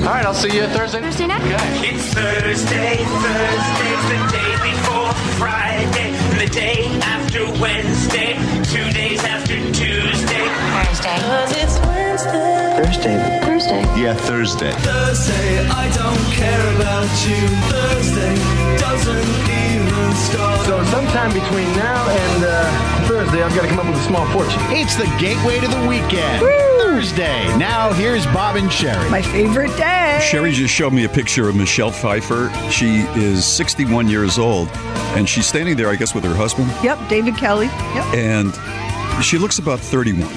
[0.00, 1.00] All right, I'll see you Thursday.
[1.00, 1.40] Thursday night?
[1.40, 1.94] Okay.
[1.94, 8.34] It's Thursday, Thursday's the day before Friday, the day after Wednesday,
[8.68, 10.44] two days after Tuesday.
[10.76, 11.16] Thursday.
[11.24, 12.74] Cause it's Wednesday.
[12.76, 13.40] Thursday.
[13.46, 13.82] Thursday.
[13.96, 14.72] Yeah, Thursday.
[14.82, 17.40] Thursday, I don't care about you.
[17.72, 18.34] Thursday
[18.76, 20.66] doesn't even start.
[20.66, 24.26] So sometime between now and uh, Thursday, I've got to come up with a small
[24.32, 24.60] fortune.
[24.68, 26.73] It's the gateway to the weekend.
[26.94, 27.44] Thursday.
[27.58, 29.10] Now here's Bob and Sherry.
[29.10, 30.20] My favorite day.
[30.22, 32.52] Sherry just showed me a picture of Michelle Pfeiffer.
[32.70, 34.68] She is 61 years old,
[35.16, 37.66] and she's standing there, I guess, with her husband, Yep, David Kelley.
[37.66, 38.14] Yep.
[38.14, 40.22] and she looks about 31.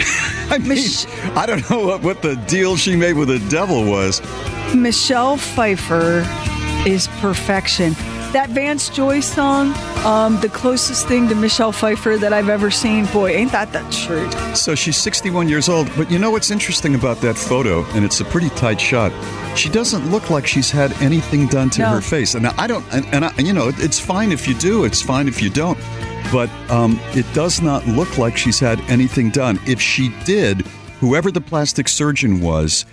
[0.49, 3.85] I mean, Mich- I don't know what, what the deal she made with the devil
[3.87, 4.19] was.
[4.73, 6.25] Michelle Pfeiffer
[6.87, 7.93] is perfection.
[8.33, 9.73] That Vance Joy song,
[10.05, 13.05] um, the closest thing to Michelle Pfeiffer that I've ever seen.
[13.07, 14.55] Boy, ain't that the truth?
[14.55, 18.19] So she's 61 years old, but you know what's interesting about that photo, and it's
[18.19, 19.11] a pretty tight shot.
[19.57, 21.89] She doesn't look like she's had anything done to No.
[21.89, 22.85] her face, and I don't.
[22.93, 24.83] And, and I, you know, it's fine if you do.
[24.83, 25.79] It's fine if you don't.
[26.31, 29.57] But um, it does not look like she's had anything done.
[29.65, 30.61] If she did,
[30.99, 32.85] whoever the plastic surgeon was,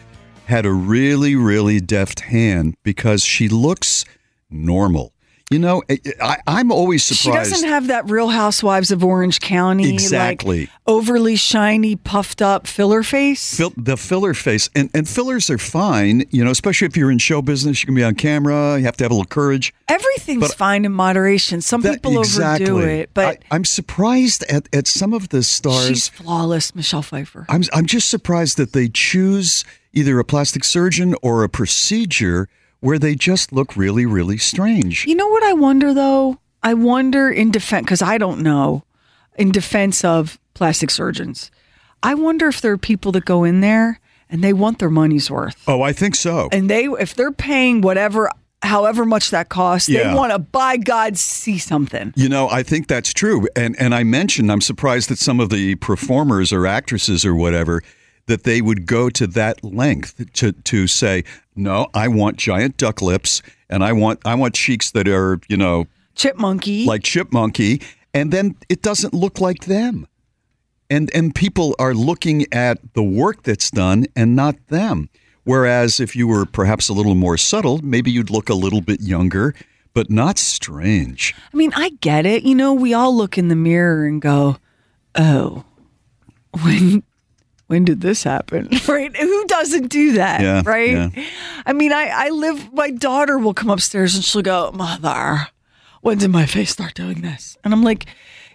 [0.46, 4.04] had a really, really deft hand because she looks
[4.48, 5.12] normal.
[5.50, 5.82] You know,
[6.22, 7.48] I, I'm always surprised.
[7.48, 10.60] She doesn't have that Real Housewives of Orange County, Exactly.
[10.60, 13.54] like overly shiny, puffed up filler face.
[13.54, 17.18] Fill, the filler face and, and fillers are fine, you know, especially if you're in
[17.18, 17.82] show business.
[17.82, 18.78] You can be on camera.
[18.78, 19.74] You have to have a little courage.
[19.86, 21.60] Everything's But- fine in moderation.
[21.60, 25.88] Some That- people overdo it, but I, am surprised at, at some of the stars.
[25.88, 27.44] she's flawless, Michelle Pfeiffer.
[27.50, 32.48] I'm I'm just surprised that they choose either a plastic surgeon or a procedure
[32.84, 35.06] where they just look really really strange.
[35.06, 36.38] You know what I wonder though?
[36.62, 38.84] I wonder in defense because I don't know.
[39.36, 41.50] In defense of plastic surgeons,
[42.02, 43.98] I wonder if there are people that go in there
[44.30, 46.48] and they want their money's worth, Oh, I think so.
[46.52, 48.30] and they if they're paying whatever,
[48.62, 50.08] however much that costs, Yeah.
[50.10, 52.12] they want to by God see something.
[52.16, 53.48] You know, I think that's true.
[53.56, 57.82] And and I mentioned I'm surprised that some of the performers or actresses or whatever
[58.26, 61.24] that they would go to that length to to say,
[61.54, 65.56] "No, I want giant duck lips and I want I want cheeks that are, you
[65.56, 65.86] know,
[66.16, 70.06] Chipmunky, like chipmunky." And then it doesn't look like them.
[70.88, 75.08] And and people are looking at the work that's done and not them.
[75.44, 79.02] Whereas if you were perhaps a little more subtle, maybe you'd look a little bit
[79.02, 79.54] younger,
[79.92, 81.34] but not strange.
[81.52, 82.44] I mean, I get it.
[82.44, 84.56] You know, we all look in the mirror and go,
[85.14, 85.64] "Oh,
[86.62, 87.02] when
[87.66, 89.14] when did this happen?" right?
[89.16, 90.40] Who doesn't do that?
[90.40, 90.90] Yeah, right?
[90.90, 91.24] yeah.
[91.66, 92.72] I mean, I I live.
[92.72, 95.48] My daughter will come upstairs and she'll go, "Mother,
[96.00, 98.06] when did my face start doing this?" And I'm like.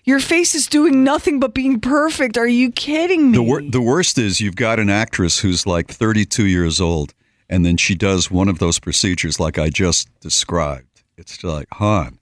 [0.06, 2.38] Your face is doing nothing but being perfect.
[2.38, 3.38] Are you kidding me?
[3.38, 7.14] The, wor- the worst is you've got an actress who's like 32 years old,
[7.50, 11.04] and then she does one of those procedures like I just described.
[11.18, 12.18] It's like, hon,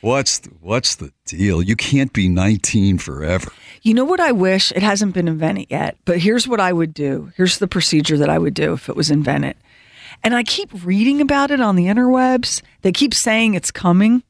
[0.00, 1.62] what's the, what's the deal?
[1.62, 3.50] You can't be 19 forever.
[3.82, 4.72] You know what I wish?
[4.72, 7.32] It hasn't been invented yet, but here's what I would do.
[7.36, 9.56] Here's the procedure that I would do if it was invented.
[10.22, 12.62] And I keep reading about it on the interwebs.
[12.82, 14.22] They keep saying it's coming.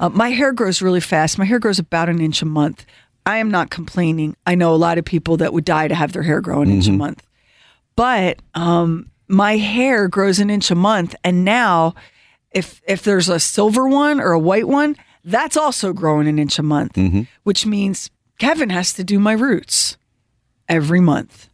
[0.00, 1.38] Uh, my hair grows really fast.
[1.38, 2.84] My hair grows about an inch a month.
[3.24, 4.36] I am not complaining.
[4.46, 6.70] I know a lot of people that would die to have their hair grow an
[6.70, 7.24] inch a month.
[7.94, 11.14] But um, my hair grows an inch a month.
[11.22, 11.94] And now,
[12.54, 16.58] if if there's a silver one or a white one, that's also growing an inch
[16.58, 17.22] a month, mm-hmm.
[17.44, 19.96] which means Kevin has to do my roots
[20.68, 21.48] every month.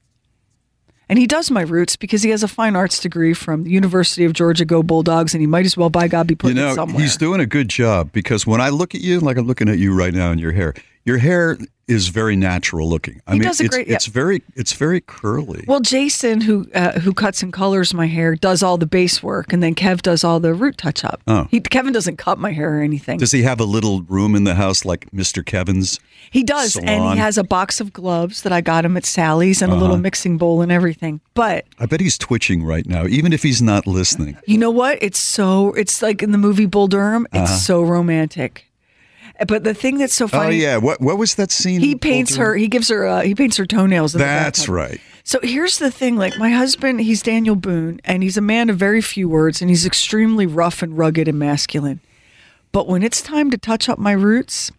[1.11, 4.27] And he does my roots because he has a fine arts degree from the University
[4.27, 6.61] of Georgia Go Bulldogs, and he might as well, by God, be You putting it
[6.61, 7.01] know, somewhere.
[7.01, 9.79] he's doing a good job because when I look at you, like I'm looking at
[9.79, 10.75] you right now in your hair,
[11.07, 11.57] your hair
[11.89, 13.21] is very natural looking.
[13.27, 15.65] I He mean, does a it's, great- it's very it's very curly.
[15.67, 19.53] Well, Jason, who uh, who cuts and colors my hair, does all the base work,
[19.53, 21.23] and then Kev does all the root touch up.
[21.27, 21.49] Oh.
[21.51, 23.19] He, Kevin doesn't cut my hair or anything.
[23.19, 25.45] Does he have a little room in the house like Mr.
[25.45, 25.99] Kevin's?
[26.31, 29.63] he does, and he has a box of gloves that I got him at Sally's
[29.63, 29.81] and a Uh-huh.
[29.83, 31.21] little mixing bowl and everything.
[31.33, 34.37] But I bet he's twitching right now, even if he's not listening.
[34.47, 34.99] you know what?
[35.01, 37.27] It's so it's like in the movie Bull Durham.
[37.33, 38.67] It's so romantic.
[39.47, 40.47] But the thing that's so Uh-huh.
[40.47, 41.81] Oh yeah, what what was that scene?
[41.81, 42.57] he paints her.
[42.57, 43.07] He gives her.
[43.07, 44.13] Uh, he paints her toenails.
[44.13, 45.01] That's right.
[45.23, 48.79] So here's the thing like, my husband, he's Daniel Boone, and he's a man of
[48.79, 52.01] very few words, and he's extremely rough and rugged and masculine.
[52.73, 54.73] But when it's time to touch up my roots,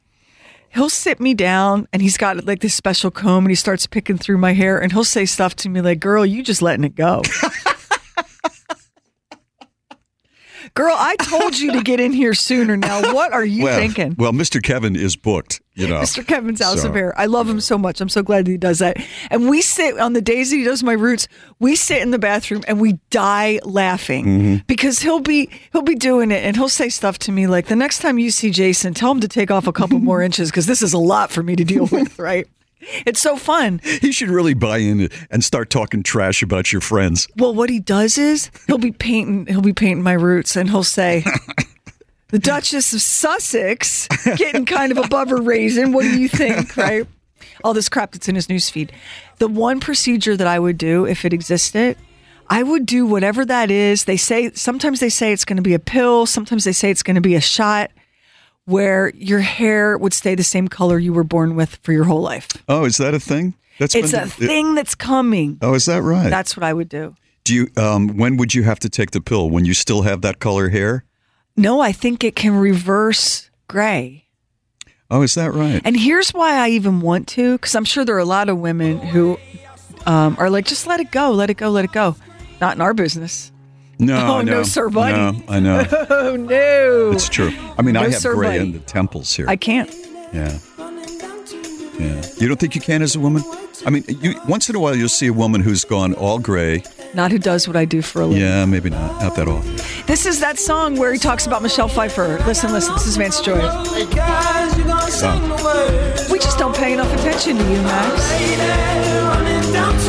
[0.70, 4.18] he'll sit me down and he's got like this special comb and he starts picking
[4.18, 6.96] through my hair and he'll say stuff to me like, Girl, you just letting it
[6.96, 7.22] go.
[10.74, 12.77] Girl, I told you to get in here sooner.
[12.77, 14.16] Now, what are you well, thinking?
[14.18, 14.62] well, Mr.
[14.62, 15.62] Kevin is booked.
[15.75, 16.25] You know, Mr.
[16.27, 17.18] Kevin's House So- of Hair.
[17.18, 18.01] I love him so much.
[18.01, 18.98] I'm so glad that he does that.
[19.31, 21.27] And we sit on the days that he does my roots.
[21.60, 24.56] We sit in the bathroom and we die laughing Mm-hmm.
[24.68, 27.75] because he'll be he'll be doing it and he'll say stuff to me like, "The
[27.77, 30.66] next time you see Jason, tell him to take off a couple more inches because
[30.66, 32.48] this is a lot for me to deal with." Right?
[32.81, 33.81] It's so fun.
[33.84, 37.28] He should really buy in and start talking trash about your friends.
[37.36, 40.84] Well, what he does is he'll be painting he'll be painting my roots and he'll
[40.84, 41.24] say
[42.30, 45.92] the Duchess of Sussex getting kind of above her raisin.
[45.92, 46.70] What do you think?
[46.78, 47.06] Right?
[47.64, 48.92] All this crap that's in his newsfeed.
[49.38, 51.98] The one procedure that I would do if it existed,
[52.48, 54.06] I would do whatever that is.
[54.06, 57.04] They say sometimes they say it's going to be a pill, sometimes they say it's
[57.04, 57.92] going to be a shot
[58.69, 62.21] where your hair would stay the same color you were born with for your whole
[62.21, 62.48] life.
[62.68, 63.56] Oh, is that a thing?
[63.80, 65.57] That's It's been- a thing that's coming.
[65.62, 66.30] Oh, is that right?
[66.30, 67.16] That's what I would do.
[67.45, 67.68] Do you?
[67.77, 69.50] Um, when would you have to take the pill?
[69.50, 71.04] When you still have that color hair?
[71.57, 74.25] No, I think it can reverse gray.
[75.10, 75.81] Oh, is that right?
[75.83, 78.60] And here's why I even want to, because I'm sure there are a lot of
[78.60, 79.39] women who
[80.06, 82.16] um, are like, just let it go, let it go, let it go.
[82.62, 83.51] Not in our business.
[84.01, 85.13] No, Oh, no, sir, buddy.
[85.18, 85.86] No, I know.
[86.10, 87.51] Oh no, It's true.
[87.78, 88.60] I mean, I have sir, gray buddy.
[88.62, 89.46] in the temples here.
[89.50, 89.94] I can't.
[90.34, 90.57] yeah.
[92.00, 92.22] Yeah.
[92.38, 93.44] You don't think you can as a woman?
[93.86, 96.81] I mean, you once in a while you'll see a woman who's gone all gray.
[97.13, 98.42] Not who does what I do for a living.
[98.42, 99.22] Yeah, maybe not.
[99.22, 99.75] Not that often.
[100.06, 102.38] This is that song where he talks about Michelle Pfeiffer.
[102.45, 102.94] Listen, listen.
[102.94, 103.57] This is Vance Joy.
[106.31, 109.29] We just don't pay enough attention to you, Max.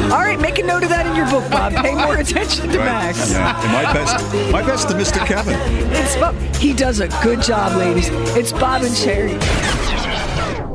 [0.04, 1.72] All right, make a note of that in your book, Bob.
[1.74, 3.30] Pay more attention to Max.
[3.30, 3.60] Yeah.
[3.62, 5.24] And my best, my best to Mr.
[5.26, 5.54] Kevin.
[5.92, 6.34] It's Bob.
[6.56, 8.08] He does a good job, ladies.
[8.36, 9.34] It's Bob and Sherry.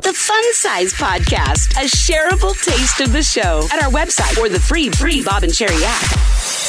[0.01, 4.60] The Fun Size Podcast, a shareable taste of the show at our website or the
[4.60, 6.04] free, free Bob and Sherry app.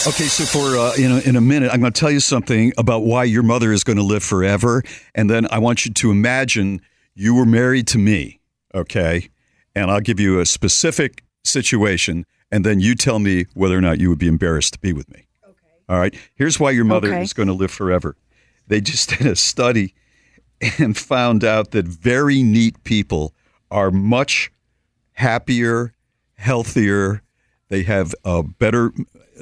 [0.06, 2.72] Okay, so for uh, you know, in a minute, I'm going to tell you something
[2.78, 4.82] about why your mother is going to live forever,
[5.14, 6.80] and then I want you to imagine
[7.14, 8.40] you were married to me,
[8.74, 9.28] okay?
[9.74, 13.98] And I'll give you a specific situation, and then you tell me whether or not
[14.00, 15.26] you would be embarrassed to be with me.
[15.44, 15.56] Okay.
[15.88, 16.14] All right.
[16.34, 17.22] Here's why your mother Okay.
[17.22, 18.16] is going to live forever.
[18.68, 19.94] They just did a study
[20.78, 23.34] and found out that very neat people
[23.70, 24.50] are much
[25.14, 25.94] happier,
[26.36, 27.22] healthier.
[27.68, 28.92] They have a better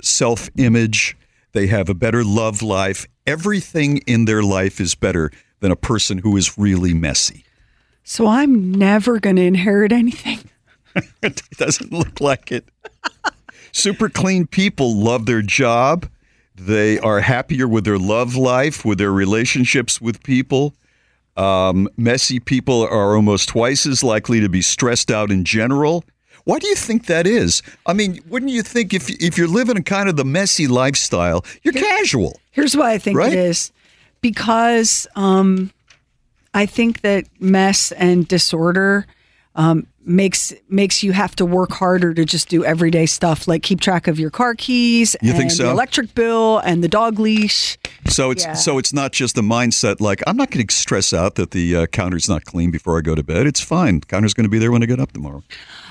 [0.02, 1.16] self image.
[1.52, 3.06] They have a better love life.
[3.26, 5.30] Everything in their life is better
[5.60, 7.44] than a person who is really messy.
[8.02, 10.38] So I'm never going to inherit anything.
[11.22, 12.66] It doesn't look like it.
[13.72, 16.08] Super clean people love their job.
[16.54, 20.74] They are happier with their love life, with their relationships with people.
[21.36, 26.04] Um, messy people are almost twice as likely to be stressed out in general.
[26.44, 27.62] Why do you think that is?
[27.86, 31.44] I mean, wouldn't you think if if you're living a kind of the messy lifestyle,
[31.62, 32.38] you're casual?
[32.52, 33.32] Here's why I think Right?
[33.32, 33.72] it is
[34.20, 35.72] because um,
[36.52, 39.06] I think that mess and disorder
[39.56, 43.80] um, makes makes you have to work harder to just do everyday stuff like keep
[43.80, 45.64] track of your car keys You and think so?
[45.64, 47.78] the electric bill and the dog leash.
[48.08, 48.52] So it's Yeah.
[48.52, 51.76] so it's not just the mindset like I'm not going to stress out that the
[51.76, 53.46] uh, counter's not clean before I go to bed.
[53.46, 54.00] It's fine.
[54.02, 55.42] Counter's going to be there when I get up tomorrow.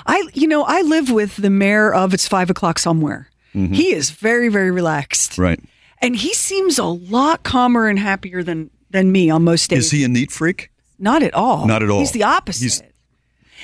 [0.05, 3.29] I you know I live with the mayor of it's five o'clock somewhere.
[3.55, 3.73] Mm-hmm.
[3.73, 5.59] He is very very relaxed, Right?
[6.01, 9.85] and he seems a lot calmer and happier than than me on most days.
[9.85, 10.69] Is he a neat freak?
[10.99, 11.65] Not at all.
[11.65, 11.99] Not at all.
[11.99, 12.61] He's the opposite.
[12.61, 12.81] He's-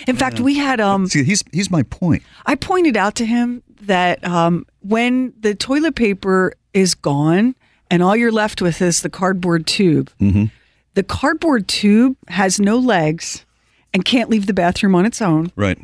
[0.07, 2.23] in fact, we had um See, he's he's my point.
[2.45, 7.55] I pointed out to him that um, when the toilet paper is gone
[7.89, 10.45] and all you're left with is the cardboard tube, Mm-hmm.
[10.93, 13.45] the cardboard tube has no legs
[13.93, 15.51] and can't leave the bathroom on its own.
[15.55, 15.77] Right.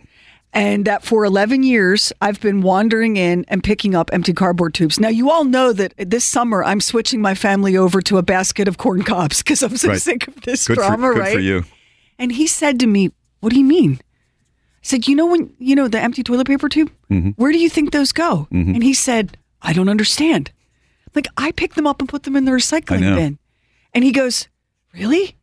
[0.54, 5.00] And that for 11 years, I've been wandering in and picking up empty cardboard tubes.
[5.02, 8.68] Now, you all know that this summer I'm switching my family over to a basket
[8.70, 10.02] of corn cobs because I'm so Right.
[10.02, 11.34] sick of this Good drama, for good right?
[11.34, 11.64] for you.
[12.20, 13.12] And he said to me,
[13.46, 14.00] What do you mean?
[14.02, 17.30] I said, You know, when, you know, the empty toilet paper tube, Mm-hmm.
[17.38, 18.48] where do you think those go?
[18.50, 20.50] And he said, I don't understand.
[21.14, 23.38] Like, I pick them up and put them in the recycling bin.
[23.94, 24.48] And he goes,
[24.96, 25.36] Really?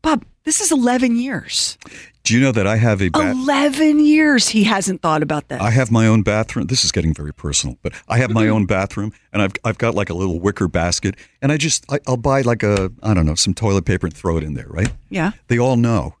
[0.00, 1.76] Bob, this is 11 years.
[2.22, 5.60] Do you know that I have a ba- 11 years he hasn't thought about that.
[5.60, 6.66] I have my own bathroom.
[6.68, 9.94] This is getting very personal, but I have my own bathroom, and I've I've got
[9.96, 13.26] like a little wicker basket, and I just I, I'll buy like a I don't
[13.26, 14.68] know some toilet paper and throw it in there.
[14.68, 14.92] Right?
[15.10, 15.32] yeah.
[15.48, 16.14] They all know,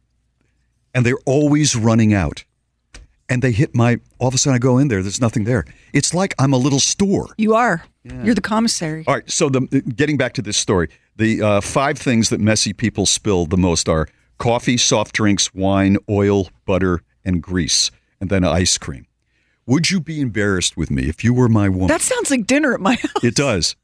[0.94, 2.44] and they're always running out.
[3.28, 3.98] and they hit my.
[4.18, 5.02] All of a sudden, I go in there.
[5.02, 5.64] There's nothing there.
[5.94, 7.28] It's like I'm a little store.
[7.38, 7.84] You are.
[8.04, 9.02] You're the commissary.
[9.06, 9.30] All right.
[9.30, 9.60] So the
[9.96, 13.88] getting back to this story, the uh, five things that messy people spill the most
[13.88, 14.08] are
[14.38, 19.06] coffee, soft drinks, wine, oil, butter, and grease, and then ice cream.
[19.66, 21.86] Would you be embarrassed with me if you were my woman?
[21.88, 23.24] That sounds like dinner at my house.
[23.24, 23.74] It does.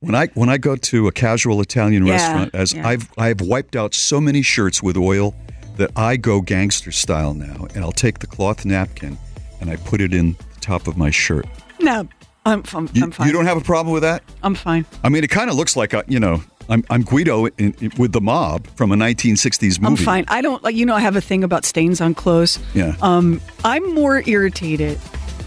[0.00, 2.88] When I when I go to a casual Italian Yeah, restaurant, as yeah.
[2.88, 5.34] I've I've wiped out so many shirts with oil
[5.78, 9.16] that I go gangster style now, and I'll take the cloth napkin
[9.60, 11.46] and I put it in the top of my shirt.
[11.80, 12.06] No,
[12.46, 13.26] I'm, I'm, You, I'm fine.
[13.26, 14.22] you don't have a problem with that?
[14.42, 14.84] I'm fine.
[15.02, 17.92] I mean, it kind of looks like a, you know I'm I'm Guido in, in-
[17.98, 19.86] with the mob from a 1960s movie.
[19.86, 20.24] I'm fine.
[20.28, 20.74] I don't like.
[20.76, 22.58] You know, I have a thing about stains on clothes.
[22.74, 22.94] Yeah.
[23.00, 24.98] Um, I'm more irritated.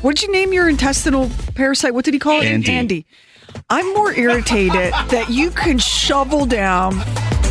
[0.02, 1.94] What'd you name your intestinal parasite?
[1.94, 2.46] What did he call it?
[2.46, 2.72] Andy.
[2.72, 3.06] Andy.
[3.70, 6.94] I'm more irritated that you can shovel down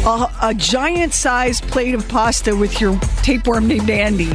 [0.04, 4.30] a, a giant sized plate of pasta with your tapeworm named Andy.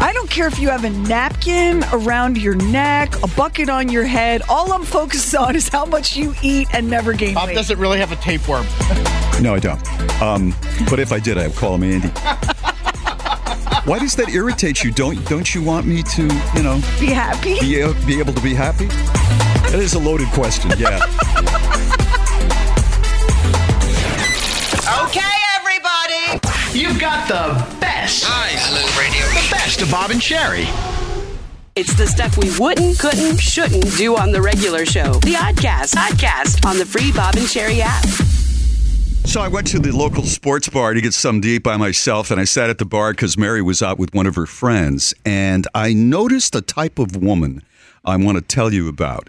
[0.00, 4.04] I don't care if you have a napkin around your neck, a bucket on your
[4.04, 4.42] head.
[4.48, 7.54] All I'm focused on is how much you eat and never gain Bob weight.
[7.54, 8.66] doesn't really have a tapeworm.
[9.40, 10.22] No, I don't.
[10.22, 10.54] Um,
[10.90, 12.08] but if I did, I'd call him Andy.
[13.84, 14.92] Why does that irritate you?
[14.92, 16.22] Don't don't you want me to,
[16.54, 17.58] you know, Be happy.
[17.60, 18.86] be, be able to be happy?
[19.70, 20.70] That is a loaded question.
[20.78, 21.00] Yeah.
[26.74, 28.22] You've got the best.
[28.24, 30.64] The best of Bob and Sherry.
[31.76, 35.12] It's the stuff we wouldn't, couldn't, shouldn't do on the regular show.
[35.20, 35.94] The Oddcast.
[35.94, 38.06] Oddcast on the free Bob and Sherry app.
[39.26, 42.30] So I went to the local sports bar to get some to eat by myself,
[42.30, 45.12] and I sat at the bar because Mary was out with one of her friends,
[45.26, 47.62] and I noticed a type of woman
[48.02, 49.28] I want to tell you about.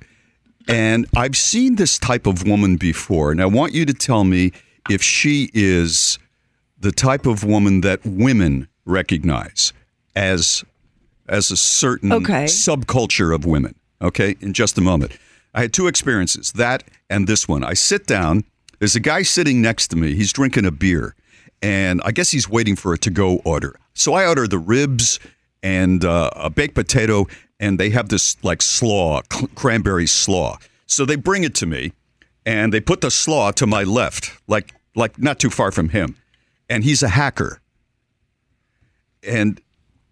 [0.69, 4.53] And I've seen this type of woman before, and I want you to tell me
[4.89, 6.19] if she is
[6.83, 9.73] the type of woman that women recognize
[10.15, 10.63] as
[11.29, 12.43] as a certain Okay.
[12.45, 13.73] subculture of women.
[14.01, 15.13] Okay, in just a moment.
[15.55, 17.63] I had two experiences, that and this one.
[17.63, 18.43] I sit down,
[18.79, 20.13] there's a guy sitting next to me.
[20.15, 21.15] He's drinking a beer,
[21.61, 23.79] and I guess he's waiting for a to go order.
[23.93, 25.19] So I order the ribs
[25.61, 27.27] and uh, a baked potato,
[27.61, 30.57] and they have this like slaw, cl- cranberry slaw.
[30.87, 31.93] So they bring it to me,
[32.45, 36.17] and they put the slaw to my left, like like not too far from him,
[36.69, 37.61] and he's a hacker,
[39.21, 39.59] and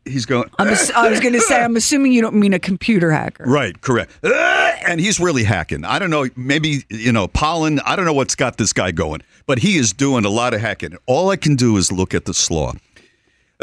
[0.06, 0.50] he's going.
[0.60, 3.44] I'm ass- I was going to say, I'm assuming you don't mean a computer hacker.
[3.46, 4.12] Right, correct.
[4.24, 5.86] Ah, And he's really hacking.
[5.86, 7.80] I don't know, maybe, you know, pollen.
[7.82, 10.62] I don't know what's got this guy going, but he is doing a lot of
[10.62, 10.98] hacking.
[11.06, 12.74] All I can do is look at the slaw.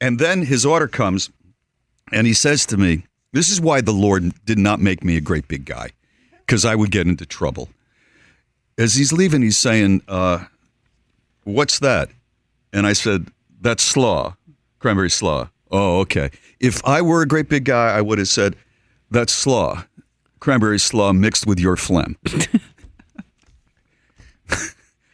[0.00, 1.30] and then his order comes,
[2.12, 5.20] and he says to me, This is why the Lord did not make me a
[5.20, 5.90] great big guy,
[6.40, 7.68] because I would get into trouble.
[8.76, 10.44] As he's leaving, he's saying, uh,
[11.48, 12.10] What's that?
[12.72, 13.28] And I said,
[13.60, 14.36] That's slaw,
[14.78, 15.48] cranberry slaw.
[15.70, 16.30] Oh, okay.
[16.60, 18.54] If I were a great big guy, I would have said,
[19.10, 19.84] That's slaw,
[20.40, 22.16] cranberry slaw mixed with your phlegm.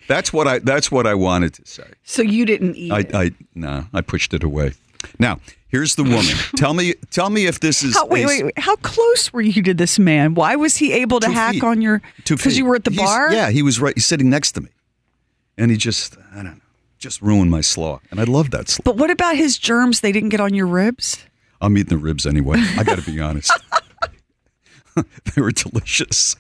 [0.09, 0.59] that's what I.
[0.59, 1.87] That's what I wanted to say.
[2.03, 3.15] So you didn't eat I, it.
[3.15, 4.73] I no, I pushed it away.
[5.19, 5.39] Now,
[5.69, 6.35] here's the woman.
[6.57, 8.59] tell me, tell me if this is How, wait, wait, wait.
[8.59, 10.35] How close were you to this man?
[10.35, 11.63] Why was he able to hack feet.
[11.65, 12.03] on your?
[12.25, 13.33] Two Because you were at the He's- bar.
[13.33, 13.95] Yeah, he was right.
[13.95, 14.71] He's sitting next to me,
[15.57, 16.61] and he just, I don't know,
[16.99, 18.01] just ruined my slaw.
[18.11, 18.83] And I love that slaw.
[18.85, 20.01] But what about his germs?
[20.01, 21.25] They didn't get on your ribs.
[21.61, 22.59] I'm eating the ribs anyway.
[22.77, 23.53] I got to be honest.
[24.97, 26.37] they were delicious.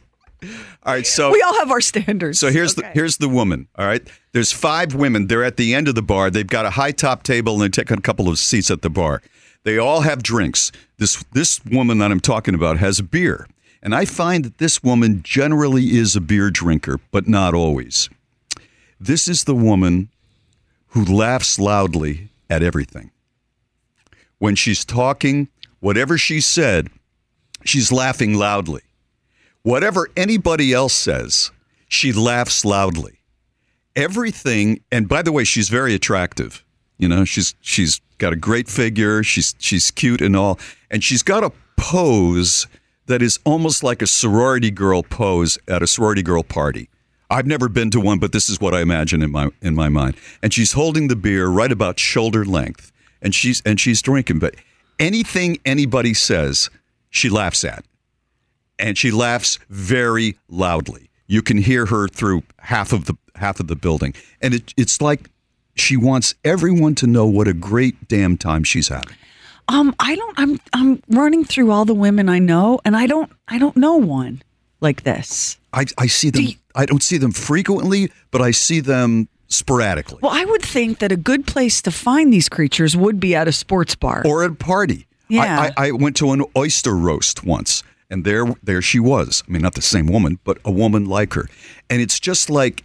[0.82, 2.38] All right, so We all have our standards.
[2.38, 3.68] So here's the here's the woman.
[3.78, 5.26] All right, there's five women.
[5.28, 6.30] They're at the end of the bar.
[6.30, 8.90] They've got a high top table and they take a couple of seats at the
[8.90, 9.22] bar.
[9.62, 10.70] They all have drinks.
[10.98, 13.46] This this woman that I'm talking about has a beer,
[13.82, 18.10] and I find that this woman generally is a beer drinker, but not always.
[19.04, 20.08] This is the woman
[20.88, 23.10] who laughs loudly at everything.
[24.38, 25.48] When she's talking,
[25.80, 26.88] whatever she said,
[27.66, 28.80] she's laughing loudly.
[29.60, 31.50] Whatever anybody else says,
[31.86, 33.18] she laughs loudly.
[33.94, 36.64] Everything, and by the way, she's very attractive.
[36.96, 39.22] You know, she's she's got a great figure.
[39.22, 40.58] She's she's cute and all,
[40.90, 42.66] and she's got a pose
[43.04, 46.88] that is almost like a sorority girl pose at a sorority girl party.
[47.30, 49.88] I've never been to one, but this is what I imagine in my in my
[49.88, 50.16] mind.
[50.42, 54.38] And she's holding the beer right about shoulder length, and she's and she's drinking.
[54.38, 54.54] But
[54.98, 56.70] anything anybody says,
[57.10, 57.84] she laughs at
[58.78, 61.10] and she laughs very loudly.
[61.26, 65.00] You can hear her through half of the half of the building, and it, it's
[65.00, 65.30] like
[65.76, 69.16] she wants everyone to know what a great damn time she's having.
[69.68, 70.38] Um, I don't.
[70.38, 73.32] I'm I'm running through all the women I know, and I don't.
[73.48, 74.42] I don't know one
[74.80, 75.56] like this.
[75.72, 76.42] I, I see them.
[76.42, 80.98] You- I don't see them frequently, but I see them sporadically Well, I would think
[80.98, 84.22] that a good place to find these creatures would be at a sports bar.
[84.26, 85.06] or at a party.
[85.28, 85.72] Yeah.
[85.76, 89.42] I, I, I went to an oyster roast once, and there there she was.
[89.48, 91.48] I mean, not the same woman, but a woman like her.
[91.88, 92.84] And it's just like,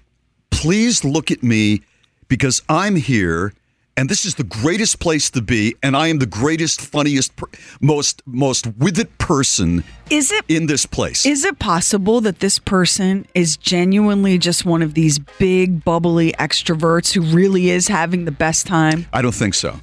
[0.52, 1.82] please look at me
[2.28, 3.54] because I'm here.
[4.00, 7.34] And this is the greatest place to be, and I am the greatest, funniest,
[7.82, 11.26] most most with it person is it in this place.
[11.26, 17.14] is it possible that this person is genuinely just one of these big bubbly extroverts
[17.14, 19.06] who really is having the best time?
[19.12, 19.78] I don't think so,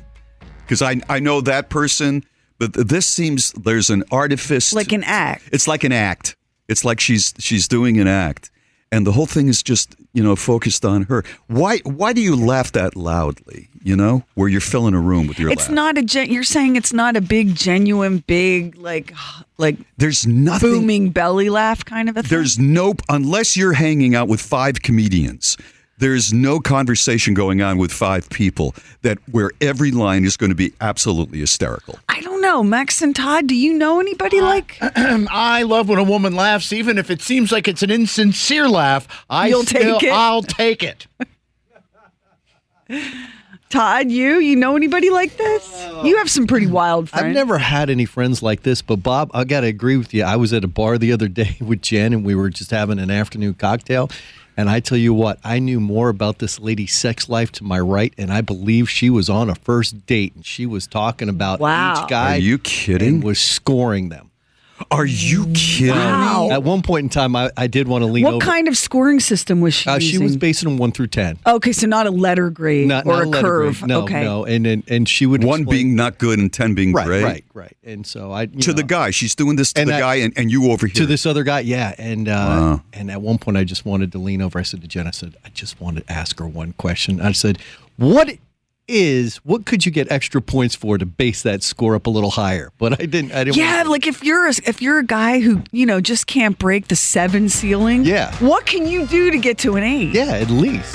[0.63, 2.25] because I I know that person,
[2.59, 5.43] but this seems there's an artifice, Like an act.
[5.53, 6.37] It's like an act.
[6.69, 8.51] It's like she's she's doing an act,
[8.91, 11.23] and the whole thing is just you know focused on her.
[11.47, 13.69] Why why do you laugh that loudly?
[13.83, 15.75] You know, where you're filling a room with your It's laugh.
[15.75, 19.13] not a gen- you're saying it's not a big genuine big like
[19.59, 20.71] like There's nothing.
[20.71, 22.31] booming belly laugh kind of a thing.
[22.31, 25.57] There's nope unless you're hanging out with five comedians.
[25.99, 30.57] There's no conversation going on with five people that where every line is going to
[30.57, 31.99] be absolutely hysterical.
[32.09, 33.47] I don't know, Max and Todd.
[33.47, 34.77] Do you know anybody like?
[34.81, 39.09] I love when a woman laughs, even if it seems like it's an insincere laugh.
[39.31, 40.13] I You'll still, take it?
[40.13, 41.07] I'll take it.
[43.69, 45.89] Todd, you you know anybody like this?
[46.05, 47.25] You have some pretty wild friends.
[47.27, 50.23] I've never had any friends like this, but Bob, I got to agree with you.
[50.23, 52.99] I was at a bar the other day with Jen, and we were just having
[52.99, 54.09] an afternoon cocktail.
[54.57, 57.79] And I tell you what, I knew more about this lady's sex life to my
[57.79, 61.61] right, and I believe she was on a first date, and she was talking about
[61.61, 62.03] Wow.
[62.03, 62.37] each guy.
[62.37, 63.17] Are you kidding?
[63.17, 64.26] And was scoring them.
[64.91, 66.49] Are you kidding Wow.
[66.49, 66.51] me?
[66.53, 68.37] At one point in time, I, I did want to lean over.
[68.37, 68.53] What over.
[68.53, 70.23] kind of scoring system was she uh, she using?
[70.25, 71.39] was basing them one through ten.
[71.47, 73.79] okay, so not a letter grade Not, or not a letter curve.
[73.79, 73.89] grade.
[73.89, 74.23] No, okay.
[74.23, 77.07] no, and, and and she would One explain- being not good and ten being right,
[77.07, 77.23] great.
[77.25, 77.77] right, right.
[77.85, 80.15] And so I you To the guy, she's doing this to And the I- guy,
[80.17, 80.95] and, and you over here.
[80.97, 82.83] to this other guy yeah and uh Wow.
[82.93, 85.11] and at one point i just wanted to lean over i said to jen i
[85.11, 87.59] said i just wanted to ask her one question i said
[87.97, 88.29] what
[88.89, 92.31] is what could you get extra points for to base that score up a little
[92.31, 94.99] higher but i didn't i didn't Yeah, want to- like if you're a, if you're
[94.99, 98.05] a guy who you know just can't break the seven ceiling.
[98.05, 98.35] Yeah.
[98.37, 100.15] What can you do to get to an eight?
[100.15, 100.95] yeah at least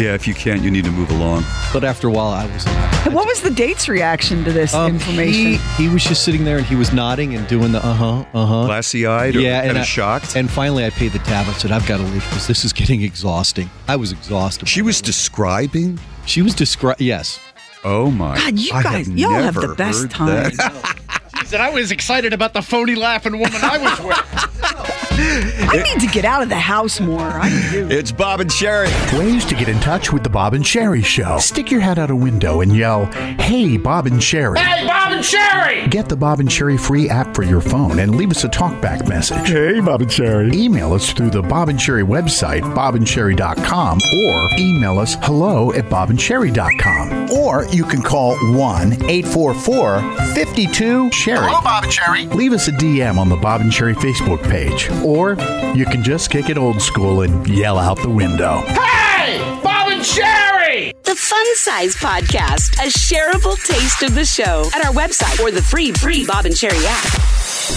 [0.00, 1.44] yeah, if you can't, you need to move along.
[1.72, 2.66] but after a while i was
[3.06, 5.32] And What was the date's reaction to this um, information?
[5.76, 8.66] he, he was just sitting there and he was nodding and doing the uh-huh uh-huh
[8.66, 10.36] Glassy eyed or yeah kind and of I- shocked.
[10.36, 12.72] and finally i paid the tab i said i've got to leave because this is
[12.72, 15.98] getting exhausting i was exhausted she was describing.
[16.26, 17.38] she was describing yes
[17.82, 18.36] Oh my!
[18.36, 20.52] God, you I guys, y'all have the best time.
[21.40, 21.44] that.
[21.44, 24.46] He said, I was excited about the phony laughing woman I was with.
[25.22, 27.20] I need to get out of the house more.
[27.20, 27.86] I do.
[27.90, 28.88] It's Bob and Sherry.
[29.16, 31.38] Ways to get in touch with the Bob and Sherry Show.
[31.38, 33.04] Stick your head out a window and yell,
[33.38, 34.58] Hey, Bob and Sherry.
[34.58, 35.86] hey, Bob and Sherry!
[35.88, 39.08] Get the Bob and Sherry free app for your phone and leave us a talkback
[39.08, 39.48] message.
[39.50, 40.50] Hey, Bob and Sherry.
[40.54, 47.30] Email us through the Bob and Sherry website, bobandsherry.com, or email us hello at bobandsherry.com.
[47.30, 50.00] Or you can call 1 844
[50.34, 51.46] 52 Sherry.
[51.46, 52.26] Hello, Bob and Sherry.
[52.26, 54.90] Leave us a DM on the Bob and Sherry Facebook page.
[55.04, 55.36] Or
[55.76, 58.62] you can just kick it old school and yell out the window.
[58.66, 60.92] Hey, Bob and Sherry!
[61.04, 65.62] The Fun Size Podcast, a shareable taste of the show at our website or the
[65.62, 67.04] free, free Bob and Sherry app.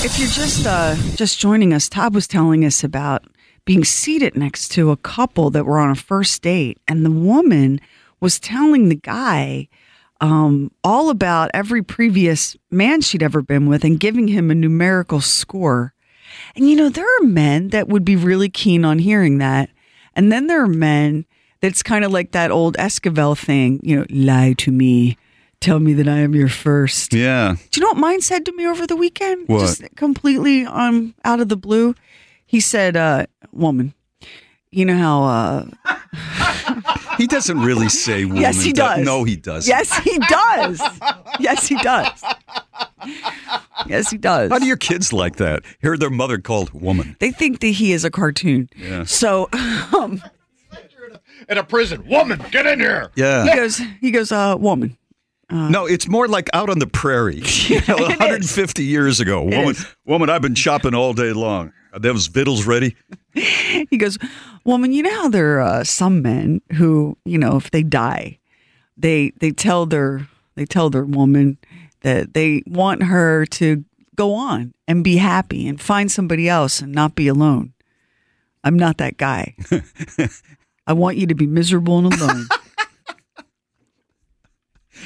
[0.04, 3.24] If you're just uh, just joining us, Todd was telling us about
[3.66, 7.80] being seated next to a couple that were on a first date, and the woman
[8.20, 9.68] was telling the guy
[10.24, 15.20] um, all about every previous man she'd ever been with and giving him a numerical
[15.20, 15.94] score.
[16.56, 19.70] And you know, there are men that would be really keen on hearing that,
[20.16, 21.26] and then there are men
[21.60, 25.18] that's kind of like that old Esquivel thing, you know, lie to me.
[25.60, 27.14] Tell me that I am your first.
[27.14, 27.56] Yeah.
[27.72, 29.48] Do you know what mine said to me over the weekend?
[29.48, 29.60] What?
[29.60, 31.96] Just completely um out of the blue.
[32.46, 33.94] He said, uh, woman,
[34.72, 35.66] you know how uh
[37.18, 38.42] He doesn't really say woman.
[38.42, 39.06] Yes, he do- does.
[39.06, 39.70] No, he doesn't.
[39.70, 40.82] Yes, he does.
[41.40, 42.24] yes, he does.
[43.88, 44.50] Yes, he does.
[44.52, 45.64] How do your kids like that?
[45.82, 47.16] Hear their mother called woman.
[47.20, 48.70] they think that he is a cartoon.
[48.78, 49.04] Yeah.
[49.04, 49.50] So
[49.98, 50.22] um,
[51.50, 52.08] In a prison.
[52.08, 53.12] Woman, get in here!
[53.16, 53.44] Yeah.
[53.46, 54.98] he goes, he goes, uh, woman.
[55.54, 57.44] No, it's more like out on the prairie.
[57.70, 58.20] You know, It is.
[58.20, 59.44] 150 years ago.
[59.44, 59.86] Woman, is.
[60.06, 61.72] woman, I've been shopping all day long.
[61.94, 62.96] Are those vittles ready?
[63.90, 64.20] He goes,
[64.64, 68.38] woman, you know how there are uh, some men who, you know, if they die,
[68.96, 71.58] they they tell their they tell their woman
[72.02, 73.84] that they want her to
[74.16, 77.74] go on and be happy and find somebody else and not be alone.
[78.64, 79.56] I'm not that guy.
[80.88, 82.48] I want you to be miserable and alone.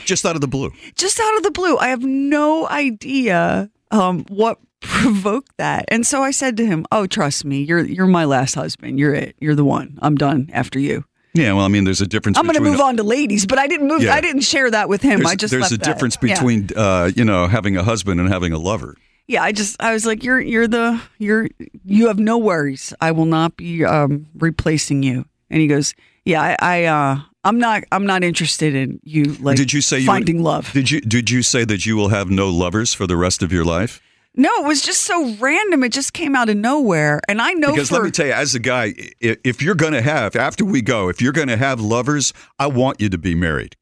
[0.06, 0.72] Just out of the blue.
[0.96, 1.78] Just out of the blue.
[1.78, 5.86] I have no idea um, what provoked that.
[5.90, 9.00] And so I said to him, "Oh, trust me, you're you're my last husband.
[9.00, 9.36] You're it.
[9.40, 9.98] You're the one.
[10.02, 12.38] I'm done after you." Yeah, well, I mean, there's a difference.
[12.38, 14.02] I'm going to move on to ladies, but I didn't move.
[14.02, 14.14] Yeah.
[14.16, 15.20] I didn't share that with him.
[15.20, 15.86] There's, I just there's left a that.
[15.86, 16.34] difference Yeah.
[16.34, 18.96] between uh, you know having a husband and having a lover.
[19.28, 21.48] Yeah, I just I was like, you're you're the you're
[21.86, 22.94] you have no worries.
[23.02, 25.26] I will not be um, replacing you.
[25.50, 25.94] And he goes,
[26.26, 30.00] yeah, I, I uh, I'm not I'm not interested in you like did you say
[30.00, 30.74] you finding would- love.
[30.74, 33.52] Did you did you say that you will have no lovers for the rest of
[33.52, 34.02] your life?
[34.40, 35.84] No, it was just so random.
[35.84, 38.34] It just came out of nowhere, and I know Because for let me tell you,
[38.34, 41.58] as a guy, if you're going to have after we go, if you're going to
[41.58, 43.76] have lovers, I want you to be married.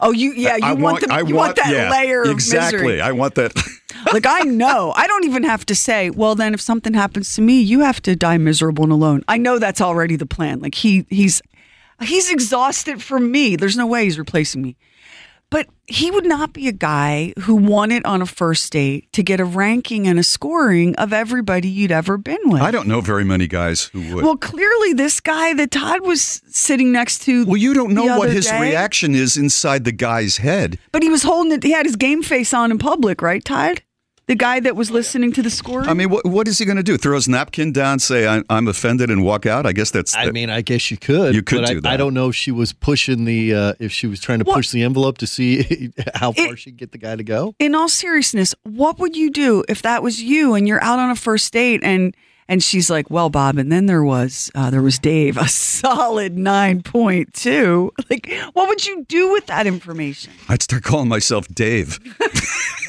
[0.00, 2.78] oh you yeah you I want, the, I you want, that yeah, layer of exactly.
[2.78, 3.00] misery.
[3.02, 3.52] I want that.
[4.14, 4.92] like I know.
[4.96, 8.00] I don't even have to say, well then if something happens to me, you have
[8.02, 9.22] to die miserable and alone.
[9.28, 10.60] I know that's already the plan.
[10.60, 11.42] Like he he's
[12.02, 13.56] he's exhausted from me.
[13.56, 14.76] There's no way he's replacing me.
[15.50, 19.40] But he would not be a guy who wanted on a first date to get
[19.40, 22.62] a ranking and a scoring of everybody you'd ever been with.
[22.62, 24.24] I don't know very many guys who would.
[24.24, 27.44] Well, clearly this guy that Todd was sitting next to.
[27.46, 30.78] Well, you don't know what his day, reaction is inside the guy's head.
[30.92, 31.64] But he was holding it.
[31.64, 33.82] He had his game face on in public, right, Todd?
[34.30, 35.82] The guy that was listening to the score.
[35.82, 36.96] I mean, what what is he going to do?
[36.96, 39.66] Throw his napkin down, say I'm, I'm offended, and walk out?
[39.66, 40.14] I guess that's.
[40.14, 41.34] I mean, I guess you could.
[41.34, 41.92] You could but do I, that.
[41.94, 44.54] I don't know if she was pushing the uh, if she was trying to Well-
[44.54, 47.56] push the envelope to see how far It- she'd get the guy to go.
[47.58, 51.10] in all seriousness, what would you do if that was you and you're out on
[51.10, 52.14] a first date and
[52.48, 56.38] and she's like, "Well, Bob," and then there was uh, there was Dave, a solid
[56.38, 57.92] nine point two.
[58.08, 60.32] Like, what would you do with that information?
[60.48, 61.98] I'd start calling myself Dave.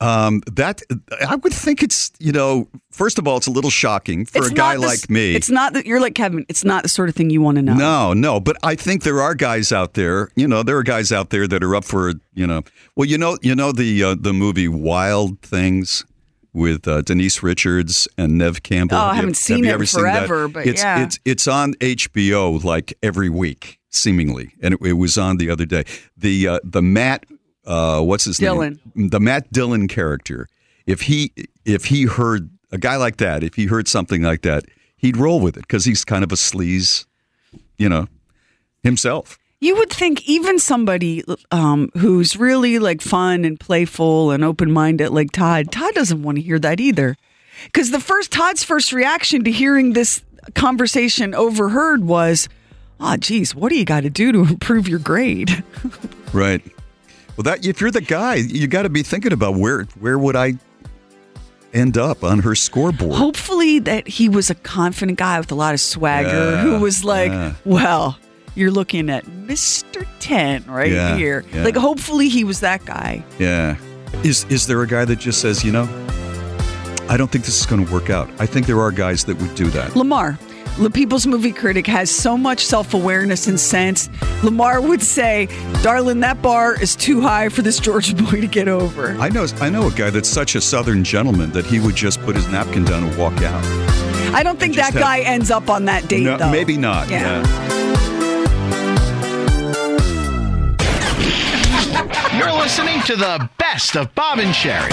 [0.00, 0.82] um, that
[1.26, 4.48] I would think it's you know first of all it's a little shocking for It's
[4.50, 5.34] a guy the- like me.
[5.34, 6.44] It's not that you're like Kevin.
[6.48, 7.74] It's not the sort of thing you want to know.
[7.74, 10.30] No, no, but I think there are guys out there.
[10.36, 12.62] You know, there are guys out there that are up for you know.
[12.96, 16.04] Well, you know, you know the uh, the movie Wild Things
[16.52, 18.96] with uh, Denise Richards and Neve Campbell.
[18.96, 20.26] Oh, I Have haven't have seen you it ever seen that?
[20.26, 21.02] forever, but it's yeah.
[21.04, 25.66] it's it's on HBO like every week, seemingly, and it, it was on the other
[25.66, 25.84] day.
[26.16, 27.26] The uh, the Matt,
[27.68, 28.80] uh, what's his Dillon.
[28.96, 29.08] name?
[29.10, 30.48] The Matt Dillon character.
[30.86, 31.32] If he
[31.64, 34.64] if he heard a guy like that, if he heard something like that,
[34.96, 37.04] he'd roll with it because he's kind of a sleaze,
[37.76, 38.08] you know,
[38.82, 39.38] himself.
[39.60, 45.10] You would think even somebody um, who's really like fun and playful and open minded,
[45.10, 47.16] like Todd, Todd doesn't want to hear that either.
[47.64, 50.22] Because the first Todd's first reaction to hearing this
[50.54, 52.48] conversation overheard was,
[53.00, 55.62] "Ah, geez, what do you got to do to improve your grade?"
[56.32, 56.62] Right.
[57.38, 60.34] Well, that if you're the guy, you got to be thinking about where where would
[60.34, 60.54] I
[61.72, 63.14] end up on her scoreboard?
[63.14, 67.04] Hopefully, that he was a confident guy with a lot of swagger Yeah, who was
[67.04, 67.54] like, yeah.
[67.64, 68.18] "Well,
[68.56, 73.22] you're looking at Mister Ten right Yeah, here." Like, hopefully, he was that guy.
[73.38, 73.76] Yeah.
[74.24, 75.84] Is is there a guy that just says, you know,
[77.08, 78.28] I don't think this is going to work out?
[78.40, 79.94] I think there are guys that would do that.
[79.94, 80.40] Lamar,
[80.78, 84.08] the People's Movie Critic, has so much self awareness and sense.
[84.42, 85.48] Lamar would say,
[85.82, 89.16] Darling, that bar is too high for this Georgia boy to get over.
[89.18, 92.20] I know I know a guy that's such a southern gentleman that he would just
[92.22, 93.64] put his napkin down and walk out.
[94.34, 96.50] I don't think that have- guy ends up on that date, No, though.
[96.50, 97.08] maybe not.
[97.10, 97.42] Yeah.
[97.42, 97.78] yeah.
[102.38, 104.92] You're listening to the best of Bob and Sherry.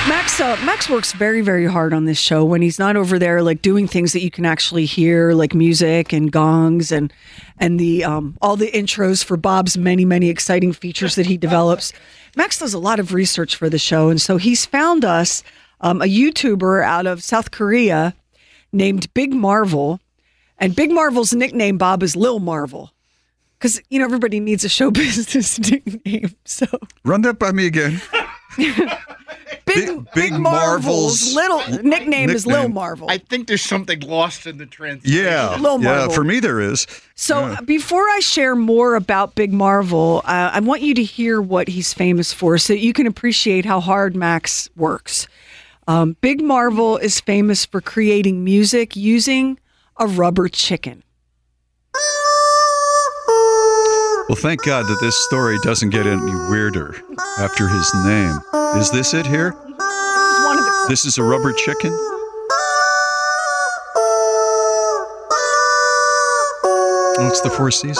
[0.09, 3.43] Max, uh, Max works very, very hard on this show when he's not over there
[3.43, 7.13] like doing things that you can actually hear, like music and gongs and
[7.59, 11.93] and the um, all the intros for Bob's many, many exciting features that he develops.
[12.35, 15.43] Max does a lot of research for the show, and so he's found us
[15.81, 18.15] um, a YouTuber out of South Korea
[18.71, 19.99] named Big Marvel,
[20.57, 22.91] and Big Marvel's nickname Bob is Lil Marvel.
[23.59, 26.65] Because you know everybody needs a show business nickname, so
[27.05, 28.01] Run that by me again.
[29.75, 32.73] Big, Big- Big, Big Marvel's Marvel's little nickname, is Lil nickname.
[32.73, 33.09] Marvel.
[33.09, 35.23] I think there's something lost in the translation.
[35.23, 35.95] Yeah, Lil yeah.
[35.95, 36.13] Marvel.
[36.13, 36.87] For me, there is.
[37.15, 41.67] So before I share more about Big Marvel, uh, I want you to hear what
[41.67, 45.27] he's famous for so that you can appreciate how hard Max works.
[45.87, 49.59] Um, Big Marvel is famous for creating music using
[49.97, 51.03] a rubber chicken.
[54.31, 56.95] Well, thank God that this story doesn't get any weirder
[57.37, 58.39] after his name.
[58.77, 59.51] Is this it here?
[59.51, 61.91] One of the This is a rubber chicken?
[66.63, 67.97] Oh, it's the Four Seasons.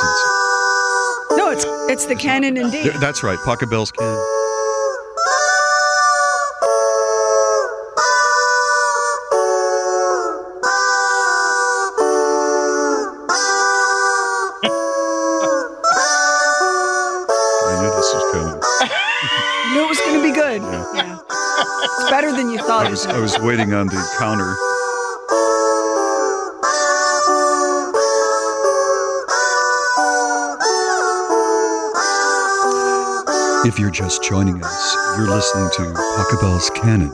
[1.36, 2.84] no, it's it's the canon indeed.
[2.84, 4.41] Th- That's right, Pachelbel's Canon.
[23.12, 24.56] I was, waiting on the counter.
[33.68, 37.12] If you're just joining us, you're listening to Pachelbel's Canon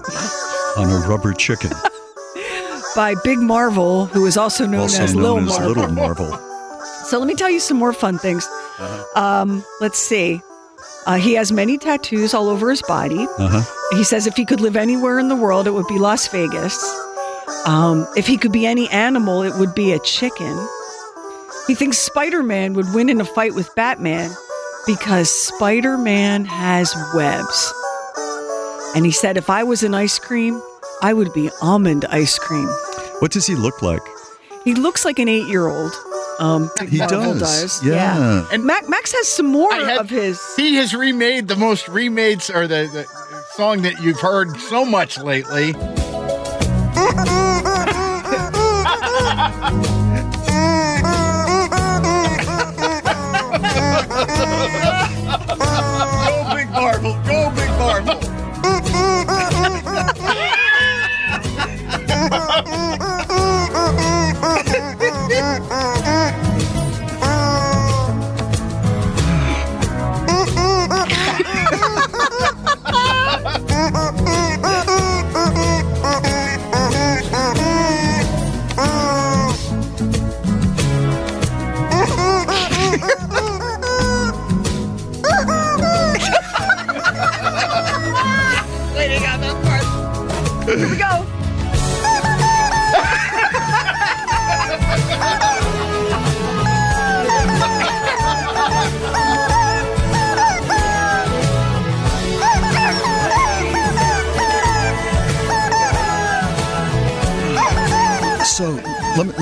[0.78, 1.72] on a rubber chicken,
[2.96, 5.68] By Big Marvel, who is also known also as known Lil as Marvel.
[5.68, 6.40] Little Marvel.
[7.06, 8.46] So let me tell you some more fun things.
[8.46, 9.42] Uh-huh.
[9.42, 10.42] Um, let's see.
[11.08, 13.26] Uh, he has many tattoos all over his body.
[13.40, 13.96] Uh-huh.
[13.98, 16.78] He says if he could live anywhere in the world, it would be Las Vegas.
[17.66, 20.68] Um, if he could be any animal, it would be a chicken.
[21.66, 24.30] He thinks Spider Man would win in a fight with Batman
[24.86, 27.74] because Spider Man has webs.
[28.94, 30.62] And he said, if I was an ice cream,
[31.02, 32.68] I would be almond ice cream.
[33.20, 34.02] What does he look like?
[34.66, 35.94] He looks like an eight year old.
[36.40, 38.40] Um, He Marvel does, yeah.
[38.46, 40.40] And And- Mac, Max has some more I had- of his.
[40.56, 43.06] He has remade the most remade or the, the
[43.56, 45.74] song that you've heard so much lately.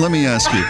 [0.06, 0.62] let me, ask you.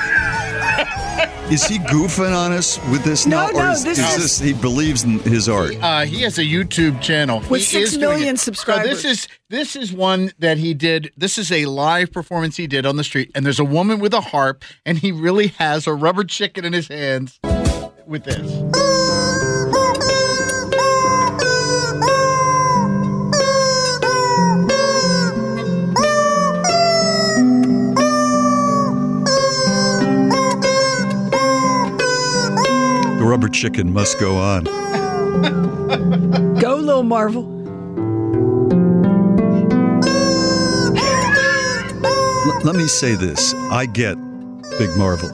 [1.53, 3.53] Is he goofing on us with this No, now?
[3.53, 5.77] no, or is, this is is- this he believes in his art?
[5.81, 8.39] Uh, he has a YouTube channel With He six is doing million it.
[8.41, 9.03] subscribers.
[9.03, 11.13] So this is this is one that he did.
[11.17, 14.15] This is a live performance he did on the street, and there's a woman with
[14.15, 17.39] a harp, and he really has a rubber chicken in his hands
[18.07, 19.26] with this.
[33.37, 34.65] Rubber chicken must go on.
[36.59, 37.43] Go, Lil Marvel.
[42.47, 43.53] L- let me say this.
[43.71, 44.17] I get
[44.79, 45.29] Big Marvel.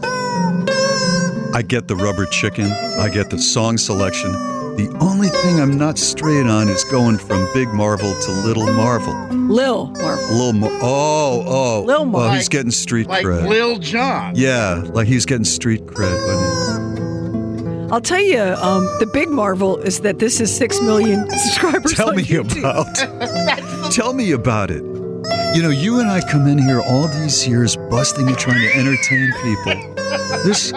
[1.55, 2.67] I get the rubber chicken.
[2.99, 4.33] I get the song selection.
[4.33, 9.15] The only thing I'm not straight on is going from Big Marvel to Little Marvel.
[9.31, 10.29] Lil Marvel.
[10.37, 11.83] Little Mar- Oh, oh.
[11.87, 12.21] Lil Marvel.
[12.31, 13.47] Well, he's getting street Like cred.
[13.49, 14.33] Lil Jon.
[14.35, 16.92] yeah, like he's getting street cred.
[17.93, 21.93] I'll tell you, um, the big marvel is that this is six million subscribers.
[21.93, 22.61] Tell me YouTube.
[22.61, 23.93] about.
[23.93, 24.83] Tell me about it.
[25.55, 28.75] You know, you and I come in here all these years busting and trying to
[28.75, 29.95] entertain people.
[30.45, 30.73] This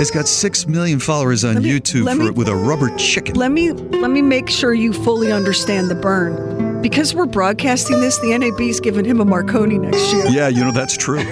[0.00, 3.34] it's got six million followers on me- YouTube for me- with a rubber chicken.
[3.34, 6.80] Let me let me make sure you fully understand the burn.
[6.80, 10.26] Because we're broadcasting this, the NAB's giving him a Marconi next year.
[10.28, 11.22] yeah, you know that's true.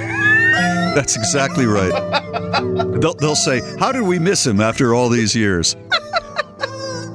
[0.95, 1.93] That's exactly right.
[3.01, 5.77] They'll, they'll say, "How did we miss him after all these years?"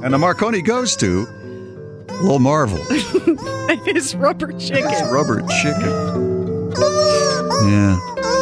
[0.03, 1.25] And the Marconi goes to
[2.21, 2.77] Lil Marvel.
[3.85, 4.89] His rubber chicken.
[4.89, 6.71] It's rubber chicken.
[7.69, 7.99] Yeah.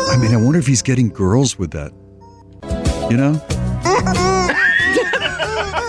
[0.09, 1.91] I mean, I wonder if he's getting girls with that.
[3.09, 3.41] You know?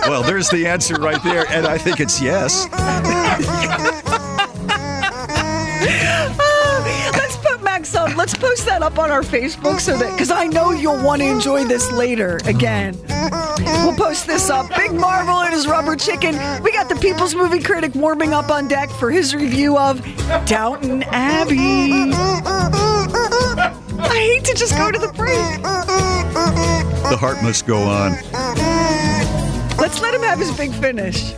[0.09, 2.65] well, there's the answer right there, and I think it's yes.
[8.17, 11.27] Let's post that up on our Facebook so that because I know you'll want to
[11.27, 12.97] enjoy this later again.
[13.83, 14.75] We'll post this up.
[14.75, 16.33] Big Marvel and his rubber chicken.
[16.63, 20.03] We got the People's Movie Critic warming up on deck for his review of
[20.45, 22.11] Downton Abbey.
[23.99, 25.61] I hate to just go to the break.
[25.61, 28.13] The heart must go on.
[29.77, 31.33] Let's let him have his big finish.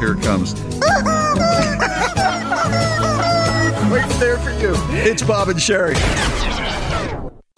[0.00, 0.54] Here it comes.
[3.90, 4.74] Waiting there for you.
[4.90, 5.94] It's Bob and Sherry.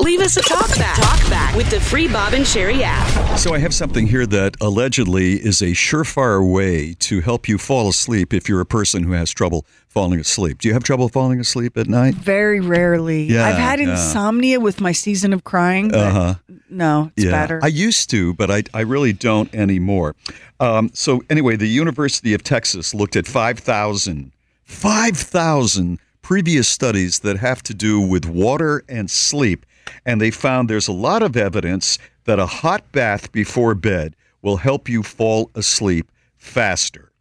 [0.06, 0.96] Leave us a talk back.
[0.96, 3.38] Talk back with the free Bob and Sherry app.
[3.38, 7.88] So I have something here that allegedly is a surefire way to help you fall
[7.88, 10.58] asleep if you're a person who has trouble falling asleep.
[10.58, 12.14] Do you have trouble falling asleep at night?
[12.14, 13.24] Very rarely.
[13.24, 13.90] Yeah, I've had yeah.
[13.90, 15.88] insomnia with my season of crying.
[15.88, 16.34] But Uh-huh.
[16.68, 17.58] No, it's better.
[17.62, 20.14] I used to, but I, I really don't anymore.
[20.60, 24.32] Um, so, anyway, the University of Texas looked at 5,000
[24.66, 29.64] 5,000 previous studies that have to do with water and sleep,
[30.04, 34.58] and they found there's a lot of evidence that a hot bath before bed will
[34.58, 37.12] help you fall asleep faster.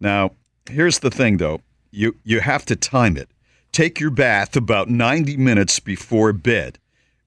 [0.00, 0.32] Now,
[0.68, 1.60] here's the thing though.
[1.92, 3.28] You you have to time it.
[3.70, 6.78] Take your bath about 90 minutes before bed.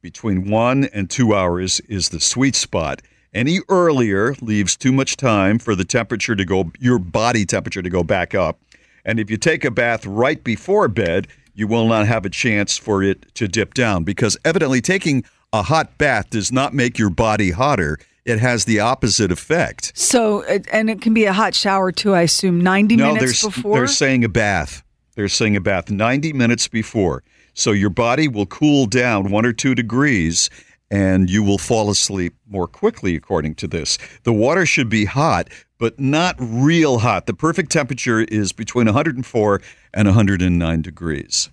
[0.02, 3.02] Between 1 and 2 hours is the sweet spot.
[3.34, 7.90] Any earlier leaves too much time for the temperature to go your body temperature to
[7.90, 8.60] go back up.
[9.06, 12.78] And if you take a bath right before bed, you will not have a chance
[12.78, 17.10] for it to dip down because evidently taking a hot bath does not make your
[17.10, 17.98] body hotter.
[18.26, 19.96] It has the opposite effect.
[19.96, 22.60] so, and it can be a hot shower too, I assume.
[22.60, 23.78] 90 no, minutes they're, before?
[23.78, 24.84] they're saying a bath.
[25.14, 27.24] They're saying a bath 90 minutes before.
[27.54, 30.50] So your body will cool down one or two degrees
[30.92, 33.98] and you will fall asleep more quickly, according to this.
[34.24, 37.26] The water should be hot, but not real hot.
[37.26, 39.62] The perfect temperature is between 104
[39.94, 41.50] and 109 degrees.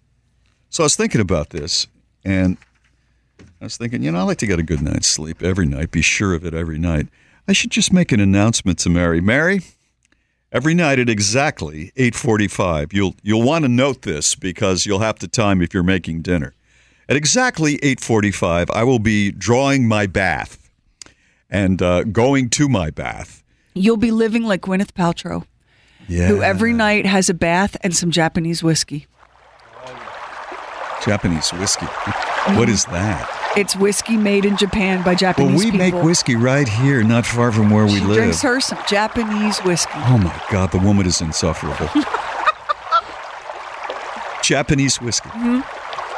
[0.71, 1.87] So I was thinking about this
[2.25, 2.57] and
[3.61, 5.91] I was thinking, you know, I like to get a good night's sleep every night,
[5.91, 7.09] be sure of it every night.
[7.47, 9.21] I should just make an announcement to Mary.
[9.21, 9.63] Mary,
[10.53, 12.93] every night at exactly 8:45.
[12.93, 16.55] You'll you'll want to note this because you'll have to time if you're making dinner.
[17.09, 20.71] At exactly 8:45, I will be drawing my bath
[21.51, 23.42] and uh, going to my bath.
[23.75, 25.45] You'll be living like Gwyneth Paltrow,
[26.09, 26.29] Yeah.
[26.29, 29.07] who every night has a bath and some Japanese whiskey.
[31.05, 31.87] Japanese whiskey.
[31.87, 32.59] Mm-hmm.
[32.59, 33.29] What is that?
[33.57, 35.79] It's whiskey made in Japan by Japanese Well, we people.
[35.79, 38.17] make whiskey right here, not far from where we She live.
[38.17, 39.93] drinks her some Japanese whiskey.
[39.97, 41.89] Oh my God, the woman is insufferable.
[44.43, 45.29] Japanese whiskey.
[45.31, 45.61] Mm-hmm.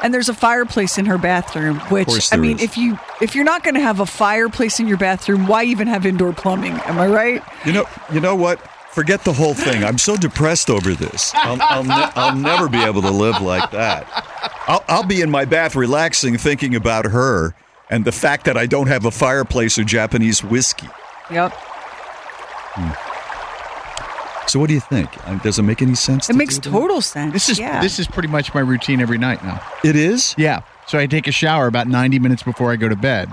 [0.03, 2.63] And there's a fireplace in her bathroom, which I mean, is.
[2.63, 5.87] if you if you're not going to have a fireplace in your bathroom, why even
[5.87, 6.73] have indoor plumbing?
[6.73, 7.43] Am I right?
[7.65, 8.61] You know, you know what?
[8.91, 9.83] Forget the whole thing.
[9.83, 11.33] I'm so depressed over this.
[11.35, 14.07] I'll, I'll, ne- I'll never be able to live like that.
[14.69, 17.57] I'll, I'll be in my bath relaxing, thinking about her
[17.91, 20.89] and the fact that I don't have a fireplace or Japanese whiskey.
[21.31, 21.53] Yep.
[21.55, 23.14] Hmm.
[24.47, 25.09] So, what do you think?
[25.27, 26.29] Uh, Does it make any sense?
[26.29, 26.79] It to makes do that?
[26.79, 27.33] total sense.
[27.33, 27.81] This is yeah.
[27.81, 29.61] this is pretty much my routine every night now.
[29.83, 30.35] It is.
[30.37, 30.61] Yeah.
[30.87, 33.33] So I take a shower about 90 minutes before I go to bed.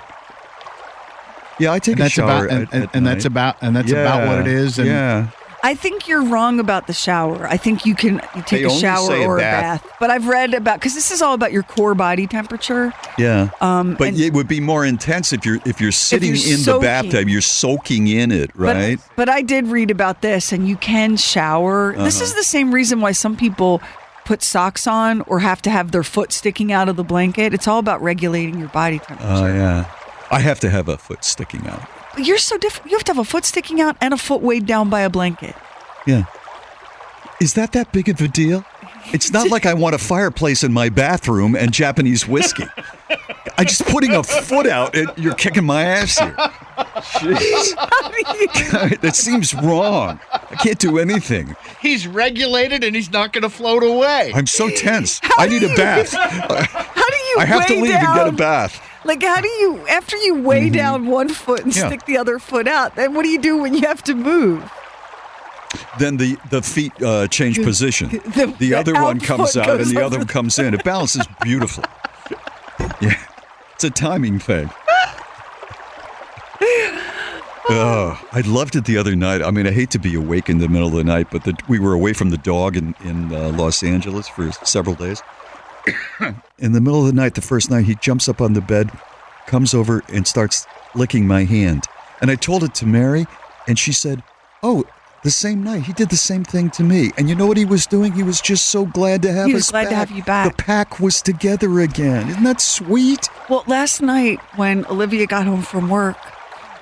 [1.60, 2.46] Yeah, I take And a that's shower.
[2.46, 4.80] about and, at- and, at and that's about and that's about what it is.
[4.80, 5.28] And yeah.
[5.64, 7.48] I think you're wrong about the shower.
[7.48, 9.84] I think you can you take They a shower or a bath.
[9.84, 9.96] bath.
[10.00, 12.92] But I've read about because this is all about your core body temperature.
[13.20, 13.50] Yeah.
[13.62, 16.80] Um, but it would be more intense if you're if you're sitting you're in the
[16.80, 17.30] bathtub.
[17.30, 19.00] You're soaking in it, right?
[19.16, 21.94] But, I did read about this, and you can shower.
[21.96, 22.24] This Uh-huh.
[22.26, 23.82] is the same reason why some people
[24.26, 27.54] put socks on or have to have their foot sticking out of the blanket.
[27.54, 29.32] It's all about regulating your body temperature.
[29.32, 29.86] Oh yeah.
[30.32, 31.82] I have to have a foot sticking out.
[32.14, 32.92] But You're so different.
[32.92, 35.10] You have to have a foot sticking out and a foot weighed down by a
[35.10, 35.56] blanket.
[36.06, 36.26] Yeah.
[37.40, 38.66] Is that that big of a deal?
[39.14, 42.66] It's not like I want a fireplace in my bathroom and Japanese whiskey.
[43.58, 46.36] I'm just putting a foot out and you're kicking my ass here.
[46.36, 47.76] Jeez.
[49.02, 50.20] that seems wrong.
[50.32, 51.56] I can't do anything.
[51.82, 54.32] he's regulated and he's not going to float away.
[54.34, 55.20] I'm so tense.
[55.38, 56.14] I need a bath.
[56.14, 57.36] How do you?
[57.40, 58.82] I have to weigh leave and get a bath.
[59.04, 60.74] Like, how do you, after you weigh Mm-hmm.
[60.76, 61.88] down one foot and Yeah.
[61.88, 64.72] stick the other foot out, then what do you do when you have to move?
[66.00, 68.10] Then the, the feet uh, change position.
[68.36, 70.74] The- The, the other one comes out and the other one comes in.
[70.74, 71.86] It balances beautifully.
[73.02, 73.18] Yeah.
[73.76, 74.70] It's a timing thing.
[77.74, 79.42] Oh, I loved it the other night.
[79.42, 81.54] I mean, I hate to be awake in the middle of the night, but the,
[81.70, 85.22] we were away from the dog in, in uh, Los Angeles for several days.
[86.60, 88.92] in the middle of the night, the first night, he jumps up on the bed,
[89.48, 90.66] comes over, and starts
[90.96, 91.86] licking my hand.
[92.22, 93.26] And I told it to Mary,
[93.68, 94.24] and she said,
[94.64, 94.86] Oh,
[95.24, 97.12] The same night, he did the same thing to me.
[97.16, 98.12] And you know what he was doing?
[98.12, 100.58] He was just so glad to have He us was glad to have you back.
[100.58, 102.30] The pack was together again.
[102.30, 103.30] Isn't that sweet?
[103.48, 106.18] Well, last night when Olivia got home from work,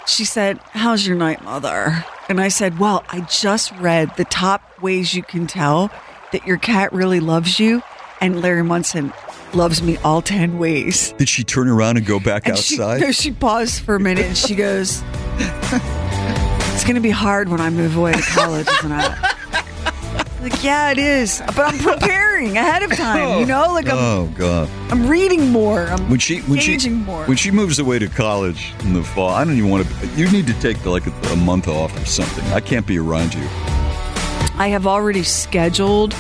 [0.08, 2.06] she said, How's your night, mother?
[2.30, 5.92] And I said, Well, I just read the top ways you can tell
[6.32, 7.82] that your cat really loves you.
[8.22, 9.14] And Larry Munson
[9.54, 11.14] loves me all 10 ways.
[11.18, 13.02] Did she turn around and go back And she, outside?
[13.02, 15.02] no, she paused for a minute and she goes,
[16.74, 19.18] It's going to be hard when I move away to college, isn't it?
[20.42, 21.44] Like, yeah, it is.
[21.48, 23.66] But I'm preparing ahead of time, you know?
[23.68, 24.70] Oh, like, I'm, oh God!
[24.90, 25.82] I'm reading more.
[25.88, 27.26] I'm When she when she more.
[27.26, 30.08] when she moves away to college in the fall, I don't even want to.
[30.16, 32.46] You need to take like a, a month off or something.
[32.54, 33.42] I can't be around you.
[34.58, 36.14] I have already scheduled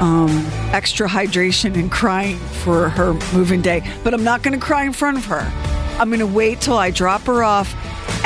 [0.00, 0.28] um,
[0.72, 4.92] extra hydration and crying for her moving day, but I'm not going to cry in
[4.92, 5.50] front of her.
[5.98, 7.74] I'm going to wait till I drop her off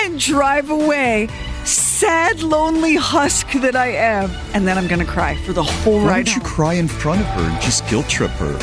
[0.01, 1.29] and drive away.
[1.65, 4.31] Sad, lonely husk that I am.
[4.53, 6.51] And then I'm going to cry for the whole Why ride don't you home.
[6.51, 8.57] cry in front of her and just guilt trip her?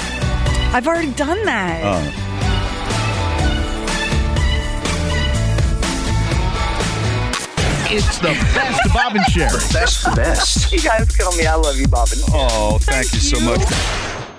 [0.75, 1.81] I've already done that.
[1.83, 2.11] Uh,
[7.91, 9.49] It's the best Bob and Sherry.
[9.73, 10.71] Best, best.
[10.79, 11.47] You guys kill me.
[11.47, 12.09] I love you, Bob.
[12.11, 13.61] And oh, thank, you so much.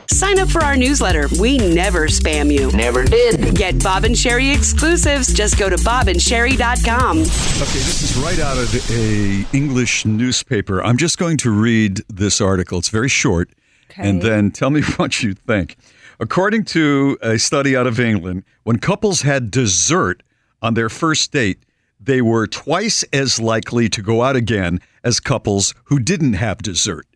[0.08, 1.26] Sign up for our newsletter.
[1.40, 2.70] We never spam you.
[2.70, 3.56] Never did.
[3.56, 5.34] Get Bob and Sherry exclusives.
[5.34, 7.18] Just go to bobandsherry.com.
[7.18, 10.80] Okay, this is right out of a English newspaper.
[10.84, 12.78] I'm just going to read this article.
[12.78, 13.50] It's very short,
[13.96, 15.76] and then tell me what you think.
[16.20, 20.22] According to a study out of England, when couples had dessert
[20.62, 21.58] on their first date,
[22.00, 27.06] they were twice as likely to go out again as couples who didn't have dessert.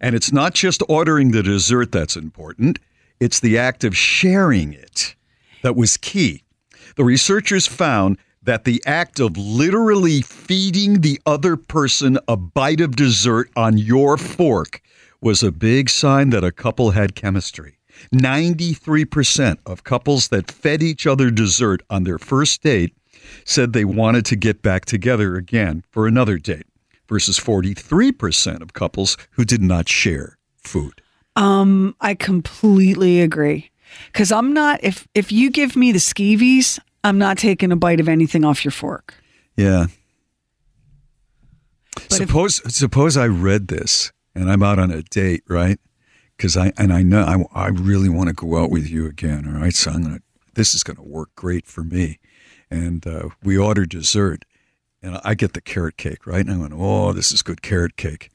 [0.00, 2.78] And it's not just ordering the dessert that's important,
[3.20, 5.14] it's the act of sharing it
[5.62, 6.42] that was key.
[6.96, 12.96] The researchers found that the act of literally feeding the other person a bite of
[12.96, 14.82] dessert on your fork
[15.20, 17.78] was a big sign that a couple had chemistry.
[18.12, 22.96] 93% of couples that fed each other dessert on their first date
[23.44, 26.66] said they wanted to get back together again for another date,
[27.08, 31.02] versus 43% of couples who did not share food.
[31.36, 33.70] Um, I completely agree.
[34.06, 38.00] Because I'm not if if you give me the skeevies, I'm not taking a bite
[38.00, 39.14] of anything off your fork.
[39.56, 39.86] Yeah.
[41.94, 45.78] But if- suppose suppose I read this and I'm out on a date, right?
[46.36, 49.46] Because I and I know I, I really want to go out with you again.
[49.46, 50.20] All right, so I'm gonna.
[50.54, 52.18] This is gonna work great for me,
[52.72, 54.44] and uh, we order dessert,
[55.02, 56.44] and I get the carrot cake, right?
[56.46, 58.30] And I went, oh, this is good carrot cake.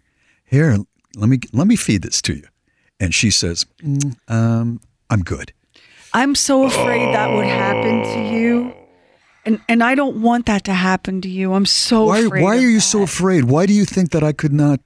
[0.45, 0.77] Here,
[1.15, 2.47] let me let me feed this to you,
[2.99, 4.79] and she says, "Mm, um,
[5.09, 5.51] I'm good.
[6.13, 8.73] I'm so afraid that would happen to you.
[9.45, 11.53] And and I don't want that to happen to you.
[11.53, 12.43] I'm so Why afraid.
[12.43, 12.81] why are you that.
[12.81, 13.45] so afraid?
[13.45, 14.79] Why do you think that I could not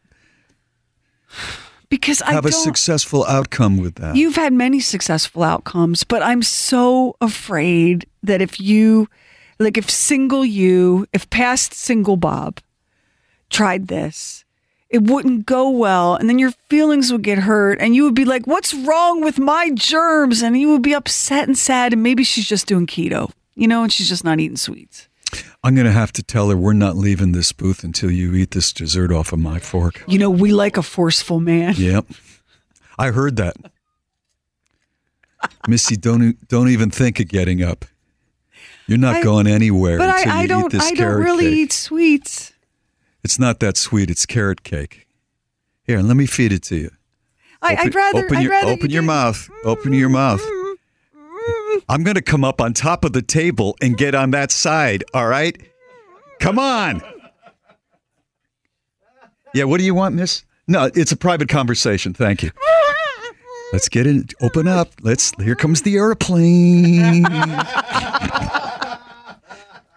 [1.90, 4.16] Because I have a successful outcome with that?
[4.16, 9.08] You've had many successful outcomes, but I'm so afraid that if you,
[9.64, 12.60] like, if single you, if past single Bob
[13.50, 14.46] tried this,
[14.90, 16.16] it wouldn't go well.
[16.16, 17.80] And then your feelings would get hurt.
[17.80, 20.42] And you would be like, what's wrong with my germs?
[20.42, 21.94] And you would be upset and sad.
[21.94, 25.08] And maybe she's just doing keto, you know, and she's just not eating sweets.
[25.64, 28.52] I'm going to have to tell her we're not leaving this booth until you eat
[28.52, 30.04] this dessert off of my fork.
[30.08, 31.76] You know, we like a forceful man.
[31.78, 32.08] Yep.
[32.98, 33.56] I heard that.
[35.68, 37.86] Missy, don't don't even think of getting up.
[38.88, 41.58] You're not I- going anywhere But until I, I don't, I don't really cake.
[41.60, 42.54] eat sweets.
[43.24, 44.10] It's not that sweet.
[44.10, 45.08] It's carrot cake.
[45.84, 46.92] Here, let me feed it to you.
[47.62, 49.50] I, Open- I'd rather, open your rather open you your mouth.
[49.64, 50.42] Open your mouth.
[51.90, 55.04] I'm going to come up on top of the table and get on that side.
[55.14, 55.56] All right,
[56.40, 57.02] come on.
[59.54, 60.44] Yeah, what do you want, Miss?
[60.68, 62.14] No, it's a private conversation.
[62.14, 62.52] Thank you.
[63.74, 64.34] Let's get it.
[64.42, 64.90] Open up.
[65.02, 65.32] Let's.
[65.42, 67.24] Here comes the airplane.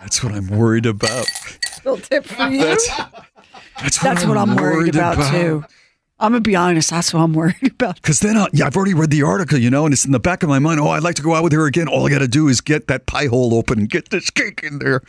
[0.01, 1.27] That's what I'm worried about.
[1.85, 2.61] Little tip for you.
[2.63, 5.65] That's that's what, That's what I'm worried about, too.
[6.21, 6.91] I'm gonna be honest.
[6.91, 7.97] That's what I'm worried about.
[7.97, 10.21] Because then, I, yeah, I've already read the article, you know, and it's in the
[10.21, 10.79] back of my mind.
[10.79, 11.89] Oh, I'd like to go out with her again.
[11.89, 14.61] All I got to do is get that pie hole open and get this cake
[14.63, 15.03] in there.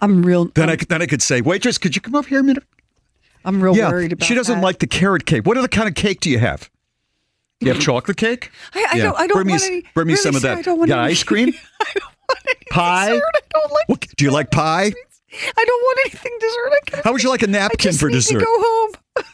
[0.00, 0.44] I'm real.
[0.54, 2.62] Then I could- then I could say, waitress, could you come up here a minute?
[3.44, 4.26] I'm real yeah, worried about.
[4.26, 4.64] she doesn't that.
[4.64, 5.44] like the carrot cake.
[5.46, 6.70] What other kind of cake do you have?
[7.60, 8.50] You have chocolate cake?
[8.74, 9.02] I, I Yeah.
[9.04, 9.18] don't.
[9.18, 9.82] I don't bring me, want any.
[9.94, 10.58] Bring me really, some of that.
[10.58, 13.08] I don't want yeah, any, ice cream, I don't want any pie.
[13.10, 13.22] dessert.
[13.34, 13.88] I don't like.
[13.88, 14.92] What, do you like pie?
[15.56, 16.72] I don't want anything dessert.
[16.94, 18.40] I How would you like a napkin for dessert?
[18.40, 18.92] to go home.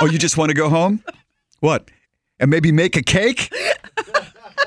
[0.00, 1.02] Oh, you just want to go home?
[1.60, 1.90] What?
[2.38, 3.52] And maybe make a cake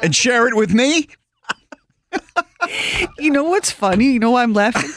[0.04, 1.08] and share it with me?
[3.18, 4.12] You know what's funny?
[4.12, 4.90] You know why I'm laughing?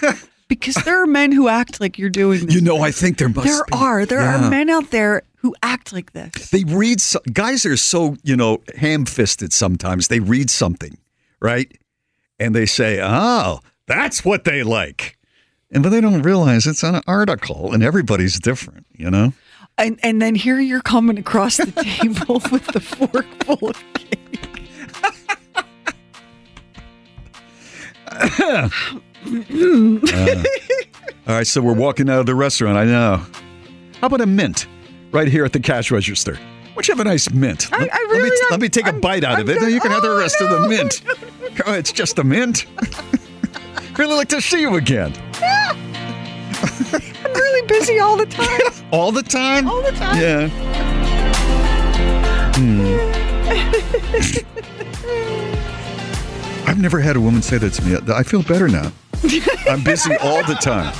[0.49, 2.55] because there are men who act like you're doing this.
[2.55, 3.47] You know, I think there must.
[3.47, 3.73] there be.
[3.77, 4.47] are there Yeah.
[4.47, 6.49] are men out there who act like this.
[6.49, 7.03] They read.
[7.03, 9.53] So, guys are so you know ham-fisted.
[9.53, 10.97] Sometimes they read something,
[11.39, 11.71] right,
[12.41, 15.19] and they say, "Oh, that's what they like,"
[15.71, 18.87] and but they don't realize it's an article, and everybody's different.
[18.97, 19.35] You know.
[19.77, 24.21] And and then here you're coming across the table with the fork full of cake.
[29.27, 30.43] Uh,
[31.27, 32.77] all right, so we're walking out of the restaurant.
[32.77, 33.25] I know.
[33.99, 34.67] How about a mint
[35.15, 36.39] right here at the cash register?
[36.75, 37.69] Don't you have a nice mint?
[37.73, 39.63] I- I let, me, really let me take a bite out of it.
[39.63, 41.03] I'm You can have the oh, rest of the mint.
[41.67, 42.67] Oh, it's just a mint.
[43.97, 45.15] really like to see you again.
[45.41, 48.61] I'm really busy all the time.
[48.93, 49.67] All the time?
[49.69, 50.21] All the time.
[50.21, 50.51] Yeah.
[52.55, 52.95] Hmm.
[56.69, 57.97] I've never had a woman say that to me.
[58.15, 58.93] I feel better now.
[59.69, 60.95] I'm busy all the time.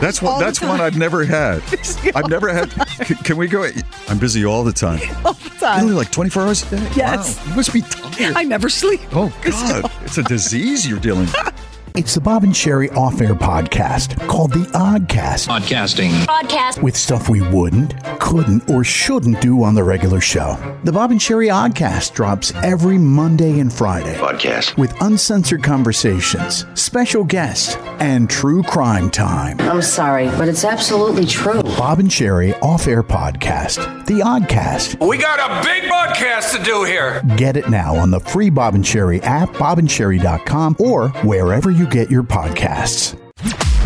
[0.00, 0.40] That's one.
[0.40, 0.80] That's one.
[0.80, 1.62] I've never had.
[2.14, 2.70] I've never had.
[2.70, 3.68] Can, can we go?
[4.08, 5.00] I'm busy all the time.
[5.24, 5.84] all the time.
[5.84, 6.90] Really, like 24 hours a day.
[6.94, 7.36] Yes.
[7.38, 8.36] Wow, you must be tired.
[8.36, 9.00] I never sleep.
[9.12, 11.67] Oh God, it's a disease you're dealing with.
[11.98, 15.48] It's the Bob and Sherry off air podcast called The Oddcast.
[15.48, 16.12] Podcasting.
[16.26, 16.80] Podcast.
[16.80, 20.56] With stuff we wouldn't, couldn't, or shouldn't do on the regular show.
[20.84, 24.14] The Bob and Sherry Oddcast drops every Monday and Friday.
[24.14, 24.76] Podcast.
[24.76, 29.60] With uncensored conversations, special guests, and true crime time.
[29.62, 31.64] I'm sorry, but it's absolutely true.
[31.64, 34.06] Bob and Sherry off air podcast.
[34.06, 35.04] The Oddcast.
[35.04, 37.22] We got a big podcast to do here.
[37.36, 42.10] Get it now on the free Bob and Sherry app, bobandsherry.com, or wherever you get
[42.10, 43.18] your podcasts.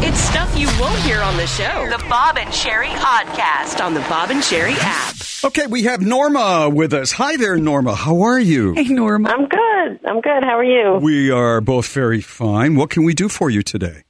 [0.04, 1.88] It's stuff you won't hear on the show.
[1.88, 5.14] The Bob and Sherry Podcast on the Bob and Sherry app.
[5.44, 7.12] Okay, we have Norma with us.
[7.12, 7.94] Hi there, Norma.
[7.94, 8.74] How are you?
[8.74, 9.28] Hey, Norma.
[9.30, 10.00] I'm good.
[10.04, 10.42] I'm good.
[10.42, 10.98] How are you?
[11.00, 12.74] We are both very fine.
[12.74, 14.02] What can we do for you today?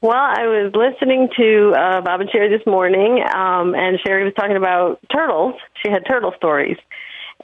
[0.00, 4.34] Well, I was listening to uh, Bob and Sherry this morning, um, and Sherry was
[4.34, 5.54] talking about turtles.
[5.80, 6.76] She had turtle stories,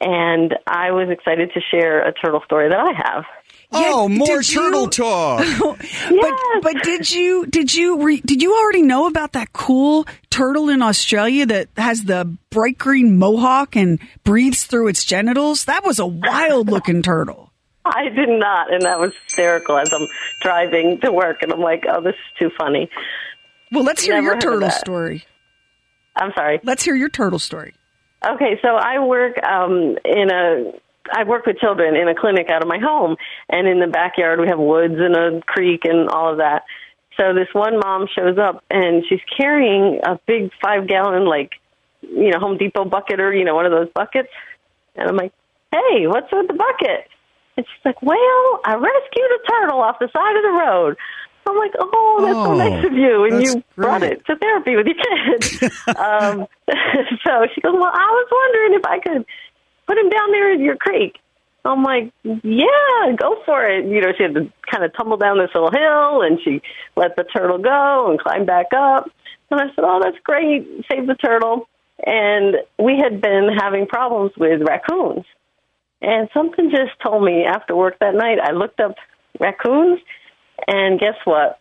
[0.01, 3.25] and I was excited to share a turtle story that I have.
[3.73, 5.47] Oh, more did you- turtle talk.
[5.61, 10.69] But but did you did you re, did you already know about that cool turtle
[10.69, 15.67] in Australia that has the bright green mohawk and breathes through its genitals?
[15.67, 17.53] That was a wild looking turtle.
[17.85, 20.07] I did not, and that was hysterical as I'm
[20.43, 22.91] driving to work, and I'm like, oh, this is too funny.
[23.73, 25.25] Well, let's hear Never your turtle story.
[26.15, 26.61] I'm sorry.
[26.65, 27.75] Let's hear your turtle story.
[28.27, 30.73] Okay, so I work um, in a.
[31.13, 33.17] I work with children in a clinic out of my home,
[33.49, 36.65] and in the backyard we have woods and a creek and all of that.
[37.17, 41.51] So this one mom shows up, and she's carrying a big five gallon, like,
[42.03, 44.29] you know, Home Depot bucket or you know one of those buckets.
[44.95, 45.33] And I'm like,
[45.73, 47.09] "Hey, what's with the bucket?"
[47.57, 50.97] And she's like, "Well, I rescued a turtle off the side of the road."
[51.49, 54.77] I'm like, "Oh, that's so Oh, nice of you," and you brought it to therapy
[54.77, 55.63] with your kids.
[55.99, 56.47] um,
[57.27, 59.27] so she goes, "Well, I was wondering if I could
[59.89, 61.19] put him down there in your creek."
[61.65, 65.39] I'm like, "Yeah, go for it." You know, she had to kind of tumble down
[65.39, 66.63] this little hill, and she
[66.97, 69.11] let the turtle go and climb back up.
[69.51, 70.67] And I said, "Oh, that's great.
[70.91, 71.69] Save the turtle."
[72.07, 75.25] And we had been having problems with raccoons.
[76.01, 78.95] And something just told me after work that night, I looked up
[79.41, 80.01] raccoons,
[80.69, 81.59] and guess what?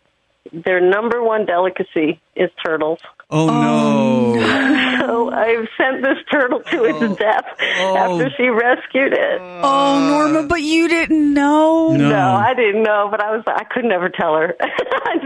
[0.52, 3.00] Their number one delicacy is turtles.
[3.30, 4.78] Oh, no.
[4.98, 7.14] So I've sent this turtle to its oh.
[7.14, 8.30] death after oh.
[8.36, 9.40] she rescued it.
[9.40, 11.94] Oh, Norma, but you didn't know.
[11.96, 12.08] No.
[12.10, 14.54] No, I didn't know, but I was I could never tell her.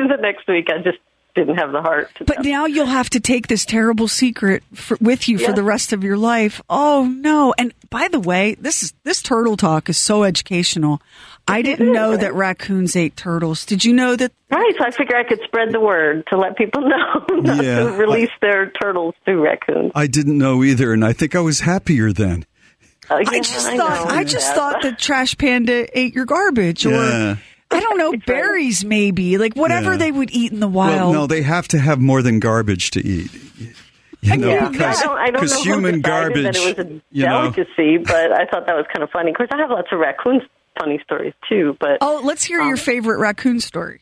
[0.09, 0.99] the next week, I just
[1.35, 2.11] didn't have the heart.
[2.17, 5.63] To But now you'll have to take this terrible secret for, with you for the
[5.63, 6.61] rest of your life.
[6.69, 7.55] Oh no!
[7.57, 11.01] And by the way, this is this turtle talk is so educational.
[11.49, 13.67] I didn't know that raccoons ate turtles.
[13.67, 14.31] Did you know that?
[14.51, 17.81] Right, so I figure I could spread the word to let people know not Yeah,
[17.81, 19.93] to release their turtles to raccoons.
[19.95, 22.45] I didn't know either, and I think I was happier then.
[23.11, 24.15] Uh, I just I thought know.
[24.15, 24.55] I just Yeah.
[24.55, 27.37] thought the trash panda ate your garbage, or Yeah.
[27.73, 29.97] I don't know berries, maybe like whatever Yeah.
[29.99, 31.11] they would eat in the wild.
[31.11, 33.31] Well, no, they have to have more than garbage to eat.
[34.21, 36.57] You know, yeah, because I don't, I don't because know human who decided garbage, that
[36.57, 39.31] it was a you know, delicacy, but I thought that was kind of funny.
[39.33, 40.43] Of course, I have lots of raccoon
[40.79, 41.77] funny stories too.
[41.81, 44.01] But oh, let's hear your um, favorite raccoon story.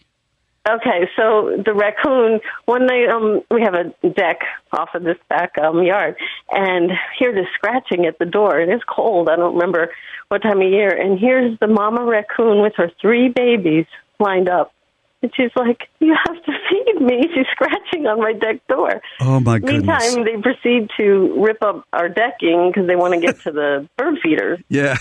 [0.68, 2.40] Okay, so the raccoon.
[2.66, 4.40] One night, um, we have a deck
[4.72, 6.16] off of this back um yard,
[6.50, 8.61] and hear this scratching at the door.
[8.61, 9.30] It's cold.
[9.30, 9.90] I don't remember
[10.28, 10.90] what time of year.
[10.90, 13.86] And here's the mama raccoon with her three babies
[14.18, 14.74] lined up,
[15.22, 19.00] and she's like, "You have to feed me." She's scratching on my deck door.
[19.20, 20.14] Oh my goodness!
[20.14, 23.88] Meantime, they proceed to rip up our decking because they want to get to the
[23.96, 24.58] bird feeder.
[24.68, 24.98] Yeah,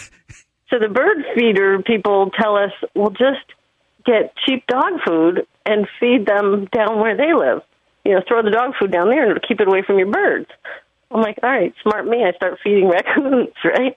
[0.69, 3.43] So the bird feeder people tell us, well, just
[4.05, 7.61] get cheap dog food and feed them down where they live.
[8.05, 10.47] You know, throw the dog food down there and keep it away from your birds.
[11.11, 12.23] I'm like, all right, smart me.
[12.23, 13.95] I start feeding raccoons, right?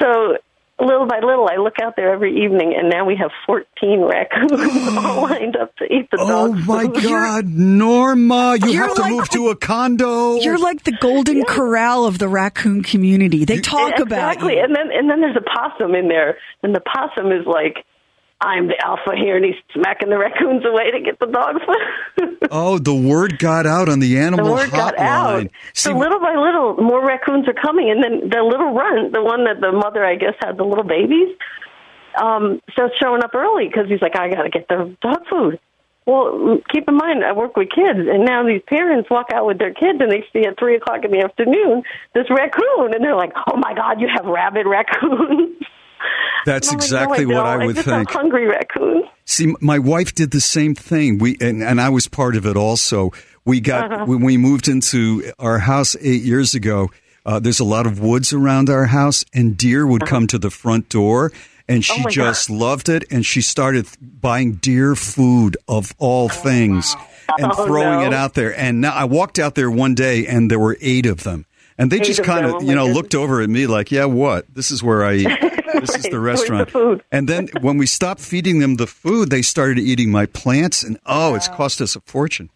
[0.00, 0.36] So
[0.80, 4.52] little by little, I look out there every evening, and now we have 14 raccoons
[4.98, 7.02] all lined up to eat the Oh dog Oh my food.
[7.04, 10.36] God, Norma, you have to like- move to a condo.
[10.40, 13.44] You're like the golden corral of the raccoon community.
[13.44, 14.58] They talk about exactly.
[14.58, 17.84] And then and then there's a possum in there, and the possum is like,
[18.44, 22.38] I'm the alpha here, and he's smacking the raccoons away to get the dog food.
[22.50, 25.46] oh, the word got out on the the animal word got hotline.
[25.46, 25.50] out.
[25.72, 29.22] See, so little by little, more raccoons are coming, and then the little runt, the
[29.22, 31.34] one that the mother, I guess, had the little babies,
[32.20, 35.58] um, starts showing up early because he's like, I got to get the dog food.
[36.06, 39.58] Well, keep in mind, I work with kids, and now these parents walk out with
[39.58, 41.82] their kids, and they see at three o'clock in the afternoon
[42.14, 45.56] this raccoon, and they're like, "Oh my God, you have rabid raccoons!"
[46.44, 47.62] that's I'm like, exactly no, what don't.
[47.62, 48.10] I would just think.
[48.10, 49.04] Hungry raccoons.
[49.24, 51.18] See, my wife did the same thing.
[51.18, 53.12] We and, and I was part of it also.
[53.44, 54.04] We got Uh-huh.
[54.06, 56.90] when we moved into our house eight years ago.
[57.26, 60.50] Uh, there's a lot of woods around our house, and deer would come to the
[60.50, 61.32] front door,
[61.66, 62.04] and she Uh-huh.
[62.06, 63.04] Oh just loved it.
[63.10, 66.94] And she started buying deer food of all things
[67.38, 68.06] and Oh, throwing no.
[68.08, 68.58] it out there.
[68.58, 71.46] And now I walked out there one day, and there were eight of them.
[71.78, 74.04] And they Eight just kind of, oh you know, looked over at me like, "Yeah,
[74.04, 74.44] what?
[74.54, 75.28] This is where I eat.
[75.80, 77.02] This is Right, the where's the restaurant." food?
[77.12, 80.98] And then when we stopped feeding them the food, they started eating my plants, and
[81.06, 82.50] oh, it's cost us a fortune.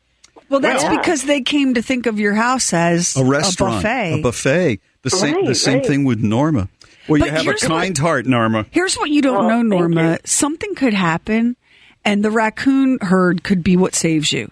[0.49, 0.97] Well, that's Yeah.
[0.97, 4.13] because they came to think of your house as A restaurant, a buffet.
[4.19, 4.81] a buffet.
[5.03, 5.87] The same, the same right.
[5.87, 6.69] thing with Norma.
[7.09, 8.67] Well, But you have a here's what- kind heart, Norma.
[8.71, 10.19] Here's what you don't Well, know, Norma.
[10.25, 11.57] Something could happen,
[12.05, 14.51] and the raccoon herd could be what saves you.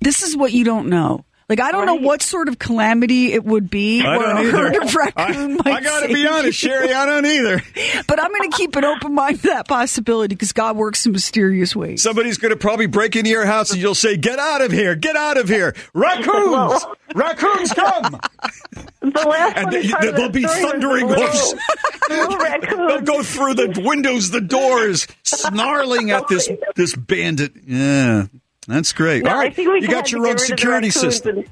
[0.00, 1.24] This is what you don't know.
[1.52, 4.94] Like I don't know what sort of calamity it would be where a herd of
[4.94, 6.50] raccoon might save you.
[6.52, 6.94] Sherry.
[6.94, 7.62] I don't either.
[8.08, 11.12] But I'm going to keep an open mind to that possibility because God works in
[11.12, 12.00] mysterious ways.
[12.02, 14.94] Somebody's going to probably break into your house, and you'll say, "Get out of here!
[14.94, 15.74] Get out of here!
[15.92, 16.84] Raccoons!
[17.14, 18.18] Raccoons, come!"
[19.00, 21.54] The last And funny they, part of they'll that be story the thundering little- hoofs.
[22.08, 22.86] little.
[22.88, 27.52] They'll go through the windows, the doors, snarling at this this bandit.
[27.66, 28.26] Yeah,
[28.66, 29.24] that's great.
[29.24, 31.44] No, All right, I think we you got your own rid of the security system.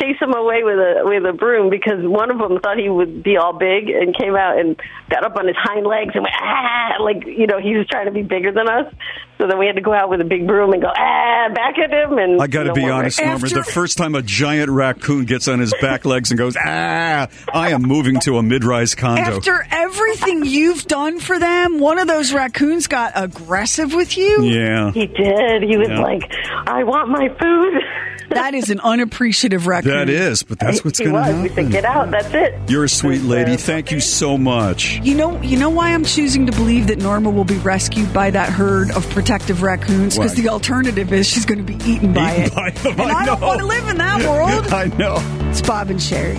[0.00, 3.22] Chase him away with a with a broom because one of them thought he would
[3.22, 4.80] be all big and came out and
[5.10, 8.06] got up on his hind legs and went ah like you know he was trying
[8.06, 8.92] to be bigger than us.
[9.38, 11.78] So then we had to go out with a big broom and go ah back
[11.78, 13.52] at him and I got to no be honest, raccoons.
[13.52, 13.64] Norma.
[13.64, 17.70] The first time a giant raccoon gets on his back legs and goes, ah, I
[17.70, 19.22] am moving to a mid-rise condo.
[19.22, 24.42] After everything you've done for them, one of those raccoons got aggressive with you.
[24.42, 25.62] yeah, He did.
[25.62, 26.00] He was Yeah.
[26.00, 26.30] like,
[26.66, 27.74] "I want my food."
[28.30, 29.92] That is an unappreciative raccoon.
[29.92, 31.42] that is, but that's what's going to was.
[31.42, 32.54] We said, "Get out." That's it.
[32.70, 33.56] You're a sweet lady.
[33.56, 35.00] Thank you so much.
[35.02, 38.30] You know, you know why I'm choosing to believe that Norma will be rescued by
[38.30, 42.32] that herd of protective raccoons because the alternative is she's going to be eaten by
[42.34, 42.54] Eaten it.
[42.54, 44.66] by them, and I I, don't want to live in that world.
[44.72, 45.16] I know.
[45.50, 46.38] It's Bob and Sherry.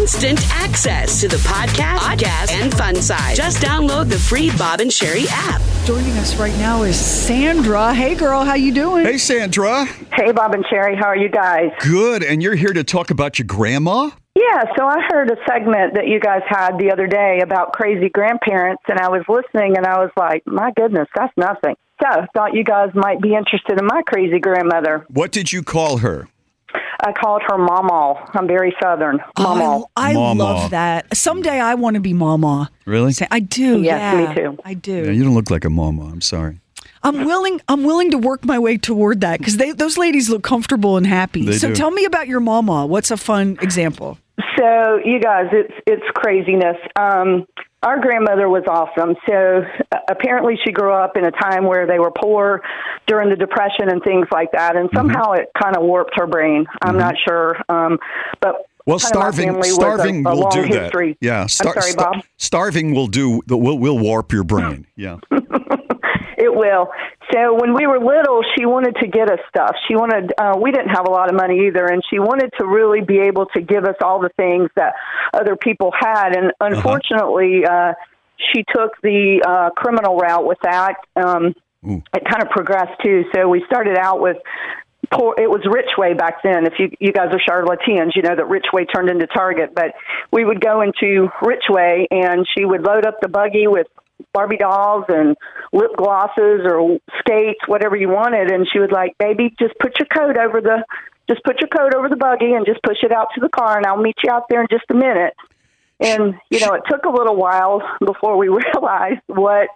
[0.01, 3.35] Instant access to the podcast, podcast, and fun side.
[3.35, 5.61] Just download the free Bob and Sherry app.
[5.85, 7.93] Joining us right now is Sandra.
[7.93, 9.05] Hey, girl, how you doing?
[9.05, 9.85] Hey, Sandra.
[9.85, 11.69] Hey, Bob and Sherry, how are you guys?
[11.81, 12.23] Good.
[12.23, 14.09] And you're here to talk about your grandma?
[14.33, 18.09] Yeah, so I heard a segment that you guys had the other day about crazy
[18.09, 21.75] grandparents, and I was listening and I was like, my goodness, that's nothing.
[22.01, 25.05] So thought you guys might be interested in my crazy grandmother.
[25.09, 26.27] What did you call her?
[27.03, 28.29] I called her Mama.
[28.33, 29.19] I'm very Southern.
[29.39, 29.85] Mama.
[29.95, 30.43] I Mama.
[30.43, 31.15] love that.
[31.15, 32.69] Someday I want to be Mama.
[32.85, 33.11] Really?
[33.13, 33.81] Say- I do.
[33.81, 34.29] Yes, yeah.
[34.29, 34.57] me too.
[34.63, 35.05] I do.
[35.05, 36.03] Yeah, you don't look like a mama.
[36.05, 36.59] I'm sorry.
[37.03, 37.59] I'm willing.
[37.67, 41.45] I'm willing to work my way toward that because those ladies look comfortable and happy.
[41.45, 41.75] They so do.
[41.75, 42.85] tell me about your mama.
[42.85, 44.17] What's a fun example?
[44.57, 46.77] So you guys, it's it's craziness.
[46.99, 47.45] Um,
[47.83, 49.15] our grandmother was awesome.
[49.27, 52.61] So uh, apparently, she grew up in a time where they were poor
[53.07, 56.65] during the depression and things like that, and somehow it kind of warped her brain.
[56.83, 57.97] I'm not sure, um,
[58.39, 61.13] but Well, kind of my starving a- starving a will do history.
[61.19, 61.25] that.
[61.25, 62.23] Yeah, I'm sorry, sta- Bob.
[62.37, 64.85] starving will do the will will warp your brain.
[64.95, 65.17] Yeah.
[66.41, 66.89] It will.
[67.31, 69.75] So when we were little, she wanted to get us stuff.
[69.87, 70.33] She wanted.
[70.37, 73.19] Uh, we didn't have a lot of money either, and she wanted to really be
[73.19, 74.93] able to give us all the things that
[75.33, 76.35] other people had.
[76.35, 77.93] And unfortunately, uh
[78.53, 80.95] she took the uh, criminal route with that.
[81.15, 81.53] Um,
[82.13, 83.25] it kind of progressed too.
[83.35, 84.37] So we started out with.
[85.11, 86.65] Poor, it was Richway back then.
[86.65, 89.75] If you you guys are Charlotteans, you know that Richway turned into Target.
[89.75, 89.93] But
[90.31, 93.87] we would go into Richway, and she would load up the buggy with
[94.33, 95.35] Barbie dolls and
[95.73, 98.51] lip glosses or skates, whatever you wanted.
[98.51, 100.83] And she was like, baby, just put your coat over the,
[101.29, 103.77] just put your coat over the buggy and just push it out to the car,
[103.77, 105.35] and I'll meet you out there in just a minute.
[105.99, 109.69] And you know, it took a little while before we realized what,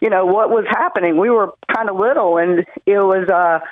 [0.00, 1.16] you know, what was happening.
[1.16, 3.28] We were kind of little, and it was.
[3.28, 3.64] uh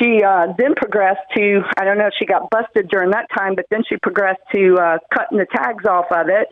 [0.00, 3.66] she uh, then progressed to I don't know she got busted during that time, but
[3.70, 6.48] then she progressed to uh, cutting the tags off of it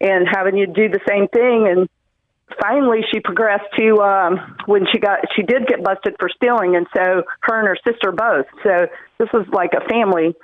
[0.00, 1.66] and having you do the same thing.
[1.68, 1.88] And
[2.60, 6.86] finally, she progressed to um, when she got she did get busted for stealing, and
[6.94, 8.46] so her and her sister both.
[8.62, 8.86] So
[9.18, 10.34] this was like a family.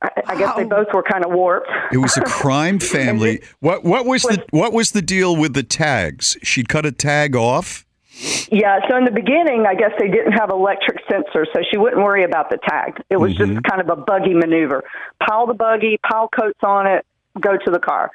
[0.00, 1.68] I, I guess they both were kind of warped.
[1.92, 3.42] It was a crime family.
[3.60, 6.36] What what was the what was the deal with the tags?
[6.42, 7.84] She'd cut a tag off.
[8.50, 12.02] Yeah, so in the beginning, I guess they didn't have electric sensors, so she wouldn't
[12.02, 13.00] worry about the tag.
[13.10, 14.82] It was just kind of a buggy maneuver.
[15.24, 17.06] Pile the buggy, pile coats on it,
[17.40, 18.10] go to the car.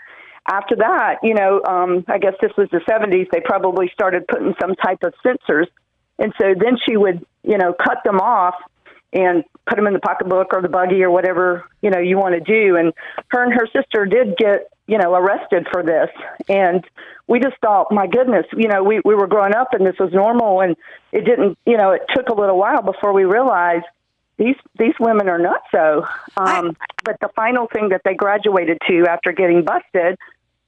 [0.50, 4.54] After that, you know, um, I guess this was the 70s, they probably started putting
[4.60, 5.68] some type of sensors.
[6.20, 8.56] And so then she would, you know, cut them off
[9.14, 12.34] and put them in the pocketbook or the buggy or whatever, you know, you want
[12.34, 12.76] to do.
[12.76, 12.94] And
[13.30, 16.10] her and her sister did get, you know, arrested for this.
[16.50, 16.84] And
[17.28, 20.12] we just thought, my goodness, you know, we, we were growing up and this was
[20.12, 20.76] normal and
[21.12, 23.86] it didn't, you know, it took a little while before we realized
[24.38, 26.06] these these women are not so.
[26.38, 30.18] Um, but the final thing that they graduated to after getting busted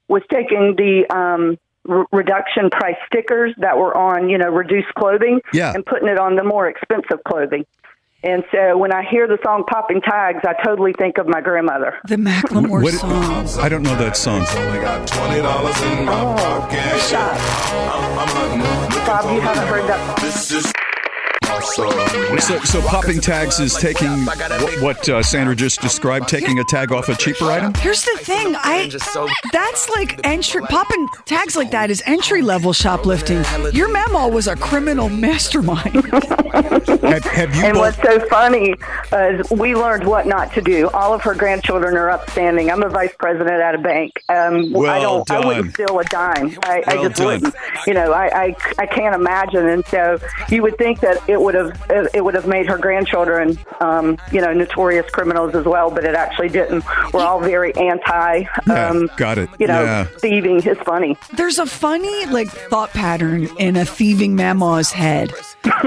[0.08, 1.58] was taking the um,
[1.90, 5.74] r- reduction price stickers that were on, you know, reduced clothing Yeah.
[5.74, 7.66] and putting it on the more expensive clothing.
[8.24, 12.00] And so when I hear the song "Popping Tags," I totally think of my grandmother.
[12.08, 13.48] The Macklemore What- song.
[13.64, 14.42] I don't know that song.
[14.48, 16.68] Oh,
[17.08, 17.38] Shot.
[19.06, 20.76] Bob, you haven't heard that.
[21.76, 26.94] So, so popping tags is taking what, what uh, Sandra just described, taking a tag
[26.94, 27.74] off a cheaper item.
[27.76, 28.90] Here's the thing, I
[29.52, 33.44] that's like entry popping tags like that is entry level shoplifting.
[33.74, 36.06] Your memo was a criminal mastermind.
[37.06, 37.98] Have, have you and both?
[37.98, 38.74] what's so funny
[39.14, 40.90] is we learned what not to do.
[40.90, 42.72] All of her grandchildren are upstanding.
[42.72, 44.14] I'm a vice president at a bank.
[44.30, 45.32] Um, I Well don't.
[45.32, 46.58] I wouldn't steal a dime.
[46.64, 47.26] I, I Well just done.
[47.28, 47.56] wouldn't.
[47.86, 49.68] You know, I, I I can't imagine.
[49.68, 50.18] And so
[50.50, 51.65] you would think that it would have
[52.14, 55.90] it would have made her grandchildren, um, you know, notorious criminals as well.
[55.92, 56.84] But it actually didn't.
[57.14, 58.44] We're all very anti.
[58.68, 59.50] Yeah, Um, got it.
[59.60, 60.04] you know, Yeah.
[60.20, 61.18] thieving is funny.
[61.38, 65.34] There's a funny like thought pattern in a thieving mama's head,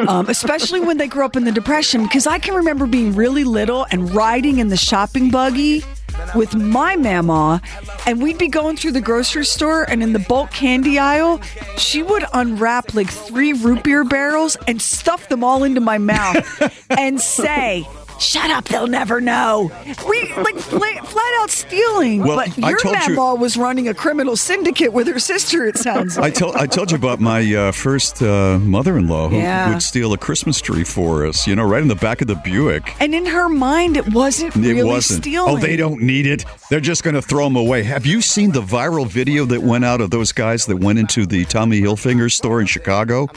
[0.07, 2.03] um, especially when they grew up in the depression.
[2.05, 5.85] Because I can remember being really little and riding in the shopping buggy
[6.35, 7.61] with my mama,
[8.07, 11.41] and we'd be going through the grocery store, and in the bulk candy aisle,
[11.77, 16.87] she would unwrap like three root beer barrels and stuff them all into my mouth
[16.91, 17.87] and say.
[18.19, 18.65] Shut up!
[18.65, 19.71] They'll never know.
[20.09, 22.23] We like flat, flat out stealing.
[22.23, 25.65] Well, but I your told you- mama was running a criminal syndicate with her sister.
[25.67, 26.19] It sounds.
[26.19, 26.35] I like.
[26.35, 29.71] tell I told you about my uh, first uh, mother-in-law who Yeah.
[29.73, 31.47] would steal a Christmas tree for us.
[31.47, 32.95] You know, right in the back of the Buick.
[33.01, 35.23] And in her mind, it wasn't It really wasn't.
[35.23, 35.55] stealing.
[35.57, 36.45] Oh, they don't need it.
[36.71, 37.83] They're just going to throw them away.
[37.85, 41.25] Have you seen the viral video that went out of those guys that went into
[41.27, 43.29] the Tommy Hilfiger store in Chicago?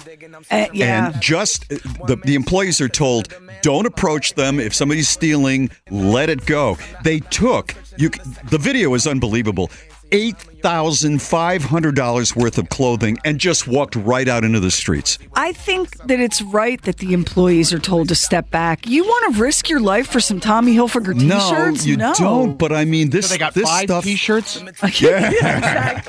[0.50, 1.08] Uh, yeah.
[1.08, 4.60] And just the, the employees are told, don't approach them.
[4.60, 6.78] If somebody's stealing, let it go.
[7.04, 8.10] They took you.
[8.50, 9.70] The video is unbelievable.
[10.12, 14.72] Eight thousand five hundred dollars worth of clothing and just walked right out into the
[14.72, 15.18] streets.
[15.34, 18.86] I think that it's right that the employees are told to step back.
[18.88, 21.86] You want to risk your life for some Tommy Hilfiger t-shirts?
[21.86, 22.58] No, you don't.
[22.58, 24.04] But I mean, this So they got this five stuff.
[24.04, 24.64] T-shirts.
[25.02, 26.02] Yeah.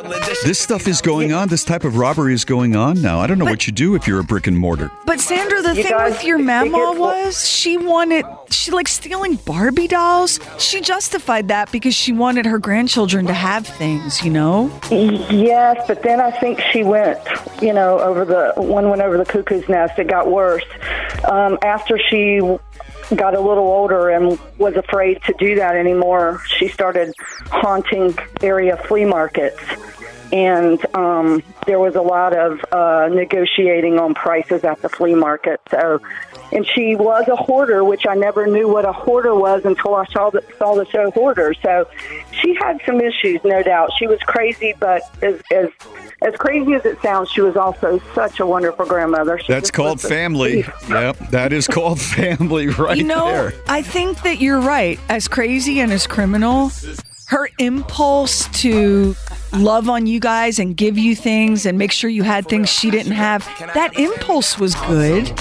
[0.45, 1.49] this stuff is going on.
[1.49, 3.21] This type of robbery is going on now.
[3.21, 4.91] I don't know what you do if you're a brick and mortar.
[5.07, 8.89] But Sandra, the You thing guys- with your it mama was she wanted she like
[8.89, 10.41] stealing Barbie dolls.
[10.59, 14.42] She justified that because she wanted her grandchildren to have things, you know.
[14.91, 17.21] Yes, but then I think she went,
[17.61, 19.99] you know, over the one went over the cuckoo's nest.
[19.99, 20.65] It got worse
[21.25, 22.41] um, after she
[23.15, 27.15] got a little older and was afraid to do that anymore, she started
[27.47, 29.61] haunting area flea markets.
[30.33, 35.61] And um, there was a lot of uh, negotiating on prices at the flea market.
[35.71, 36.01] So,
[36.53, 40.05] and she was a hoarder, which I never knew what a hoarder was until I
[40.07, 41.55] saw the, saw the show Hoarder.
[41.63, 41.89] So,
[42.41, 43.91] she had some issues, no doubt.
[43.99, 45.69] She was crazy, but as as
[46.23, 49.39] as crazy as it sounds, she was also such a wonderful grandmother.
[49.39, 50.65] She That's called family.
[50.89, 53.55] Yep, that is called family right you know, there.
[53.69, 54.99] I think that you're right.
[55.09, 56.71] As crazy and as criminal,
[57.33, 59.17] her impulse to
[59.55, 62.91] love on you guys and give you things and make sure you had things she
[62.91, 63.43] didn't have,
[63.75, 65.33] that impulse was good.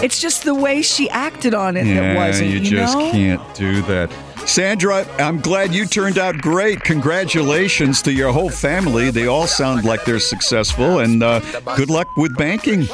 [0.00, 2.50] It's just the way she acted on it yeah, that wasn't.
[2.50, 3.10] you You, just know?
[3.10, 4.08] can't do that.
[4.46, 6.84] Sandra, I'm glad you turned out great.
[6.84, 9.10] Congratulations to your whole family.
[9.10, 11.40] They all sound like they're successful, and uh,
[11.76, 12.86] good luck with banking.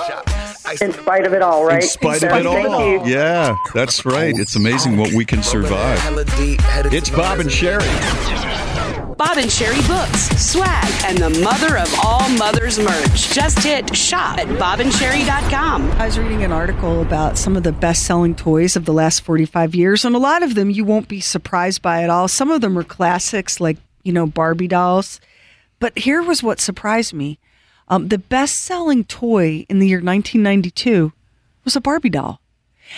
[0.80, 1.82] In spite of it all, right?
[1.82, 3.06] In spite of it all.
[3.06, 4.34] Yeah, that's right.
[4.36, 5.98] It's amazing what we can survive.
[6.92, 7.84] It's Bob and Sherry.
[9.18, 13.30] Bob and Sherry books, swag, and the mother of all mothers merch.
[13.32, 15.90] Just hit shop at bobandsherry.com.
[15.92, 19.20] I was reading an article about some of the best selling toys of the last
[19.20, 22.26] 45 years, and a lot of them you won't be surprised by at all.
[22.26, 25.20] Some of them are classics, like, you know, Barbie dolls.
[25.78, 27.38] But here was what surprised me
[27.92, 31.12] um, the best selling toy in the year 1992
[31.64, 32.40] was a Barbie doll.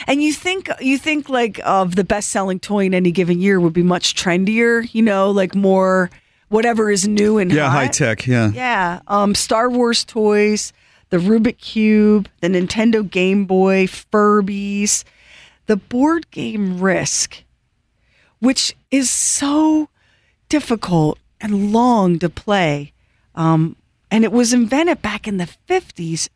[0.07, 3.61] And you think you think like of the best selling toy in any given year
[3.61, 6.11] would be much trendier, you know, like more
[6.49, 7.73] whatever is new and Yeah, hot.
[7.73, 8.27] high tech.
[8.27, 8.51] Yeah.
[8.53, 10.73] Yeah, um, Star Wars toys,
[11.11, 15.05] the Rubik Cube, the Nintendo Game Boy, Furbies,
[15.67, 17.43] the board game Risk,
[18.41, 19.89] which is so
[20.49, 22.93] difficult and long to play.
[23.35, 23.77] Um,
[24.15, 26.29] and it was invented back in the 50s,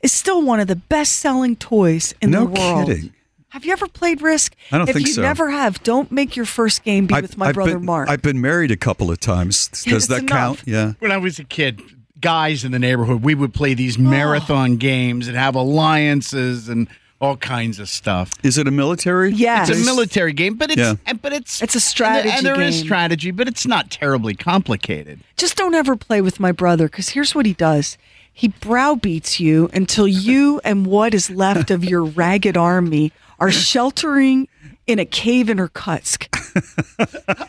[0.00, 2.88] is still one of the best selling toys in No the world.
[2.88, 3.12] No kidding.
[3.50, 4.56] Have you ever played Risk?
[4.72, 5.20] I don't if think you so.
[5.20, 8.08] never have, don't make your first game be I've- with my I've brother been, Mark.
[8.08, 9.68] I've been married a couple of times.
[9.84, 10.28] Does It's that enough.
[10.30, 10.62] count?
[10.64, 10.92] Yeah.
[11.00, 11.82] When I was a kid,
[12.18, 13.74] guys in the neighborhood, we would play Oh.
[13.74, 14.76] these marathon oh.
[14.76, 16.88] games and have alliances and
[17.22, 18.30] all kinds of stuff.
[18.42, 19.32] Is it a military?
[19.32, 20.94] Yeah, It's a military game, but it's Yeah.
[21.06, 22.84] and- but it's It's a strategy and, there is game.
[22.84, 25.20] strategy, but it's not terribly complicated.
[25.36, 27.96] just don't ever play with my brother because here's what he does
[28.34, 34.48] he browbeats you until you and what is left of your ragged army are sheltering
[34.86, 36.28] in a cave in Irkutsk.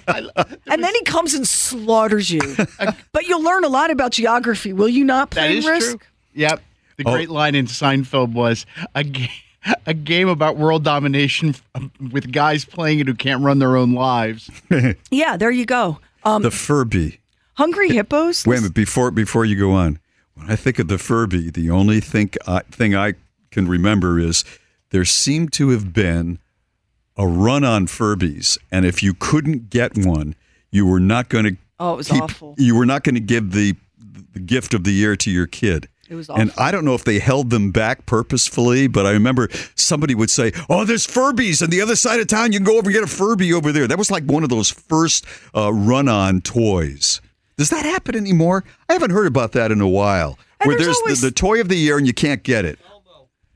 [0.07, 2.41] and then he comes and slaughters you.
[3.11, 5.89] but you'll learn a lot about geography, will you not, That play Risk?
[5.91, 5.99] true.
[6.35, 6.61] Yep.
[6.97, 7.11] The Oh.
[7.13, 9.31] great line in Seinfeld was a, ga-
[9.85, 13.93] a game about world domination um, with guys playing it who can't run their own
[13.93, 14.49] lives.
[15.11, 15.99] Yeah, there you go.
[16.23, 17.19] Um, the Furby.
[17.55, 18.45] Hungry Hippos?
[18.45, 19.99] Wait a minute before before you go on.
[20.33, 23.13] When I think of the Furby, the only think I, thing I
[23.51, 24.43] can remember is
[24.89, 26.39] there seemed to have been
[27.15, 30.33] a run on Furbies, and if you couldn't get one,
[30.71, 31.57] you were not going to.
[31.79, 32.55] Oh, it was awful.
[32.57, 33.75] You were not going to give the
[34.33, 35.87] the gift of the year to your kid.
[36.39, 40.29] And I don't know if they held them back purposefully, but I remember somebody would
[40.29, 42.51] say, "Oh, there's Furbies on the other side of town.
[42.51, 44.49] You can go over and get a Furby over there." That was like one of
[44.49, 47.21] those first uh, run-on toys.
[47.57, 48.63] Does that happen anymore?
[48.89, 50.39] I haven't heard about that in a while.
[50.59, 52.65] And Where there's there's always- the, the toy of the year and you can't get
[52.65, 52.79] it.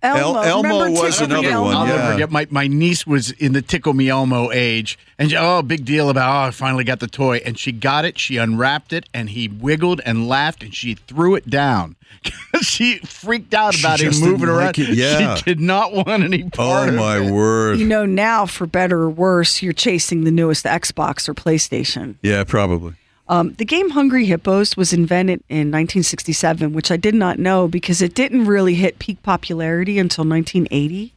[0.04, 0.40] Elmo.
[0.42, 1.80] El- Elmo was Tickle Me another one, Elmo?
[1.80, 1.96] I'll yeah.
[1.96, 2.32] never forget.
[2.32, 6.10] My, my niece was in the Tickle Me Elmo age, and she, oh, big deal
[6.10, 8.20] about oh, I finally got the toy, and she got it.
[8.20, 11.96] She unwrapped it, and he wiggled and laughed, and she threw it down.
[12.62, 14.68] she freaked out about him moving around.
[14.68, 15.36] like it, yeah.
[15.36, 17.32] She did not want any oh, part Oh of my it.
[17.32, 17.80] word!
[17.80, 22.16] You know, now for better or worse, you're chasing the newest Xbox or PlayStation.
[22.22, 22.94] Yeah, probably.
[23.30, 28.02] Um, the game Hungry Hippos was invented in 1967, which I did not know because
[28.02, 31.14] it didn't really hit peak popularity until 1980.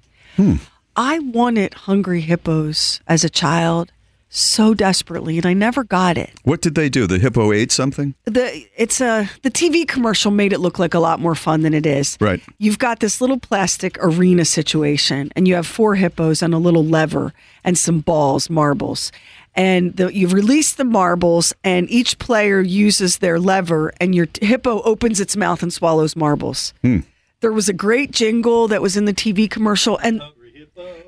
[0.97, 3.93] I wanted Hungry Hippos as a child
[4.31, 6.31] so desperately, and I never got it.
[6.45, 7.07] What did they do?
[7.07, 8.15] The hippo ate something.
[8.25, 11.75] The it's a the TV commercial made it look like a lot more fun than
[11.75, 12.17] it is.
[12.21, 12.41] Right.
[12.59, 16.85] You've got this little plastic arena situation, and you have four hippos and a little
[16.85, 17.35] lever
[17.65, 19.11] and some balls, marbles.
[19.55, 24.80] And the, you release the marbles, and each player uses their lever, and your hippo
[24.82, 26.72] opens its mouth and swallows marbles.
[26.82, 27.01] Hmm.
[27.40, 30.22] There was a great jingle that was in the TV commercial, and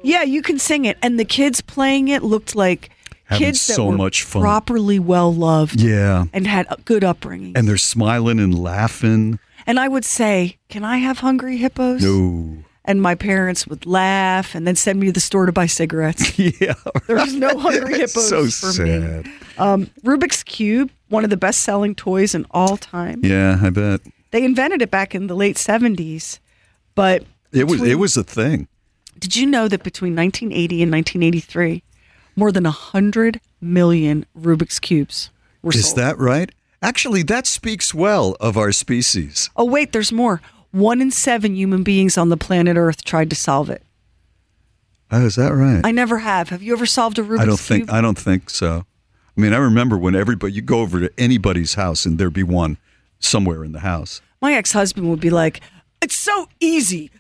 [0.03, 0.99] yeah, you can sing it.
[1.03, 2.91] And the kids playing it looked like
[3.27, 4.43] Having kids that so were much fun.
[4.43, 7.57] properly well loved Yeah, and had a good upbringing.
[7.57, 9.39] and they're smiling and laughing.
[9.67, 12.03] And I would say, Can I have hungry hippos?
[12.03, 12.65] No.
[12.85, 16.37] And my parents would laugh and then send me to the store to buy cigarettes.
[16.61, 16.75] Yeah.
[17.07, 19.01] There's no hungry hippos so for me.
[19.01, 19.27] sad.
[19.59, 23.21] Um, Rubik's Cube, one of the best selling toys in all time.
[23.23, 24.01] Yeah, I bet
[24.33, 26.41] They invented it back in the late 70s,
[26.97, 27.75] but it was.
[27.75, 28.67] between- It was a thing.
[29.19, 31.83] Did you know that between 1980 and 1983,
[32.35, 35.31] more than 100 million Rubik's Cubes
[35.63, 35.87] were Is sold?
[35.87, 36.51] Is that right?
[36.83, 39.51] Actually, that speaks well of our species.
[39.55, 40.41] oh, wait, there's more.
[40.73, 43.83] One in seven human beings on the planet Earth tried to solve it.
[45.11, 45.83] Oh, is that right?
[45.85, 46.49] I never have.
[46.49, 47.95] Have you ever solved a Rubik's I don't think Cube?
[47.95, 48.87] I don't think so.
[49.37, 52.43] I mean, I remember when everybody you go over to anybody's house and there'd be
[52.43, 52.79] one
[53.19, 54.23] somewhere in the house.
[54.41, 55.61] My ex husband would be like,
[56.01, 57.11] It's so easy.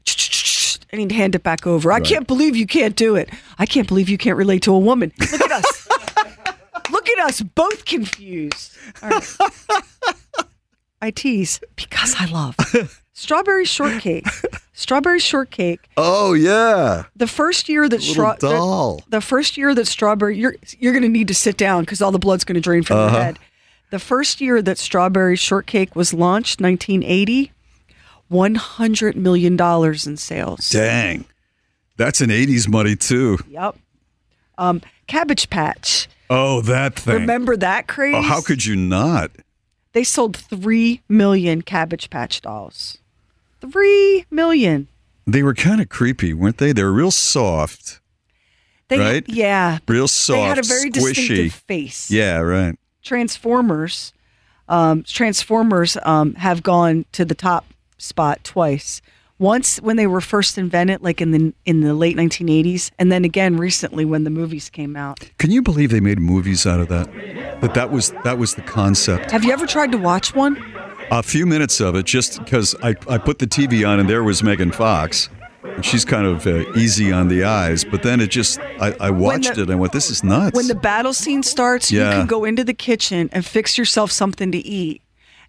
[0.91, 1.91] And he'd hand it back over.
[1.93, 3.31] I can't believe you can't do it.
[3.59, 5.13] I can't believe you can't relate to a woman.
[5.19, 5.89] Look at us.
[6.91, 8.77] Look at us, both confused.
[9.03, 9.37] Right.
[11.01, 12.57] I tease because I love
[13.13, 14.27] strawberry shortcake.
[14.75, 15.81] Strawberry shortcake.
[15.99, 17.05] Oh yeah.
[17.15, 18.97] The first year that straw doll.
[19.09, 22.01] The, the first year that strawberry you're you're going to need to sit down because
[22.01, 23.15] all the blood's going to drain from Uh-huh.
[23.15, 23.39] your head.
[23.91, 27.53] The first year that strawberry shortcake was launched, 1980,
[28.29, 30.71] 100 million dollars in sales.
[30.71, 31.27] Dang.
[31.99, 33.39] That's an 80s money too.
[33.49, 33.77] Yep.
[34.57, 36.09] Um, Cabbage Patch.
[36.31, 37.15] Oh, that thing.
[37.15, 38.15] Remember that craze?
[38.17, 39.31] Oh, how could you not?
[39.93, 42.97] They sold 3 million Cabbage Patch dolls.
[43.71, 44.89] 3 million.
[45.27, 46.73] They were kind of creepy, weren't they?
[46.73, 48.01] They were real soft.
[48.89, 49.25] They Right?
[49.29, 49.79] yeah.
[49.87, 50.37] Real soft.
[50.37, 50.93] They had a very squishy.
[50.93, 52.11] distinctive face.
[52.11, 52.77] Yeah, right.
[53.03, 54.13] Transformers,
[54.69, 57.65] um, Transformers um, have gone to the top
[57.99, 59.01] spot twice.
[59.39, 63.25] Once when they were first invented, like in the in the late 1980s, and then
[63.25, 65.31] again recently when the movies came out.
[65.39, 67.13] Can you believe they made movies out of that?
[67.61, 69.31] That that was that was the concept.
[69.33, 70.55] Have you ever tried to watch one?
[71.13, 74.25] A few minutes of it, just because I, I put the TV on and there
[74.25, 75.29] was Megan Fox.
[75.63, 79.11] And she's kind of uh, easy on the eyes, but then it just, I, I
[79.11, 80.57] watched the- it and I went, this is nuts.
[80.57, 82.09] When the battle scene starts, yeah.
[82.09, 85.03] you can go into the kitchen and fix yourself something to eat,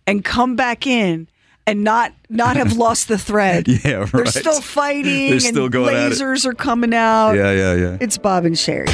[0.06, 1.28] and come back in
[1.66, 3.68] and not not have lost the thread.
[3.68, 4.12] Yeah, right.
[4.12, 5.30] They're still fighting.
[5.32, 6.16] They're still and going at it.
[6.16, 7.34] lasers are coming out.
[7.34, 7.98] yeah, yeah, yeah.
[8.02, 8.88] It's Bob and Sherry.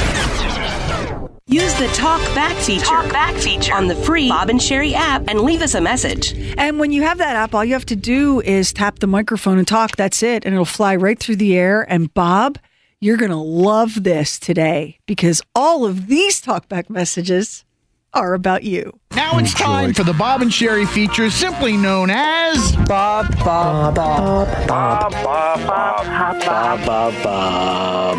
[1.50, 2.86] Use the Talk Back feature.
[2.86, 6.36] Talk Back feature on the free Bob and Sherry app and leave us a message.
[6.60, 9.58] And when you have that app, all you have to do is tap the microphone
[9.58, 9.96] and talk.
[9.96, 10.46] That's it.
[10.46, 11.88] And it'll fly right through the air.
[11.90, 12.60] And Bob,
[13.00, 17.66] you're going to love this today because all of these talkback messages
[18.14, 19.00] are about you.
[19.16, 24.48] Now it's time for the Bob and Sherry feature, simply known as Bob Bob Bob
[24.68, 28.18] Bob Bob, Bob, Bob, Bob.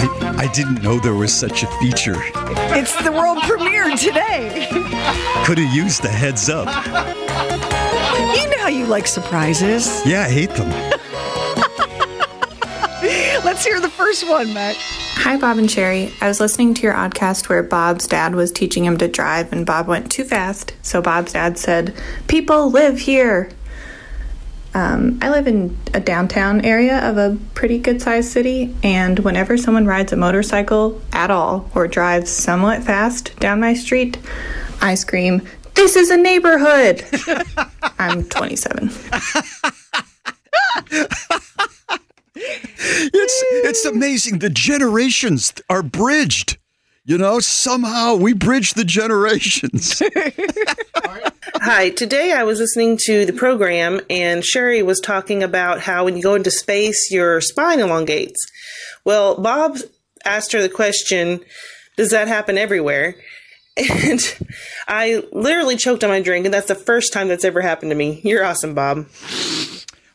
[0.00, 2.14] I, I didn't know there was such a feature.
[2.70, 4.68] It's the world premiere today.
[5.44, 6.68] Could have used a heads up.
[8.36, 10.00] You know how you like surprises.
[10.06, 10.68] Yeah, I hate them.
[13.44, 14.76] Let's hear the first one, Matt.
[14.76, 16.12] Hi, Bob and Sherry.
[16.20, 19.66] I was listening to your oddcast where Bob's dad was teaching him to drive, and
[19.66, 20.72] Bob went too fast.
[20.82, 21.92] So Bob's dad said,
[22.28, 23.50] People live here.
[24.74, 29.56] Um, I live in a downtown area of a pretty good sized city, and whenever
[29.56, 34.18] someone rides a motorcycle at all or drives somewhat fast down my street,
[34.80, 35.42] I scream,
[35.74, 37.04] This is a neighborhood!
[37.98, 38.90] I'm 27.
[42.40, 44.38] It's it's amazing.
[44.38, 46.58] The generations are bridged.
[47.08, 50.02] You know, somehow we bridge the generations.
[51.54, 56.18] Hi, today I was listening to the program and Sherry was talking about how when
[56.18, 58.46] you go into space, your spine elongates.
[59.06, 59.78] Well, Bob
[60.26, 61.40] asked her the question,
[61.96, 63.14] does that happen everywhere?
[63.78, 64.20] And
[64.86, 67.96] I literally choked on my drink, and that's the first time that's ever happened to
[67.96, 68.20] me.
[68.22, 69.06] You're awesome, Bob.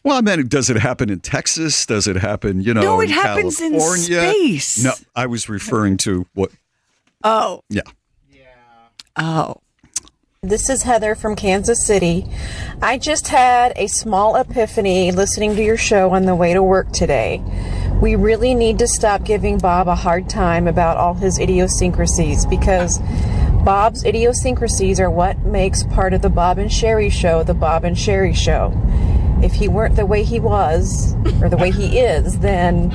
[0.04, 1.88] well, I mean, does it happen in Texas?
[1.88, 4.84] Does it happen, you know, No, it in happens in space.
[4.84, 6.52] No, I was referring to what?
[7.24, 7.62] Oh.
[7.70, 7.82] Yeah.
[8.30, 8.46] Yeah.
[9.16, 9.58] Oh.
[10.42, 12.26] This is Heather from Kansas City.
[12.82, 16.92] I just had a small epiphany listening to your show on the way to work
[16.92, 17.42] today.
[18.02, 23.00] We really need to stop giving Bob a hard time about all his idiosyncrasies because
[23.64, 27.98] Bob's idiosyncrasies are what makes part of the Bob and Sherry show the Bob and
[27.98, 28.74] Sherry show.
[29.44, 32.90] If he weren't the way he was, or the way he is, then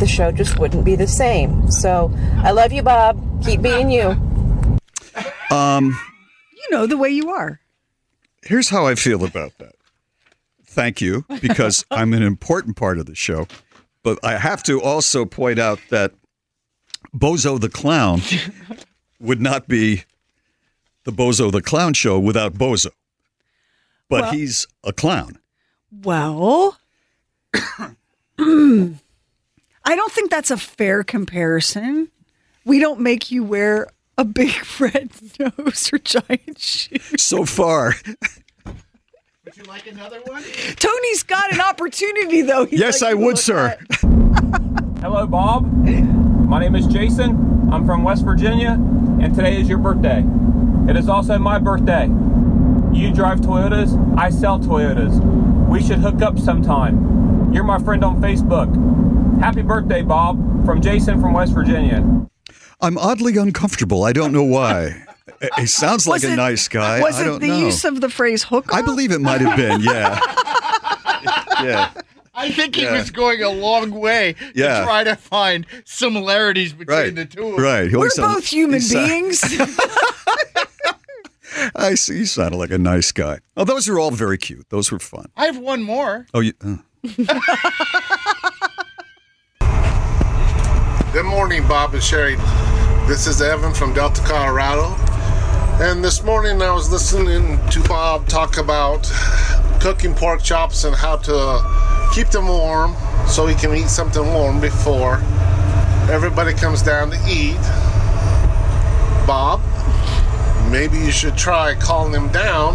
[0.00, 1.70] the show just wouldn't be the same.
[1.70, 3.16] So I love you, Bob.
[3.44, 4.16] Keep being you.
[5.50, 5.96] Um,
[6.56, 7.60] You know the way you are.
[8.44, 9.74] here's how I feel about that.
[10.66, 13.46] Thank you, because I'm an important part of the show.
[14.02, 16.12] But I have to also point out that
[17.16, 18.20] Bozo the Clown
[19.20, 20.02] would not be
[21.04, 22.90] the Bozo the Clown show without Bozo.
[24.08, 25.38] But Well- he's a clown.
[26.02, 26.78] Well,
[27.54, 28.96] I
[29.84, 32.10] don't think that's a fair comparison.
[32.64, 37.22] We don't make you wear a big red nose or giant shoes.
[37.22, 37.94] So far,
[38.64, 40.42] Would you like another one?
[40.76, 42.64] Tony's got an opportunity, though.
[42.64, 43.76] He'd yes, like I would, sir.
[45.00, 45.70] Hello, Bob.
[45.86, 47.68] My name is Jason.
[47.72, 50.24] I'm from West Virginia, and today is your birthday.
[50.88, 52.06] It is also my birthday.
[52.92, 55.43] You drive Toyotas, I sell Toyotas.
[55.68, 57.52] We should hook up sometime.
[57.52, 58.70] You're my friend on Facebook.
[59.40, 62.04] Happy birthday, Bob, from Jason from West Virginia.
[62.80, 64.04] I'm oddly uncomfortable.
[64.04, 65.04] I don't know why.
[65.40, 67.00] It- He sounds like Was a it- nice guy.
[67.00, 67.58] Was I it don't the know.
[67.58, 68.68] use of the phrase hook?
[68.72, 68.74] up?
[68.76, 69.80] I believe it might have been.
[69.80, 70.20] Yeah.
[71.62, 71.90] yeah.
[72.34, 72.92] I think he Yeah.
[72.92, 74.80] was going a long way Yeah.
[74.80, 77.14] to try to find similarities between Right.
[77.14, 77.64] the two of them.
[77.64, 77.92] Right.
[77.92, 79.40] We're both human beings.
[81.74, 82.18] I see.
[82.18, 83.38] You sounded like a nice guy.
[83.56, 84.68] Oh, those are all very cute.
[84.70, 85.26] Those were fun.
[85.36, 86.26] I have one more.
[86.34, 86.52] Oh, you.
[86.64, 86.76] Uh.
[91.12, 92.36] Good morning, Bob and Sherry.
[93.06, 94.94] This is Evan from Delta, Colorado.
[95.82, 99.10] And this morning I was listening to Bob talk about
[99.80, 102.94] cooking pork chops and how to keep them warm
[103.28, 105.20] so he can eat something warm before
[106.10, 107.56] everybody comes down to eat.
[109.26, 109.60] Bob,
[110.74, 112.74] maybe you should try calling them down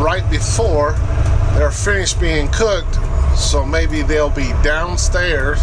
[0.00, 0.92] right before
[1.54, 2.94] they're finished being cooked
[3.36, 5.58] so maybe they'll be downstairs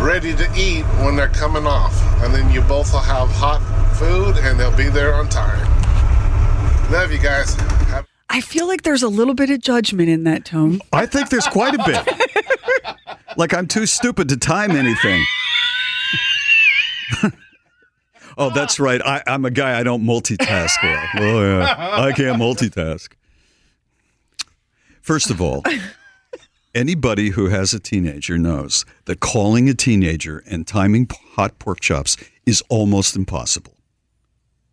[0.00, 2.00] ready to eat when they're coming off.
[2.22, 3.60] And then you both will have hot
[3.96, 5.58] food and they'll be there on time.
[6.92, 7.54] Love you guys.
[7.88, 10.80] Have- I feel like there's a little bit of judgment in that tone.
[10.92, 12.96] I think there's quite a bit.
[13.36, 15.24] like I'm too stupid to time anything.
[18.38, 19.00] oh, that's right.
[19.02, 19.78] I, I'm a guy.
[19.78, 21.08] I don't multitask well.
[21.16, 23.12] Oh yeah, I can't multitask.
[25.00, 25.62] First of all,
[26.74, 32.16] anybody who has a teenager knows that calling a teenager and timing hot pork chops
[32.46, 33.74] is almost impossible.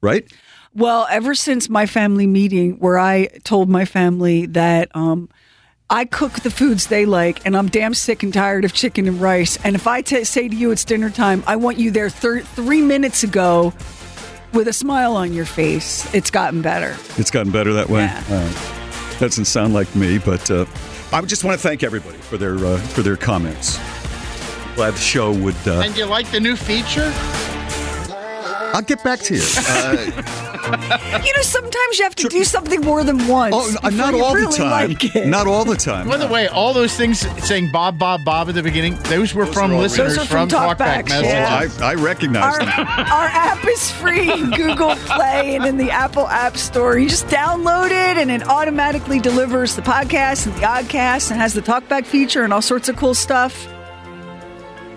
[0.02, 0.32] Right?
[0.74, 5.30] Well, ever since my family meeting where I told my family that um,
[5.94, 9.20] I cook the foods they like and I'm damn sick and tired of chicken and
[9.20, 9.58] rice.
[9.66, 12.40] And if I t- say to you it's dinner time, I want you there thir-
[12.40, 13.74] three minutes ago
[14.54, 16.96] with a smile on your face, it's gotten better.
[17.18, 18.04] It's gotten better that way.
[18.04, 19.18] All right.
[19.20, 20.66] Doesn't sound like me, but uh,
[21.12, 23.78] I just want to thank everybody for their uh, for their comments.
[24.76, 25.56] Glad the show would.
[25.68, 27.12] Uh, And you like the new feature?
[28.74, 29.42] I'll get back to you.
[30.64, 33.56] Uh, you know, sometimes you have to do something more than once.
[33.56, 34.90] Oh, before not you all really the time.
[35.16, 35.26] like.
[35.26, 36.08] Not all the time.
[36.08, 39.48] By the way, all those things saying Bob, Bob, Bob at the beginning, those were
[39.48, 41.32] from listeners Those are from from, Talkbacks, Talkback messages.
[41.34, 41.70] yeah.
[41.82, 42.70] I, I recognize Our, them.
[42.78, 46.98] our app is free in Google Play and in the Apple App Store.
[47.00, 51.54] You just download it and it automatically delivers the podcast and the oddcast and has
[51.56, 53.68] the talkback feature and all sorts of cool stuff.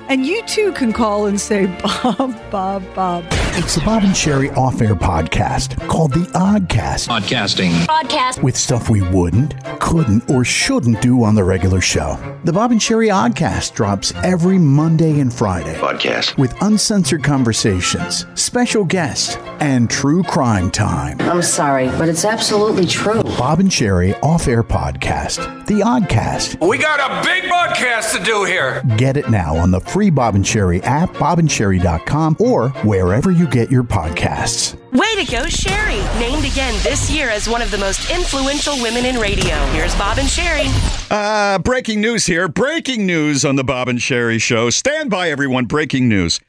[0.09, 3.25] And you too can call and say, Bob, Bob, Bob.
[3.57, 7.07] It's the Bob and Sherry off air podcast called The Oddcast.
[7.09, 7.71] Podcasting.
[7.87, 8.43] Podcast.
[8.43, 12.19] With stuff we wouldn't, couldn't, or shouldn't do on the regular show.
[12.43, 15.75] The Bob and Sherry Oddcast drops every Monday and Friday.
[15.77, 16.37] Podcast.
[16.37, 21.21] With uncensored conversations, special guests, and true crime time.
[21.21, 23.23] I'm sorry, but it's absolutely true.
[23.23, 25.67] Bob and Sherry off air podcast.
[25.67, 26.67] The Oddcast.
[26.67, 28.83] We got a big podcast to do here.
[28.97, 33.71] Get it now on the free Bob and Sherry app, bobandsherry.com, or wherever you get
[33.71, 34.75] your podcasts.
[34.93, 35.99] Way to go, Sherry!
[36.19, 39.55] Named again this year as one of the most influential women in radio.
[39.73, 40.67] Here's Bob and Sherry.
[41.11, 42.49] Uh, breaking news here.
[42.49, 44.71] Breaking news on the Bob and Sherry show.
[44.71, 45.65] Stand by, everyone.
[45.67, 46.41] Breaking news.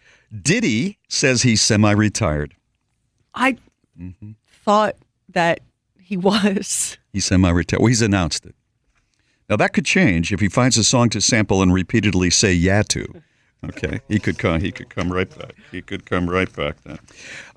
[0.42, 2.56] Diddy says he's semi-retired.
[3.34, 3.58] I
[4.64, 4.96] thought
[5.30, 5.60] that
[6.00, 6.98] he was.
[7.14, 7.80] He's semi-retired.
[7.80, 8.56] Well, he's announced it.
[9.50, 12.82] Now that could change if he finds a song to sample and repeatedly say yeah
[12.90, 13.22] to.
[13.70, 14.62] Okay, he could come.
[14.62, 15.54] He could come right back.
[15.72, 17.00] He could come right back then.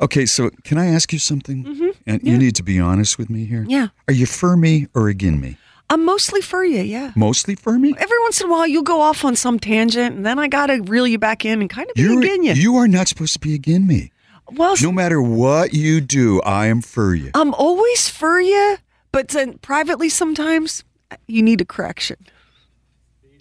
[0.00, 1.64] Okay, so can I ask you something?
[1.64, 3.64] Mhm, And you need to be honest with me here.
[3.68, 3.88] Yeah.
[4.08, 5.56] Are you for me or against me?
[5.90, 7.12] I'm mostly for you, yeah.
[7.16, 7.94] Mostly for me.
[7.98, 10.66] Every once in a while, you'll go off on some tangent, and then I got
[10.66, 12.52] to reel you back in and kind of be You're, again you.
[12.52, 14.12] you are not supposed to be against me.
[14.52, 17.30] Well, No matter what you do, I am for you.
[17.34, 18.76] I'm always for you,
[19.12, 20.84] but then privately sometimes
[21.26, 22.16] you need a correction.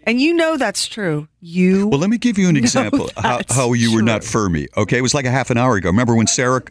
[0.07, 1.27] And you know that's true.
[1.41, 4.67] You Well, let me give you an example how, how you were not for me.
[4.75, 5.89] Okay, it was like a half an hour ago.
[5.89, 6.63] Remember when Sarah?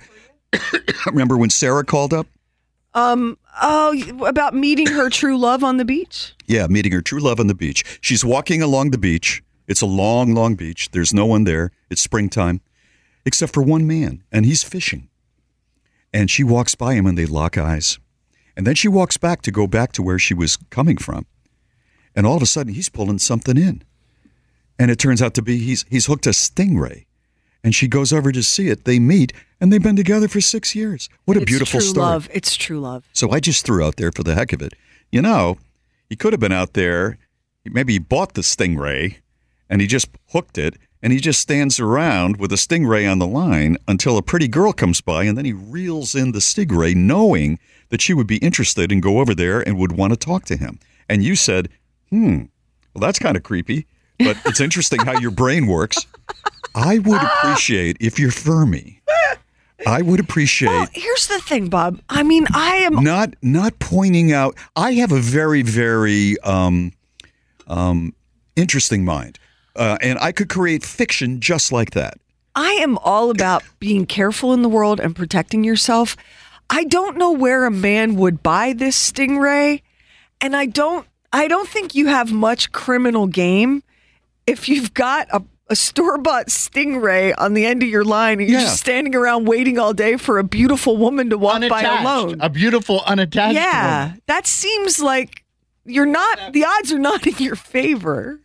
[1.07, 2.27] remember when Sarah called up?
[2.95, 6.35] um oh about meeting her true love on the beach.
[6.47, 7.85] Yeah, meeting her true love on the beach.
[8.01, 9.43] She's walking along the beach.
[9.69, 10.91] It's a long, long beach.
[10.93, 11.73] There's no one there.
[11.91, 12.63] It's springtime,
[13.27, 15.09] except for one man, and he's fishing.
[16.13, 17.99] And she walks by him, and they lock eyes.
[18.57, 21.27] And then she walks back to go back to where she was coming from.
[22.17, 23.83] And all of a sudden, he's pulling something in.
[24.79, 27.05] And it turns out to be he's he's hooked a stingray.
[27.63, 28.85] And she goes over to see it.
[28.85, 31.09] They meet, and they've been together for six years.
[31.25, 32.07] What a It's beautiful true story.
[32.07, 32.29] love.
[32.33, 33.09] It's true love.
[33.13, 34.73] So I just threw out there for the heck of it.
[35.11, 35.59] You know,
[36.09, 37.19] he could have been out there.
[37.65, 39.17] Maybe he bought the stingray,
[39.69, 43.27] and he just hooked it, and he just stands around with a stingray on the
[43.27, 47.59] line until a pretty girl comes by, and then he reels in the stingray, knowing
[47.89, 50.57] that she would be interested and go over there and would want to talk to
[50.57, 50.79] him.
[51.09, 51.69] And you said,
[52.11, 52.45] "Hmm,
[52.95, 53.87] well, that's kind of creepy."
[54.19, 56.07] But it's interesting how your brain works.
[56.75, 59.03] I would appreciate if you're Fermi.
[59.87, 62.01] I would appreciate Well, here's the thing, Bob.
[62.09, 64.57] I mean, I am not not pointing out.
[64.75, 66.93] I have a very very um,
[67.67, 68.15] um,
[68.57, 69.39] interesting mind,
[69.77, 72.19] uh, and I could create fiction just like that.
[72.55, 76.17] I am all about being careful in the world and protecting yourself.
[76.71, 79.83] I don't know where a man would buy this stingray,
[80.41, 83.83] and I don't I don't think you have much criminal game
[84.47, 88.49] if you've got a, a store bought stingray on the end of your line and
[88.49, 88.67] you're Yeah.
[88.67, 92.37] just standing around waiting all day for a beautiful woman to walk by alone.
[92.41, 94.23] A beautiful unattached yeah, woman.
[94.27, 95.43] that seems like
[95.85, 96.53] you're not.
[96.53, 98.41] The odds are not in your favor.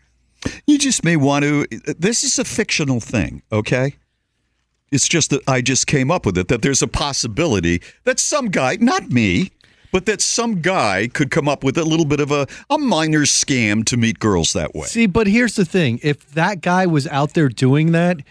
[0.65, 1.67] You just may want to.
[1.99, 3.95] This is a fictional thing, okay?
[4.91, 8.47] It's just that I just came up with it that there's a possibility that some
[8.49, 9.51] guy, not me,
[9.91, 13.21] but that some guy could come up with a little bit of a, a minor
[13.21, 14.87] scam to meet girls that way.
[14.87, 18.21] See, but here's the thing: if that guy was out there doing that,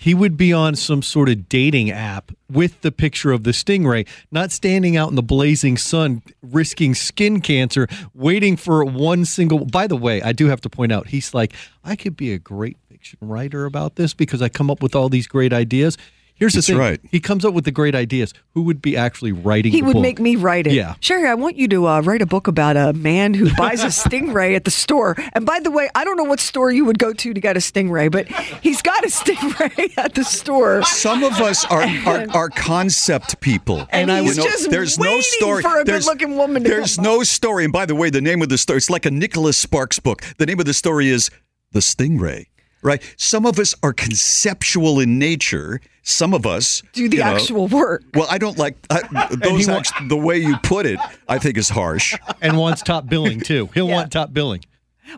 [0.00, 4.08] he would be on some sort of dating app with the picture of the stingray,
[4.30, 9.66] not standing out in the blazing sun, risking skin cancer, waiting for one single.
[9.66, 11.52] By the way, I do have to point out, he's like,
[11.84, 15.10] I could be a great fiction writer about this because I come up with all
[15.10, 15.98] these great ideas.
[16.40, 17.00] Here's That's the thing: right.
[17.04, 18.34] he comes up with the great ideas.
[18.54, 19.70] Who would be actually writing?
[19.72, 20.02] He the would book?
[20.02, 20.72] make me write it.
[20.72, 20.94] Yeah.
[21.00, 23.88] Sherry, I want you to uh, write a book about a man who buys a
[23.88, 25.16] stingray at the store.
[25.34, 27.56] And by the way, I don't know what store you would go to to get
[27.56, 28.26] a stingray, but
[28.62, 30.82] he's got a stingray at the store.
[30.82, 35.62] Some of us are are, are concept people, And I he's just there's no story.
[35.62, 37.64] for a there's, good-looking woman to There's come no story.
[37.64, 40.22] And by the way, the name of the story it's like a Nicholas Sparks book.
[40.38, 41.30] The name of the story is
[41.72, 42.46] The Stingray.
[42.82, 43.02] Right.
[43.16, 45.80] Some of us are conceptual in nature.
[46.02, 48.02] Some of us Do the you know- actual work.
[48.14, 49.02] Well, I don't like I,
[49.42, 49.68] those.
[49.68, 50.98] wa- the way you put it,
[51.28, 52.16] I think is harsh.
[52.40, 53.68] and wants top billing too.
[53.74, 54.60] He'll want top billing.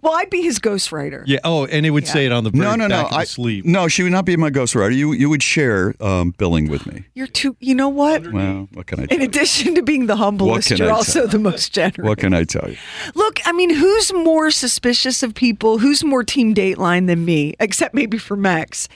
[0.00, 1.22] Well, I'd be his ghostwriter.
[1.26, 1.38] Yeah.
[1.44, 3.06] Oh, and it would say it on the very No, no, no.
[3.06, 3.64] of I, sleep.
[3.64, 4.94] no, she would not be my ghostwriter.
[4.94, 7.04] You you would share um, billing with me.
[7.14, 8.32] You're too, you know what?
[8.32, 9.02] Well, what can I?
[9.02, 9.24] In Tell you?
[9.24, 12.08] addition to being the humblest, you're I also the most generous.
[12.08, 12.76] What can I tell you?
[13.14, 15.78] Look, I mean, who's more suspicious of people?
[15.78, 17.54] Who's more Team Dateline than me?
[17.60, 18.88] Except maybe for Max.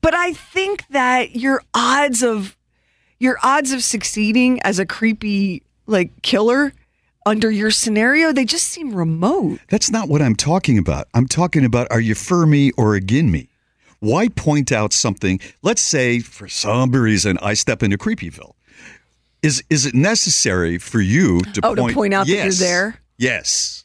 [0.00, 2.56] But I think that your odds of
[3.18, 6.72] your odds of succeeding as a creepy like killer
[7.28, 9.60] under your scenario, they just seem remote.
[9.68, 11.08] That's not what I'm talking about.
[11.12, 13.48] I'm talking about are you for me or again me?
[14.00, 15.38] Why point out something?
[15.62, 18.54] Let's say for some reason I step into Creepyville.
[19.42, 23.00] Is is it necessary for you to Oh, to point, point out that you're there?
[23.18, 23.84] Yes.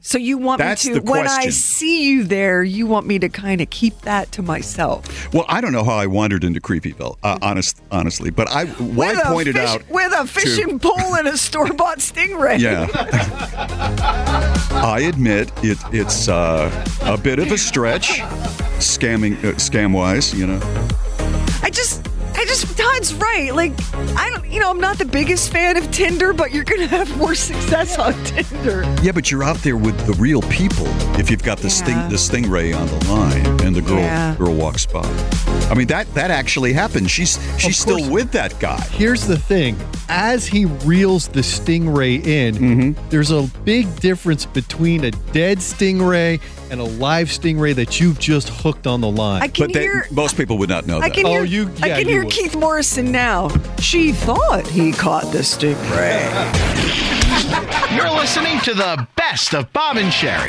[0.00, 3.18] So you want That's me to the when I see you there, you want me
[3.18, 5.32] to kind of keep that to myself.
[5.34, 9.14] Well, I don't know how I wandered into Creepyville, uh, honest, honestly, but I why
[9.14, 12.60] with pointed fish- out with a to- fishing pole and a store bought stingray.
[12.60, 12.86] Yeah.
[14.80, 15.78] I admit it.
[15.92, 16.70] It's uh,
[17.02, 18.20] a bit of a stretch,
[18.78, 20.32] scamming, uh, scam wise.
[20.32, 20.88] You know.
[22.40, 23.52] I just, Todd's right.
[23.52, 23.72] Like,
[24.16, 26.86] I don't, you know, I'm not the biggest fan of Tinder, but you're going to
[26.86, 28.82] have more success on Tinder.
[29.02, 30.86] Yeah, but you're out there with the real people.
[31.18, 32.08] If you've got the sting, Yeah.
[32.08, 34.36] the stingray on the line, and the girl Yeah.
[34.36, 35.02] girl walks by.
[35.70, 37.10] I mean that that actually happened.
[37.10, 38.80] She's she's still with that guy.
[38.92, 39.76] Here's the thing:
[40.08, 43.08] as he reels the stingray in, Mm-hmm.
[43.10, 46.40] there's a big difference between a dead stingray
[46.70, 49.42] and a live stingray that you've just hooked on the line.
[49.42, 51.14] I can But they, hear- most people would not know I that.
[51.14, 52.32] can oh, hear, Oh, you- I can you hear would.
[52.32, 53.48] Keith Morrison now.
[53.80, 56.24] She thought he caught the stingray.
[57.96, 60.48] You're listening to the best of Bob and Sherry.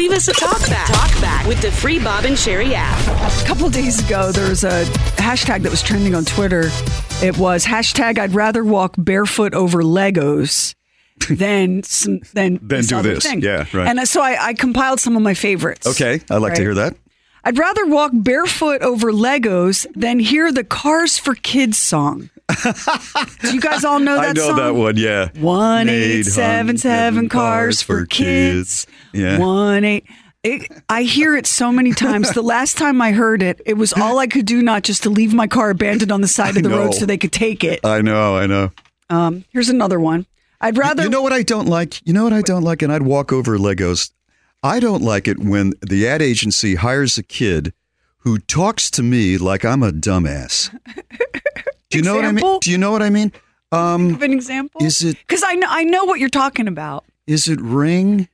[0.00, 0.86] Leave us a talk back.
[0.88, 2.98] Talk back with the free Bob and Sherry app.
[3.42, 4.84] A couple days ago, there was a
[5.18, 6.70] hashtag that was trending on Twitter.
[7.22, 10.74] It was hashtag I'd rather walk barefoot over Legos
[11.28, 13.24] than some than Than do other this.
[13.24, 13.42] thing.
[13.42, 13.88] Yeah, right.
[13.94, 15.86] And so I, I compiled some of my favorites.
[15.86, 16.56] Okay, I'd like Right.
[16.56, 16.96] to hear that.
[17.44, 22.30] I'd rather walk barefoot over Legos than hear the Cars for Kids song.
[23.40, 24.56] Do you guys all know that I know song?
[24.56, 24.96] that one.
[24.96, 25.28] Yeah.
[25.38, 28.86] One eight seven seven cars for kids.
[29.12, 29.38] Yeah.
[29.38, 30.06] One eight.
[30.42, 32.32] It, I hear it so many times.
[32.32, 35.10] The last time I heard it, it was all I could do not just to
[35.10, 37.84] leave my car abandoned on the side of the road so they could take it.
[37.84, 38.70] I know, I know.
[39.10, 40.24] Um, here's another one.
[40.62, 41.02] I'd rather.
[41.02, 42.00] You know what I don't like?
[42.06, 42.80] You know what I don't like?
[42.80, 44.12] And I'd walk over Legos.
[44.62, 47.74] I don't like it when the ad agency hires a kid
[48.18, 50.74] who talks to me like I'm a dumbass.
[51.90, 52.58] Do you know what I mean?
[52.60, 53.32] Do you know what I mean?
[53.72, 54.82] Um, Give an example.
[54.84, 57.04] is it Because I know I know what you're talking about.
[57.26, 58.28] is it Ring?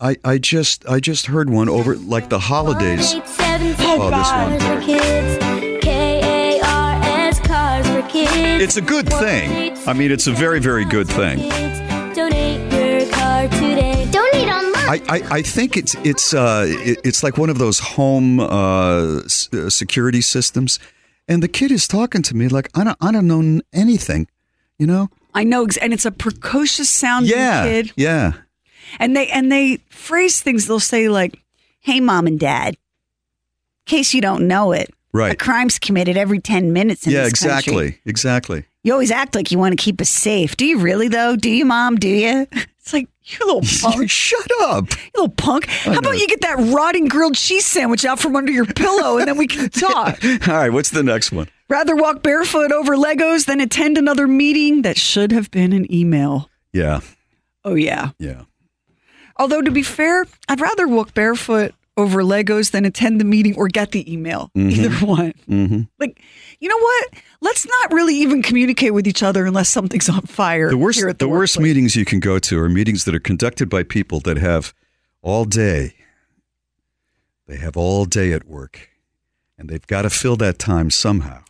[0.00, 3.14] I I just I just heard one over like the holidays.
[3.16, 4.58] Oh, this one.
[5.80, 8.32] K-A-R-S cars for kids.
[8.62, 9.76] It's a good thing.
[9.86, 11.38] I mean, it's a very very good thing.
[12.14, 14.08] Donate your car today.
[14.10, 14.74] Donate online.
[14.88, 18.44] I, I, I think it's it's uh it's like one of those home uh,
[19.22, 20.78] uh, security systems,
[21.28, 24.28] and the kid is talking to me like I don't I don't know anything,
[24.78, 25.08] you know?
[25.34, 27.92] I know, and it's a precocious sounding Yeah, kid.
[27.96, 28.32] yeah.
[29.00, 30.66] And they and they phrase things.
[30.66, 31.40] They'll say like,
[31.80, 32.76] "Hey, mom and dad, in
[33.86, 35.32] case you don't know it, Right.
[35.32, 37.48] a crime's committed every ten minutes in this country.
[37.48, 38.00] yeah, exactly, country.
[38.04, 38.64] exactly.
[38.84, 40.56] You always act like you want to keep us safe.
[40.56, 41.34] Do you really though?
[41.36, 41.96] Do you, mom?
[41.96, 42.46] Do you?
[42.84, 43.62] It's like you little
[43.92, 44.10] punk.
[44.10, 45.66] Shut up, you little punk.
[45.68, 49.26] How about you get that rotting grilled cheese sandwich out from under your pillow, and
[49.26, 50.22] then we can talk.
[50.22, 51.48] All right, what's the next one?
[51.70, 56.50] Rather walk barefoot over Legos than attend another meeting that should have been an email.
[56.74, 57.00] Yeah,
[57.64, 58.10] Oh yeah.
[58.18, 58.42] yeah.
[59.38, 63.68] Although to be fair, I'd rather walk barefoot over Legos than attend the meeting or
[63.68, 64.50] get the email.
[64.56, 64.70] Mhm.
[64.70, 65.32] Either one.
[65.48, 65.80] Mm-hmm.
[65.98, 66.20] Like,
[66.60, 67.08] you know what?
[67.40, 70.70] Let's not really even communicate with each other unless something's on fire.
[70.70, 73.14] The worst here at the, the, worst meetings you can go to are meetings that
[73.14, 74.74] are conducted by people that have
[75.22, 75.94] all day.
[77.46, 78.88] They have all day at work,
[79.58, 81.42] and they've got to fill that time somehow.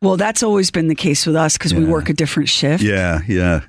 [0.00, 2.82] Well, that's always been the case with us because we work a different shift.
[2.82, 3.62] Yeah, yeah.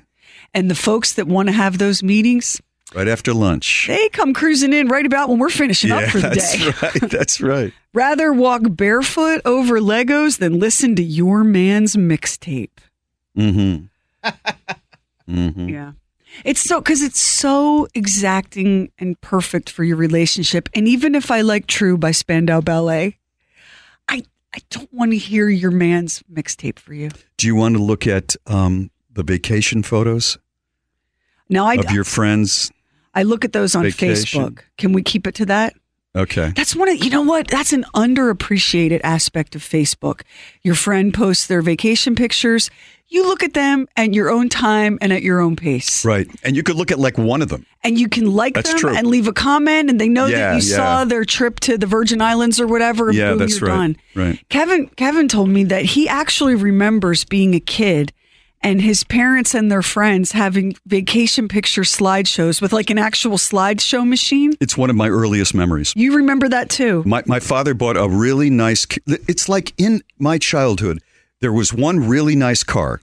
[0.54, 2.60] And the folks that want to have those meetings,
[2.94, 3.86] Right after lunch.
[3.88, 6.72] they come cruising in right about when we're finishing yeah, up for the that's day.
[6.82, 7.10] right.
[7.10, 7.72] That's right.
[7.92, 12.78] Rather walk barefoot over Legos than listen to your man's mixtape.
[13.36, 14.28] Mm-hmm.
[15.28, 15.68] mm-hmm.
[15.68, 15.92] Yeah.
[16.44, 20.68] It's so because it's so exacting and perfect for your relationship.
[20.74, 23.18] And even if I like True by Spandau Ballet,
[24.08, 24.22] I
[24.54, 27.10] I don't want to hear your man's mixtape for you.
[27.36, 30.38] Do you want to look at um, the vacation photos
[31.48, 32.70] Now I of your friends?
[33.16, 34.42] I look at those on vacation?
[34.42, 34.58] Facebook.
[34.78, 35.74] Can we keep it to that?
[36.14, 36.52] Okay.
[36.56, 37.48] That's one of you know what?
[37.48, 40.22] That's an underappreciated aspect of Facebook.
[40.62, 42.70] Your friend posts their vacation pictures.
[43.08, 46.04] You look at them at your own time and at your own pace.
[46.04, 46.26] Right.
[46.42, 47.64] And you could look at like one of them.
[47.84, 48.96] and you can like That's them true.
[48.96, 50.76] and leave a comment and they know Yeah, that you yeah.
[50.76, 53.76] saw their trip to the Virgin Islands or whatever yeah, boom, that's you're right.
[53.76, 53.96] done.
[54.14, 54.48] Right.
[54.48, 58.12] Kevin Kevin told me that he actually remembers being a kid
[58.66, 64.06] and his parents and their friends having vacation picture slideshows with like an actual slideshow
[64.06, 64.54] machine.
[64.60, 65.92] It's one of my earliest memories.
[65.94, 67.04] You remember that too.
[67.06, 68.84] My, my father bought a really nice.
[69.06, 71.00] It's like in my childhood,
[71.40, 73.00] there was one really nice car,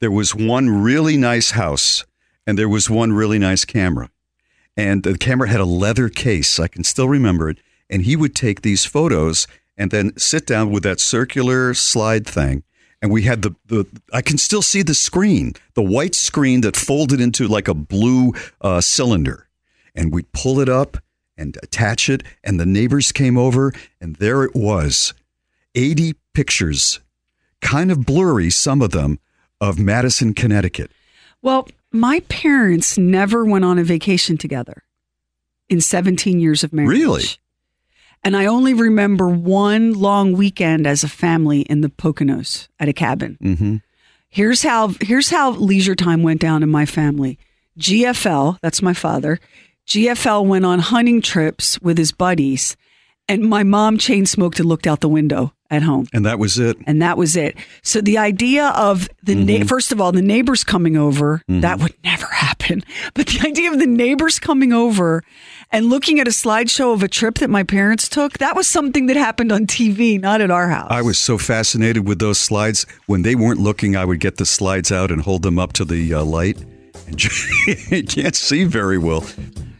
[0.00, 2.04] there was one really nice house,
[2.44, 4.10] and there was one really nice camera.
[4.76, 6.58] And the camera had a leather case.
[6.58, 7.58] I can still remember it.
[7.88, 9.46] And he would take these photos
[9.78, 12.64] and then sit down with that circular slide thing.
[13.06, 16.74] And we had the, the I can still see the screen, the white screen that
[16.74, 19.46] folded into like a blue uh, cylinder.
[19.94, 20.96] And we'd pull it up
[21.38, 22.24] and attach it.
[22.42, 25.14] And the neighbors came over, and there it was
[25.76, 26.98] 80 pictures,
[27.60, 29.20] kind of blurry, some of them,
[29.60, 30.90] of Madison, Connecticut.
[31.42, 34.82] Well, my parents never went on a vacation together
[35.68, 36.90] in 17 years of marriage.
[36.90, 37.24] Really?
[38.26, 42.92] And I only remember one long weekend as a family in the Poconos at a
[42.92, 43.38] cabin.
[43.40, 43.76] Mm-hmm.
[44.28, 47.38] Here's how here's how leisure time went down in my family.
[47.78, 49.38] GFL, that's my father.
[49.86, 52.76] GFL went on hunting trips with his buddies,
[53.28, 56.06] and my mom chain smoked and looked out the window at home.
[56.12, 56.76] And that was it.
[56.86, 57.56] And that was it.
[57.82, 61.94] So the idea of the na- first of all, the neighbors coming over, that would
[62.04, 62.82] never happen.
[63.14, 65.22] But the idea of the neighbors coming over
[65.72, 69.06] and looking at a slideshow of a trip that my parents took, that was something
[69.06, 70.88] that happened on TV, not at our house.
[70.90, 72.86] I was so fascinated with those slides.
[73.06, 75.84] When they weren't looking, I would get the slides out and hold them up to
[75.84, 76.58] the uh, light.
[77.06, 79.24] And you can't see very well.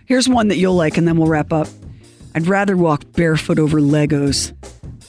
[0.04, 1.66] Here's one that you'll like, and then we'll wrap up.
[2.36, 4.52] I'd rather walk barefoot over Legos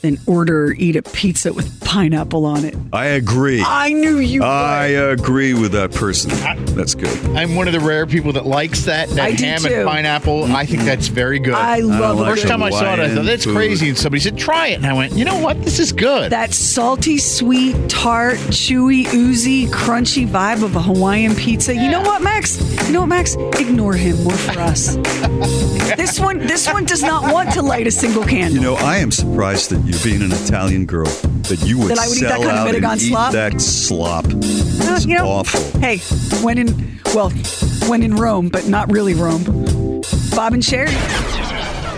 [0.01, 2.75] than order eat a pizza with pineapple on it.
[2.93, 3.63] I agree.
[3.65, 6.31] I knew you I agree with that person.
[6.75, 7.17] That's good.
[7.35, 9.09] I'm one of the rare people that likes that.
[9.09, 10.45] That I ham and pineapple.
[10.45, 11.53] I think that's very good.
[11.53, 12.27] I love the it.
[12.27, 13.89] First time I saw it, I thought that's Hawaiian crazy.
[13.89, 15.63] And somebody said, "Try it," and I went, "You know what?
[15.63, 21.73] This is good." That salty, sweet, tart, chewy, oozy, crunchy vibe of a Hawaiian pizza.
[21.73, 22.59] You know what, Max?
[22.87, 23.35] You know what, Max?
[23.35, 24.23] Ignore him.
[24.23, 24.95] More for us.
[25.97, 28.55] this one, this one does not want to light a single candle.
[28.55, 31.99] You know, I am surprised that you, being an Italian girl, that you would That
[31.99, 33.31] I would eat that sell kind of out and Medagon eat slop?
[33.33, 34.25] that slop.
[34.25, 34.29] Uh,
[34.95, 35.79] It's you know, awful.
[35.79, 35.97] Hey,
[36.43, 37.29] when in well,
[37.89, 39.43] when in Rome, but not really Rome.
[40.35, 40.91] Bob and Sherry.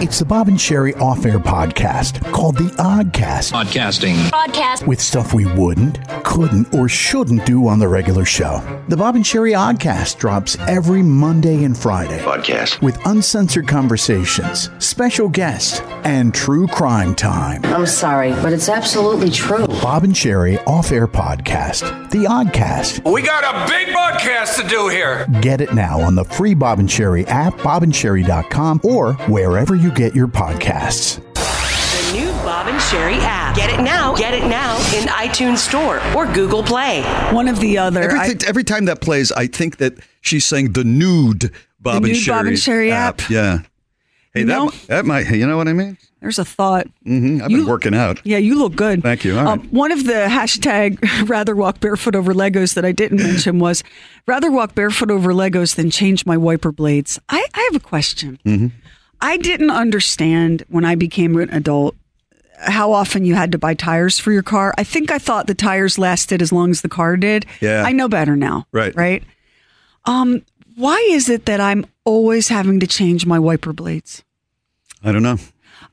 [0.01, 3.51] It's the Bob and Sherry off air podcast called The Oddcast.
[3.51, 4.30] Podcasting.
[4.30, 4.88] Broadcast.
[4.88, 8.61] With stuff we wouldn't, couldn't, or shouldn't do on the regular show.
[8.88, 12.17] The Bob and Sherry Oddcast drops every Monday and Friday.
[12.19, 12.81] Podcast.
[12.81, 17.65] With uncensored conversations, special guests, and true crime time.
[17.65, 19.67] I'm sorry, but it's absolutely true.
[19.67, 22.09] Bob and Sherry off air podcast.
[22.11, 23.11] The Oddcast.
[23.11, 25.27] We got a big podcast to do here.
[25.41, 30.16] Get it now on the free Bob and Sherry app, bobandsherry.com, or wherever you get
[30.16, 31.16] your podcasts.
[31.36, 33.56] The new Bob and Sherry app.
[33.56, 34.16] Get it now.
[34.16, 37.02] Get it now in iTunes Store or Google Play.
[37.34, 38.11] One of the other.
[38.11, 42.06] Every, every time that plays, I think that she's saying the nude Bob The and
[42.07, 43.30] nude Sherry Bob and Sherry app.
[43.30, 43.60] Yeah.
[44.34, 45.30] Hey, You that know- that might.
[45.30, 45.98] You know what I mean?
[46.22, 46.86] There's a thought.
[47.03, 48.20] hmm I've You- been working out.
[48.26, 49.02] Yeah, you look good.
[49.02, 49.38] Thank you.
[49.40, 49.53] All right.
[49.53, 50.99] Um, one of the hashtag
[51.30, 53.84] rather walk barefoot over Legos that I didn't mention was
[54.28, 57.18] rather walk barefoot over Legos than change my wiper blades.
[57.30, 58.38] I, I have a question.
[58.45, 58.68] Mm-hmm.
[59.21, 61.95] I didn't understand when I became an adult
[62.61, 64.73] how often you had to buy tires for your car.
[64.77, 67.45] I think I thought the tires lasted as long as the car did.
[67.61, 67.83] Yeah.
[67.85, 68.67] I know better now.
[68.71, 68.93] Right.
[68.95, 69.23] Right.
[70.05, 70.43] Um,
[70.75, 74.23] why is it that I'm always having to change my wiper blades?
[75.03, 75.37] I don't know.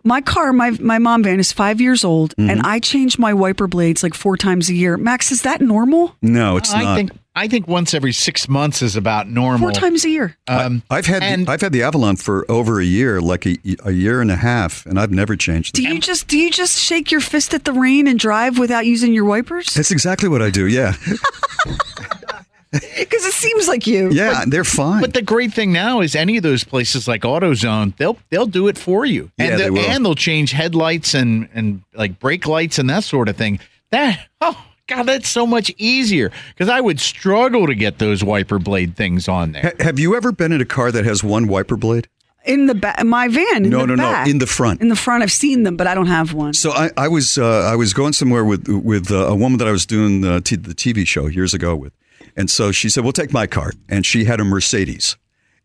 [0.07, 2.51] My car, my my mom van is five years old, Mm-hmm.
[2.51, 4.97] and I change my wiper blades like four times a year.
[4.97, 6.15] Max, is that normal?
[6.23, 6.97] No, it's I not.
[6.97, 9.59] think I think once every six months is about normal.
[9.69, 10.37] Four times a year.
[10.49, 13.59] Um, I've had and- the, I've had the Avalon for over a year, like a,
[13.85, 16.79] a year and a half, and I've never changed Do you just do you just
[16.79, 19.75] shake your fist at the rain and drive without using your wipers?
[19.75, 20.67] That's exactly what I do.
[20.69, 20.95] Yeah,
[22.99, 24.11] Because it seems like you.
[24.11, 25.01] yeah, they're fine.
[25.01, 28.69] But the great thing now is any of those places like AutoZone, they'll they'll do
[28.69, 29.81] it for you, and Yeah, they they'll- will.
[29.91, 33.59] and they'll change headlights and and like brake lights and that sort of thing.
[33.91, 34.57] That oh
[34.89, 39.29] god, that's so much easier because I would struggle to get those wiper blade things
[39.29, 39.63] on there.
[39.79, 42.09] Ha- have you ever been in a car that has one wiper blade?
[42.45, 43.65] In the back, my van.
[43.65, 44.81] In No, the no, no, in the front.
[44.81, 46.55] In the front, I've seen them, but I don't have one.
[46.55, 49.67] So I, I was uh, I was going somewhere with with uh, a woman that
[49.67, 51.93] I was doing the, t- the TV show years ago with,
[52.37, 55.17] and so she said, "We'll take my car," and she had a Mercedes,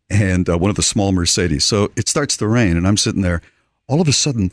[0.09, 1.63] and uh, one of the small Mercedes.
[1.65, 3.41] So it starts to rain, and I'm sitting there.
[3.87, 4.51] All of a sudden,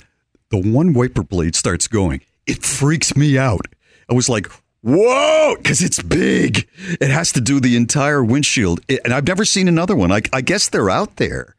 [0.50, 2.20] the one wiper blade starts going.
[2.46, 3.66] It freaks me out.
[4.10, 4.46] I was like,
[4.82, 6.66] "Whoa!" Because it's big.
[7.00, 10.10] It has to do the entire windshield, It- and I've never seen another one.
[10.12, 11.54] I, I guess they're out there.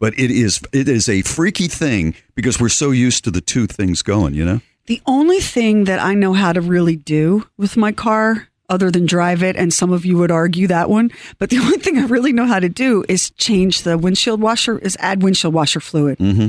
[0.00, 3.66] But it is it is a freaky thing because we're so used to the two
[3.66, 4.60] things going, you know.
[4.86, 9.06] The only thing that I know how to really do with my car, other than
[9.06, 12.06] drive it, and some of you would argue that one, but the only thing I
[12.06, 16.18] really know how to do is change the windshield washer, is add windshield washer fluid.
[16.18, 16.48] Mm-hmm.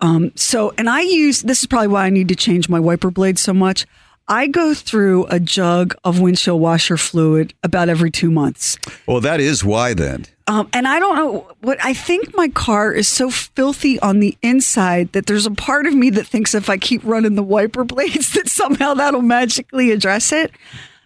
[0.00, 3.10] Um, so, and I use this is probably why I need to change my wiper
[3.10, 3.86] blade so much.
[4.26, 8.78] I go through a jug of windshield washer fluid about every two months.
[9.06, 10.26] Well, that is why then.
[10.46, 14.36] Um, and I don't know what I think my car is so filthy on the
[14.42, 17.84] inside that there's a part of me that thinks if I keep running the wiper
[17.84, 20.52] blades that somehow that'll magically address it.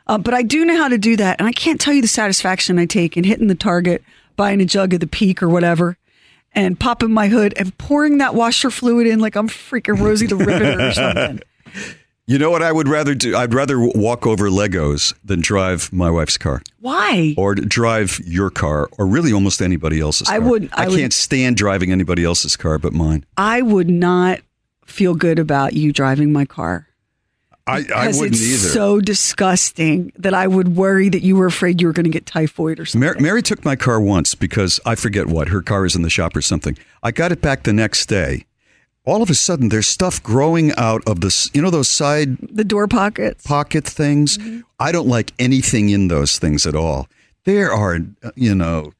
[0.08, 2.08] Uh, but I do know how to do that, and I can't tell you the
[2.08, 4.02] satisfaction I take in hitting the target,
[4.36, 5.98] buying a jug of the Peak or whatever,
[6.54, 10.36] and popping my hood and pouring that washer fluid in like I'm freaking Rosie the
[10.36, 11.40] Riveter or something.
[12.26, 13.34] You know what I would rather do?
[13.36, 16.62] I'd rather walk over Legos than drive my wife's car.
[16.80, 17.34] Why?
[17.38, 20.36] Or drive your car, or really almost anybody else's car.
[20.36, 23.24] I would- I I, would- can't stand driving anybody else's car but mine.
[23.38, 24.40] I would not
[24.86, 26.86] feel good about you driving my car.
[27.68, 28.68] I, I Because wouldn't it's either.
[28.72, 32.26] so disgusting that I would worry that you were afraid you were going to get
[32.26, 33.06] typhoid or something.
[33.06, 36.10] Mary, Mary took my car once because I forget what her car is in the
[36.10, 36.76] shop or something.
[37.02, 38.46] I got it back the next day.
[39.04, 41.50] All of a sudden, there's stuff growing out of this.
[41.54, 44.38] You know those side the door pockets, pocket things.
[44.78, 47.08] I don't like anything in those things at all.
[47.44, 48.92] There are, uh, you know,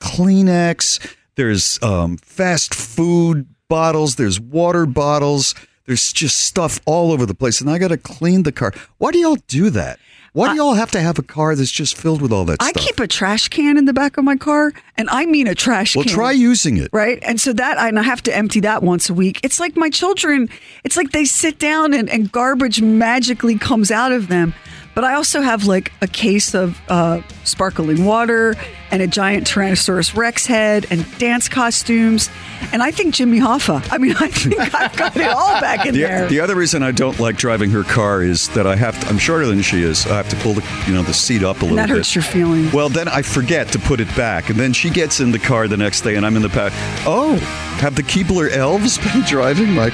[0.00, 1.14] Kleenex.
[1.36, 4.16] There's um, fast food bottles.
[4.16, 5.54] There's water bottles.
[5.86, 8.72] There's just stuff all over the place, and I got to clean the car.
[8.98, 9.98] Why do y'all do that?
[10.34, 12.66] Why do y'all have to have a car that's just filled with all that stuff?
[12.66, 12.84] I stuff?
[12.84, 15.92] keep a trash can in the back of my car, and I mean a trash
[15.92, 16.00] can.
[16.00, 16.12] well, can.
[16.12, 16.88] try using it.
[16.92, 17.20] Right.
[17.22, 19.38] And so that, and I have to empty that once a week.
[19.44, 20.48] It's like my children,
[20.82, 24.54] it's like they sit down and, and garbage magically comes out of them.
[24.94, 28.54] But I also have like a case of uh, sparkling water
[28.92, 32.30] and a giant Tyrannosaurus Rex head and dance costumes.
[32.72, 33.86] And I think Jimmy Hoffa.
[33.90, 36.28] I mean, I think I've got it all back in The, there.
[36.28, 39.18] the other reason I don't like driving her car is that I have to, I'm
[39.18, 40.06] shorter than she is.
[40.06, 41.96] I have to pull the you know the seat up a little and that bit.
[41.96, 42.72] hurts your feelings.
[42.72, 45.66] Well, then I forget to put it back, and then she gets in the car
[45.66, 46.72] the next day, and I'm in the back.
[47.04, 47.34] Oh,
[47.80, 49.90] have the Keebler elves been driving my?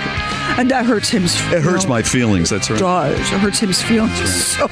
[0.59, 1.22] And that hurts him.
[1.24, 2.51] It hurts my feelings.
[2.51, 2.78] That's right.
[2.78, 3.18] does.
[3.18, 4.66] It hurts his feelings so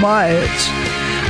[0.00, 0.48] much.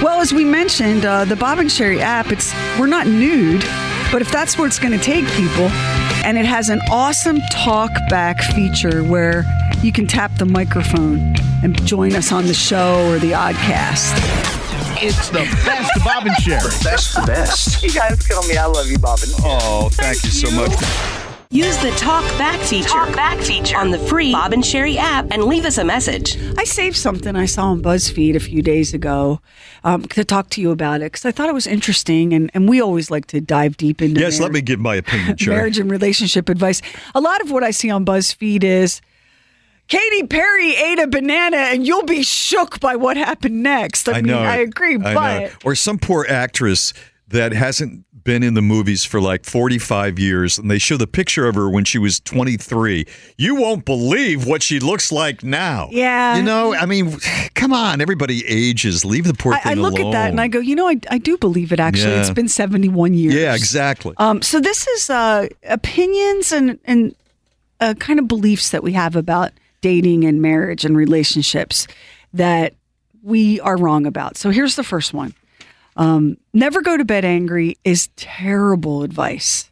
[0.02, 3.64] Well, as we mentioned, uh, the Bob and Sherry app, it's we're not nude,
[4.10, 5.68] but if that's where it's going to take people,
[6.24, 9.44] and it has an awesome talk back feature where
[9.82, 14.12] you can tap the microphone and join us on the show or the oddcast.
[15.04, 16.60] It's the best Bob and Sherry.
[16.84, 17.82] Best, the best.
[17.82, 18.56] You guys kill me.
[18.56, 19.18] I love you, Bob.
[19.22, 21.21] and Oh, thank, you so much.
[21.52, 22.88] Use the Talk Back feature.
[22.88, 26.38] Talk Back feature on the free Bob and Sherry app and leave us a message.
[26.56, 29.38] I saved something I saw on BuzzFeed a few days ago
[29.84, 32.70] um, to talk to you about it because I thought it was interesting, and, and
[32.70, 35.56] we always like to dive deep into Yes, let me give my opinion, Jerry.
[35.58, 36.80] marriage and relationship advice.
[37.14, 39.02] A lot of what I see on BuzzFeed is
[39.88, 44.08] Katy Perry ate a banana, and you'll be shook by what happened next.
[44.08, 44.38] I, mean, know.
[44.38, 45.50] I agree, I but know.
[45.66, 46.94] or some poor actress
[47.28, 51.46] that hasn't been in the movies for like 45 years and they show the picture
[51.48, 56.36] of her when she was 23 you won't believe what she looks like now Yeah.
[56.36, 57.16] you know i mean
[57.54, 60.40] come on everybody ages leave the poor I, thing I look alone at that and
[60.40, 61.80] I go, you know, I, I do believe it.
[61.80, 62.20] Actually, Yeah.
[62.20, 63.34] it's been seventy-one years.
[63.34, 67.14] yeah exactly Um, so this is uh, opinions and and
[67.80, 71.86] uh, kind of beliefs that we have about dating and marriage and relationships
[72.32, 72.74] that
[73.22, 74.36] we are wrong about.
[74.36, 75.34] So here's the first one:
[75.96, 79.68] um, never go to bed angry is terrible advice.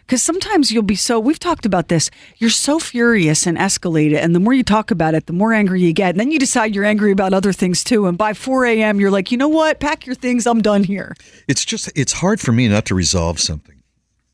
[0.00, 4.16] Because sometimes you'll be so, we've talked about this, you're so furious and escalated.
[4.16, 6.10] And the more you talk about it, the more angry you get.
[6.10, 8.06] And then you decide you're angry about other things too.
[8.06, 9.80] And by 4 a.m., you're like, you know what?
[9.80, 10.46] Pack your things.
[10.46, 11.14] I'm done here.
[11.46, 13.82] it's just it's hard for me not to resolve something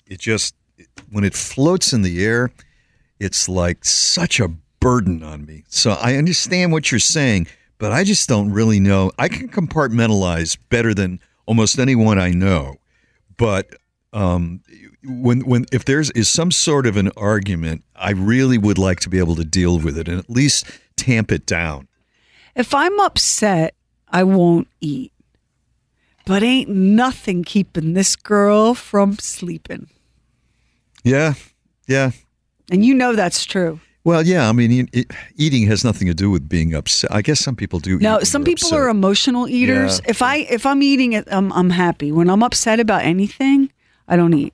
[0.07, 0.55] it just
[1.11, 2.51] when it floats in the air
[3.19, 4.49] it's like such a
[4.81, 7.47] burden on me so i understand what you're saying
[7.85, 12.77] but i just don't really know i can compartmentalize better than almost anyone i know
[13.37, 13.77] but
[14.15, 14.63] um,
[15.05, 19.11] when when if there's is some sort of an argument i really would like to
[19.11, 20.65] be able to deal with it and at least
[20.97, 21.87] tamp it down
[22.55, 23.75] If I'm upset,
[24.09, 25.13] I won't eat.
[26.25, 29.89] But ain't nothing keeping this girl from sleeping.
[31.03, 31.35] yeah
[31.87, 32.13] yeah
[32.71, 33.81] And you know that's true.
[34.05, 34.49] Well, yeah.
[34.49, 37.13] I mean, it, it, eating has nothing to do with being upset.
[37.13, 37.99] I guess some people do.
[37.99, 38.79] No, eat some people upset.
[38.79, 40.01] are emotional eaters.
[40.05, 40.11] Yeah.
[40.11, 42.13] If I if I'm eating it, um, I'm happy.
[42.13, 43.73] When I'm upset about anything,
[44.07, 44.53] I don't eat.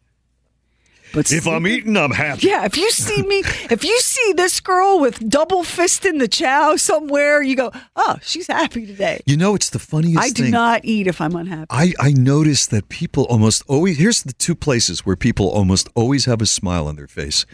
[1.12, 2.46] But If I'm eating, I'm happy.
[2.46, 3.38] Yeah, if you see me,
[3.70, 8.16] if you see this girl with double fist in the chow somewhere, you go, "Oh,
[8.22, 10.52] she's happy today." You know, it's the funniest I do thing.
[10.52, 11.66] not eat if I'm unhappy.
[11.70, 16.26] I, I notice that people almost always, here's the two places where people almost always
[16.26, 17.44] have a smile on their face.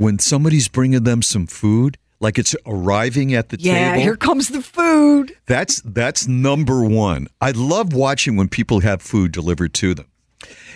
[0.00, 3.98] When somebody's bringing them some food, like it's arriving at the yeah, table.
[3.98, 5.36] Yeah, here comes the food.
[5.44, 7.26] That's that's number one.
[7.42, 10.06] I love watching when people have food delivered to them.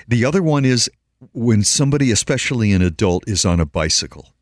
[0.07, 0.91] The other one is
[1.33, 4.34] when somebody, especially an adult, is on a bicycle.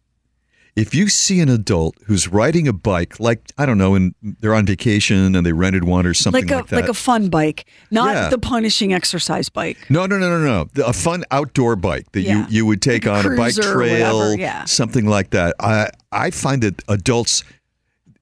[0.74, 4.55] If you see an adult who's riding a bike, like I don't know, and they're
[4.55, 7.28] on vacation and they rented one or something like like, a that, like a fun
[7.28, 8.28] bike, not Yeah.
[8.31, 9.77] the punishing exercise bike.
[9.90, 10.82] no, no, no, no, no.
[10.85, 12.39] A fun outdoor bike that Yeah.
[12.39, 14.65] you, you would take Like a on a bike trail, whatever, yeah.
[14.65, 15.55] something like that.
[15.61, 17.44] I I find that adults,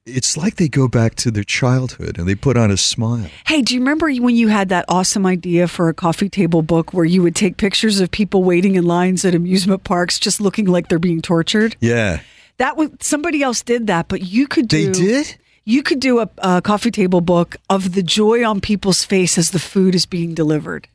[0.04, 3.30] it's like they go back to their childhood and they put on a smile.
[3.46, 6.92] Hey, do you remember when you had that awesome idea for a coffee table book
[6.92, 10.66] where you would take pictures of people waiting in lines at amusement parks just looking
[10.66, 11.76] like they're being tortured?
[11.80, 12.22] Yeah.
[12.60, 15.36] That was somebody else did that, but you could do They did?
[15.64, 19.50] You could do a, a coffee table book of the joy on people's face as
[19.50, 20.86] the food is being delivered.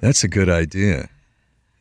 [0.00, 1.08] That's a good idea.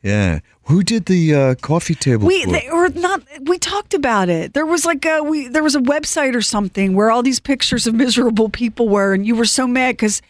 [0.01, 0.39] Yeah.
[0.63, 2.27] Who did the uh, coffee table?
[2.27, 2.53] We book?
[2.53, 3.21] they, or not.
[3.43, 4.53] We talked about it.
[4.53, 5.47] There was like a we.
[5.47, 9.25] There was a website or something where all these pictures of miserable people were, and
[9.25, 10.21] you were so mad because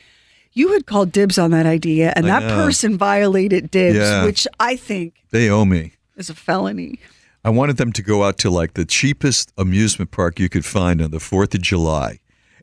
[0.54, 2.56] you had called dibs on that idea, and I that know.
[2.64, 4.26] person violated dibs, Yeah.
[4.26, 5.94] which I think they owe me.
[6.18, 7.00] is a felony.
[7.44, 11.02] I wanted them to go out to like the cheapest amusement park you could find
[11.02, 12.20] on the 4th of July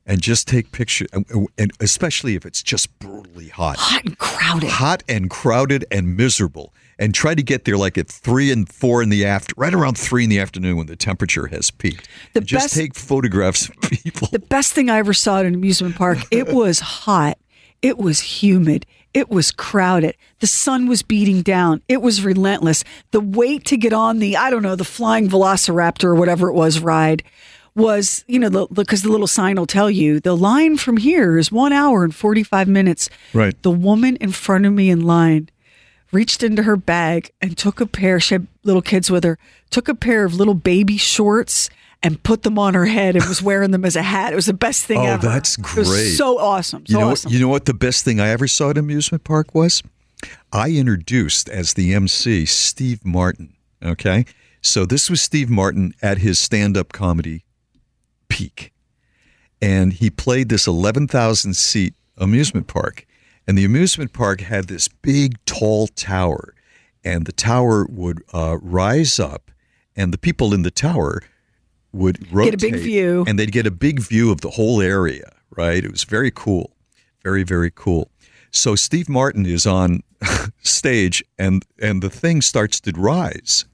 [0.07, 1.09] and just take pictures,
[1.59, 4.71] and, especially if it's just brutally hot, Hot and crowded.
[4.71, 9.03] hot and crowded and miserable, and try to get there like at three and four
[9.03, 12.09] in the after, right around three in the afternoon when the temperature has peaked.
[12.33, 14.29] The And just best- take photographs of people.
[14.33, 17.39] The best thing I ever saw at an amusement park, it was hot.
[17.83, 18.87] It was humid.
[19.13, 20.17] It was crowded.
[20.39, 21.83] The sun was beating down.
[21.89, 22.85] It was relentless.
[23.11, 26.55] The wait to get on the, I don't know, the flying velociraptor or whatever it
[26.55, 27.25] was ride
[27.75, 31.51] was, you know, because the, little sign will tell you the line from here is
[31.51, 33.11] one hour and 45 minutes.
[33.33, 33.61] Right.
[33.63, 35.49] The woman in front of me in line
[36.13, 39.39] reached into her bag and took a pair, she had little kids with her,
[39.71, 41.71] took a pair of little baby shorts
[42.03, 44.33] and put them on her head and was wearing them as a hat.
[44.33, 45.09] It was the best thing ever.
[45.09, 45.29] Oh, ever.
[45.29, 46.11] that's It was great.
[46.13, 46.87] so awesome.
[46.87, 47.29] So you know, awesome.
[47.29, 49.83] what, you know what the best thing I ever saw at amusement park was?
[50.53, 53.55] I introduced as the MC Steve Martin.
[53.83, 54.27] Okay,
[54.61, 57.45] so this was Steve Martin at his stand-up comedy
[58.29, 58.73] peak,
[59.63, 63.07] and he played this eleven thousand seat amusement park,
[63.47, 66.55] and the amusement park had this big tall tower,
[67.03, 69.51] and the tower would uh, rise up,
[69.97, 71.23] and the people in the tower
[71.93, 73.25] would rotate Get a big view.
[73.27, 75.85] and they'd get a big view of the whole area right?
[75.85, 76.71] It was very cool.
[77.23, 78.11] Very very cool.
[78.51, 80.03] So steve martin is on
[80.63, 83.65] stage and and the thing starts to rise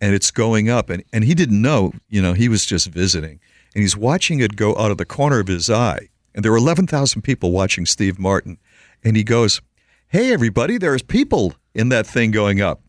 [0.00, 3.40] and it's going up and and he didn't know you know he was just visiting
[3.74, 6.08] and he's watching it go out of the corner of his eye.
[6.34, 8.58] And there were 11,000 people watching steve martin
[9.02, 9.60] and he goes
[10.08, 12.80] hey everybody there's people in that thing going up.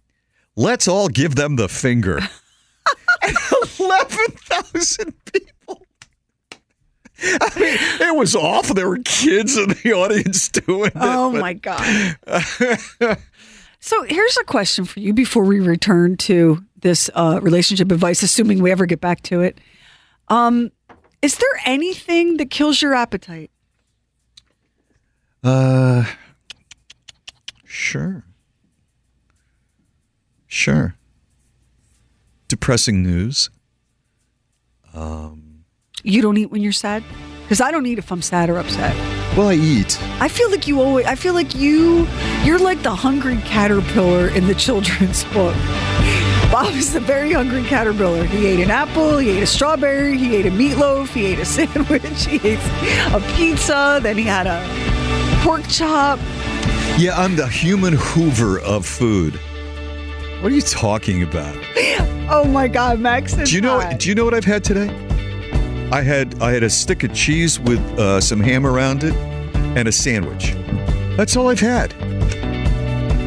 [0.56, 2.20] Let's all give them the finger
[3.92, 5.86] 11,000 people.
[7.20, 7.78] I mean,
[8.10, 8.76] it was awful.
[8.76, 10.94] There were kids in the audience doing it.
[10.96, 12.08] Oh but- my god.
[13.80, 18.62] so here's a question for you before we return to this uh, relationship advice, assuming
[18.62, 19.60] we ever get back to it.
[20.28, 20.72] Um,
[21.24, 23.50] is there anything that kills your appetite?
[25.44, 26.06] Uh,
[27.66, 28.24] sure.
[30.46, 30.96] Sure.
[32.48, 33.50] Depressing news.
[34.98, 35.64] Um,
[36.04, 37.04] You don't eat when you're sad?
[37.44, 38.94] Because I don't eat if I'm sad or upset.
[39.38, 39.98] well, I eat.
[40.20, 41.06] I feel like you always.
[41.06, 42.08] I feel like you.
[42.44, 45.56] You're like the hungry caterpillar in the children's book.
[46.52, 48.24] Bob is the very hungry caterpillar.
[48.26, 49.18] He ate an apple.
[49.18, 50.18] He ate a strawberry.
[50.18, 51.08] He ate a meatloaf.
[51.14, 52.26] He ate a sandwich.
[52.26, 52.60] He ate
[53.14, 54.00] a pizza.
[54.02, 54.60] Then he had a
[55.44, 56.20] pork chop.
[56.98, 59.40] Yeah, I'm the human Hoover of food.
[60.48, 61.58] What are you talking about?
[62.30, 63.34] Oh my God, Max!
[63.34, 63.82] Do you know?
[63.82, 64.00] hot.
[64.00, 64.88] Do you know what I've had today?
[65.92, 69.14] I had I had a stick of cheese with uh, some ham around it
[69.78, 70.54] and a sandwich.
[71.18, 71.94] That's all I've had.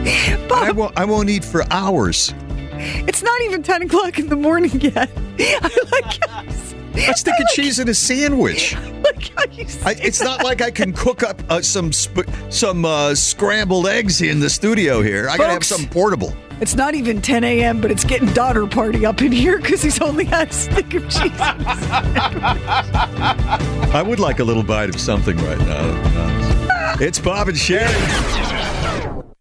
[0.06, 0.98] And I won't.
[0.98, 2.32] I won't eat for hours.
[2.72, 5.10] It's not even ten o'clock in the morning yet.
[5.38, 7.08] I like.
[7.08, 8.76] A stick of cheese and a sandwich.
[9.04, 13.88] like I, it's not like I can cook up uh, some sp- some uh, scrambled
[13.88, 15.28] eggs in the studio here.
[15.28, 15.68] I gotta have Folks.
[15.68, 16.34] something portable.
[16.60, 19.98] It's not even 10 a.m., but it's getting daughter party up in here because he's
[20.02, 21.32] only had a stick of cheese.
[23.92, 26.96] I would like a little bite of something right now.
[27.00, 27.88] It's Bob and Sherry.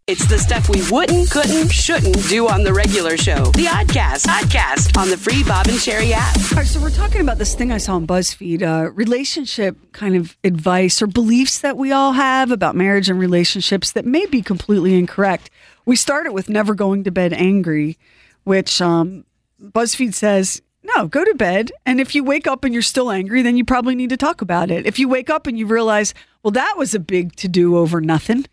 [0.08, 3.44] It's the stuff we wouldn't, couldn't, shouldn't do on the regular show.
[3.52, 6.36] The Oddcast, Oddcast on the free Bob and Sherry app.
[6.36, 10.16] All right, so we're talking about this thing I saw on BuzzFeed, uh, relationship kind
[10.16, 14.42] of advice or beliefs that we all have about marriage and relationships that may be
[14.42, 15.52] completely incorrect.
[15.90, 17.98] We started with never going to bed angry,
[18.44, 19.26] which um,
[19.60, 21.72] BuzzFeed says, no, go to bed.
[21.84, 24.44] And if you wake up and you're still angry, then you probably need to talk
[24.44, 24.86] about it.
[24.86, 26.14] If you wake up and you realize,
[26.44, 28.46] well, that was a big to do over nothing,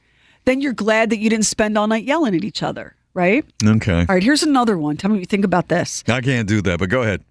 [0.47, 3.45] then you're glad that you didn't spend all night yelling at each other, right?
[3.63, 3.99] Okay.
[3.99, 4.97] All right, here's another one.
[4.97, 6.05] Tell me what you think about this.
[6.09, 7.23] I can't do that, but go ahead.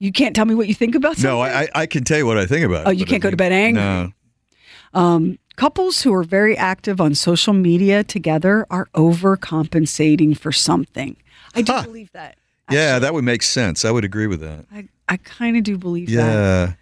[0.00, 1.30] You can't tell me what you think about something?
[1.30, 2.88] No, I, I, can tell you what I think about it.
[2.88, 3.80] Oh, you can't I go to bed angry.
[3.80, 4.12] No.
[4.94, 11.16] Um, couples who are very active on social media together are overcompensating for something.
[11.54, 12.36] I do believe that.
[12.70, 13.84] Yeah, that would make sense.
[13.84, 14.66] I would agree with that.
[14.72, 16.14] I, I kind of do believe that.
[16.14, 16.72] Yeah.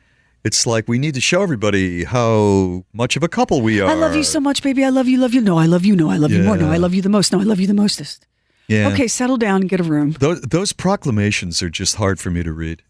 [0.45, 3.89] It's like we need to show everybody how much of a couple we are.
[3.89, 4.85] I love you so much, baby.
[4.85, 5.41] I love you, love you.
[5.41, 5.97] No, I love you.
[5.97, 6.57] No, I love you more.
[6.57, 7.33] No, I love you the most.
[7.33, 8.27] No, I love you the mostest.
[8.69, 8.89] Yeah.
[8.89, 10.13] Okay, settle down and get a room.
[10.13, 12.83] Those, those proclamations are just hard for me to read.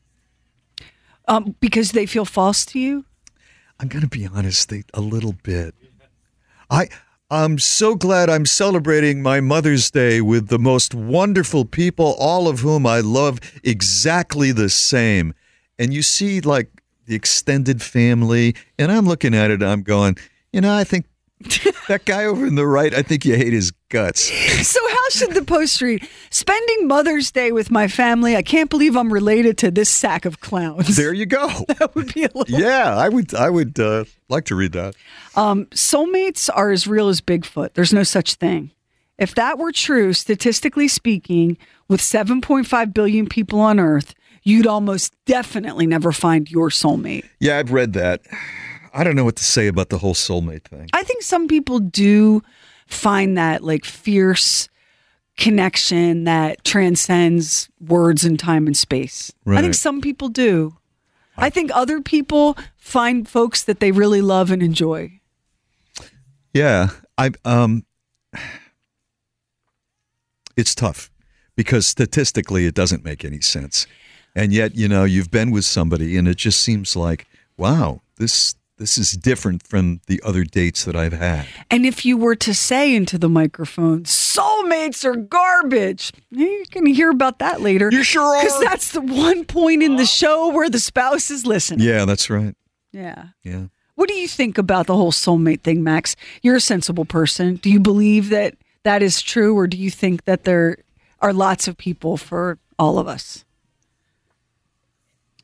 [1.28, 3.04] Um, because they feel false to you.
[3.78, 5.74] I'm going to be honest, a little bit.
[6.70, 6.88] I
[7.28, 12.60] I'm so glad I'm celebrating my Mother's Day with the most wonderful people, all of
[12.60, 15.34] whom I love exactly the same.
[15.76, 16.70] And you see like
[17.06, 20.16] the extended family, and I'm looking at it, I'm going,
[20.52, 21.06] you know, I think
[21.88, 24.32] that guy over in the right, I think you hate his guts.
[24.66, 26.08] So how should the post read?
[26.30, 28.36] Spending Mother's Day with my family.
[28.36, 30.96] I can't believe I'm related to this sack of clowns.
[30.96, 31.46] There you go.
[31.68, 32.58] that would be a little.
[32.58, 33.34] Yeah, I would.
[33.34, 34.94] I would uh, like to read that.
[35.34, 37.74] Um, soulmates are as real as Bigfoot.
[37.74, 38.70] There's no such thing.
[39.18, 41.58] If that were true, statistically speaking,
[41.88, 47.28] with 7.5 billion people on Earth, you'd almost definitely never find your soulmate.
[47.40, 48.22] Yeah, I've read that.
[48.96, 50.88] I don't know what to say about the whole soulmate thing.
[50.94, 52.42] I think some people do
[52.86, 54.70] find that like fierce
[55.36, 59.30] connection that transcends words and time and space.
[59.46, 60.78] I think some people do.
[61.36, 65.20] I think other people find folks that they really love and enjoy.
[66.54, 67.84] Yeah, I um,
[70.56, 71.10] it's tough
[71.54, 73.86] because statistically it doesn't make any sense,
[74.34, 77.26] and yet you know you've been with somebody and it just seems like
[77.58, 81.46] wow this this is different from the other dates that I've had.
[81.70, 87.10] And if you were to say into the microphone, soulmates are garbage, you can hear
[87.10, 87.88] about that later.
[87.90, 88.42] You sure are.
[88.42, 91.86] Because that's the one point in the show where the spouse is listening.
[91.86, 92.54] Yeah, that's right.
[92.92, 93.28] Yeah.
[93.42, 93.66] Yeah.
[93.94, 96.16] What do you think about the whole soulmate thing, Max?
[96.42, 97.56] You're a sensible person.
[97.56, 100.76] Do you believe that that is true, or do you think that there
[101.20, 103.44] are lots of people for all of us?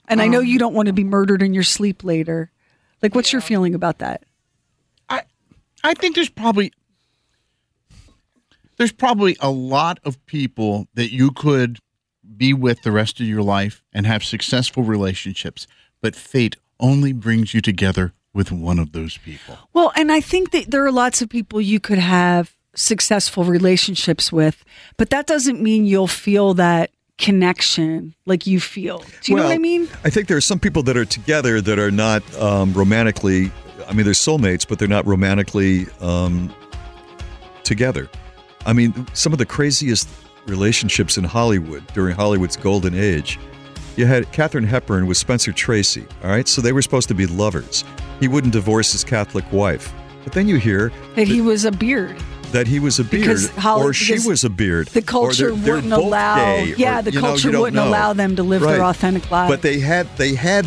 [0.06, 2.50] And I know Um, you don't want to be murdered in your sleep later.
[3.02, 4.24] Like, what's your feeling about that?
[5.84, 6.72] I think there's probably
[8.76, 11.78] there's probably a lot of people that you could
[12.36, 15.66] be with the rest of your life and have successful relationships,
[16.00, 19.58] but fate only brings you together with one of those people.
[19.72, 24.32] Well, and I think that there are lots of people you could have successful relationships
[24.32, 24.64] with,
[24.96, 29.04] but that doesn't mean you'll feel that connection like you feel.
[29.22, 29.88] Do you know what I mean?
[30.04, 33.50] I think there are some people that are together that are not um, romantically.
[33.88, 36.54] I mean, they're soulmates, but they're not romantically um,
[37.64, 38.08] together.
[38.66, 40.08] I mean, some of the craziest
[40.46, 43.38] relationships in Hollywood during Hollywood's golden age.
[43.96, 46.06] You had Katharine Hepburn with Spencer Tracy.
[46.24, 47.84] All right, so they were supposed to be lovers.
[48.20, 49.92] He wouldn't divorce his Catholic wife,
[50.24, 52.16] but then you hear That he was a beard.
[52.52, 54.88] That he was a beard, Holly- or she was a beard.
[54.88, 56.36] The culture they're- they're wouldn't both allow.
[56.36, 57.88] gay, or, yeah, the you know, culture wouldn't know.
[57.88, 59.50] allow them to live their authentic lives.
[59.50, 60.66] But they had they had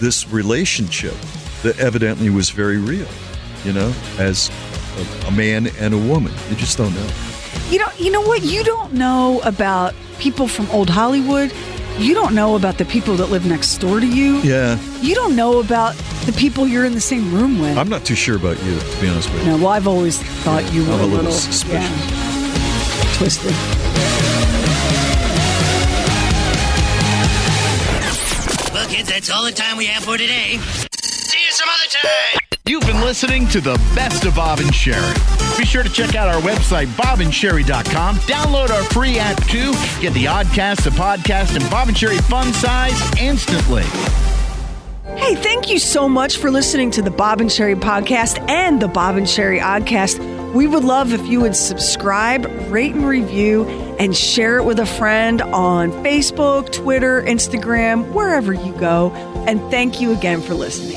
[0.00, 1.14] this relationship
[1.62, 3.08] that evidently was very real,
[3.64, 4.50] you know, as
[5.24, 6.32] a, a man and a woman.
[6.48, 7.08] You just don't know.
[7.70, 8.42] You know, you know what?
[8.42, 11.52] You don't know about people from old Hollywood.
[11.98, 14.38] You don't know about the people that live next door to you.
[14.38, 15.94] Yeah, You don't know about
[16.24, 17.76] the people you're in the same room with.
[17.76, 19.50] I'm not too sure about you, to be honest with you.
[19.50, 21.90] no, well, I've always thought you were I'm a a little little, suspicious.
[21.90, 23.52] yeah, twisted.
[28.72, 30.58] Well, kids, that's all the time we have for today.
[31.60, 32.40] Some other time.
[32.64, 35.12] You've been listening to the best of Bob and Sherry.
[35.58, 38.16] Be sure to check out our website, bobandsherry.com.
[38.20, 39.72] Download our free app too.
[40.00, 43.82] Get the Oddcast, the podcast, and Bob and Sherry fun size instantly.
[45.18, 48.88] Hey, thank you so much for listening to the Bob and Sherry podcast and the
[48.88, 50.54] Bob and Sherry Oddcast.
[50.54, 53.66] We would love if you would subscribe, rate and review,
[53.98, 59.10] and share it with a friend on Facebook, Twitter, Instagram, wherever you go.
[59.46, 60.96] And thank you again for listening.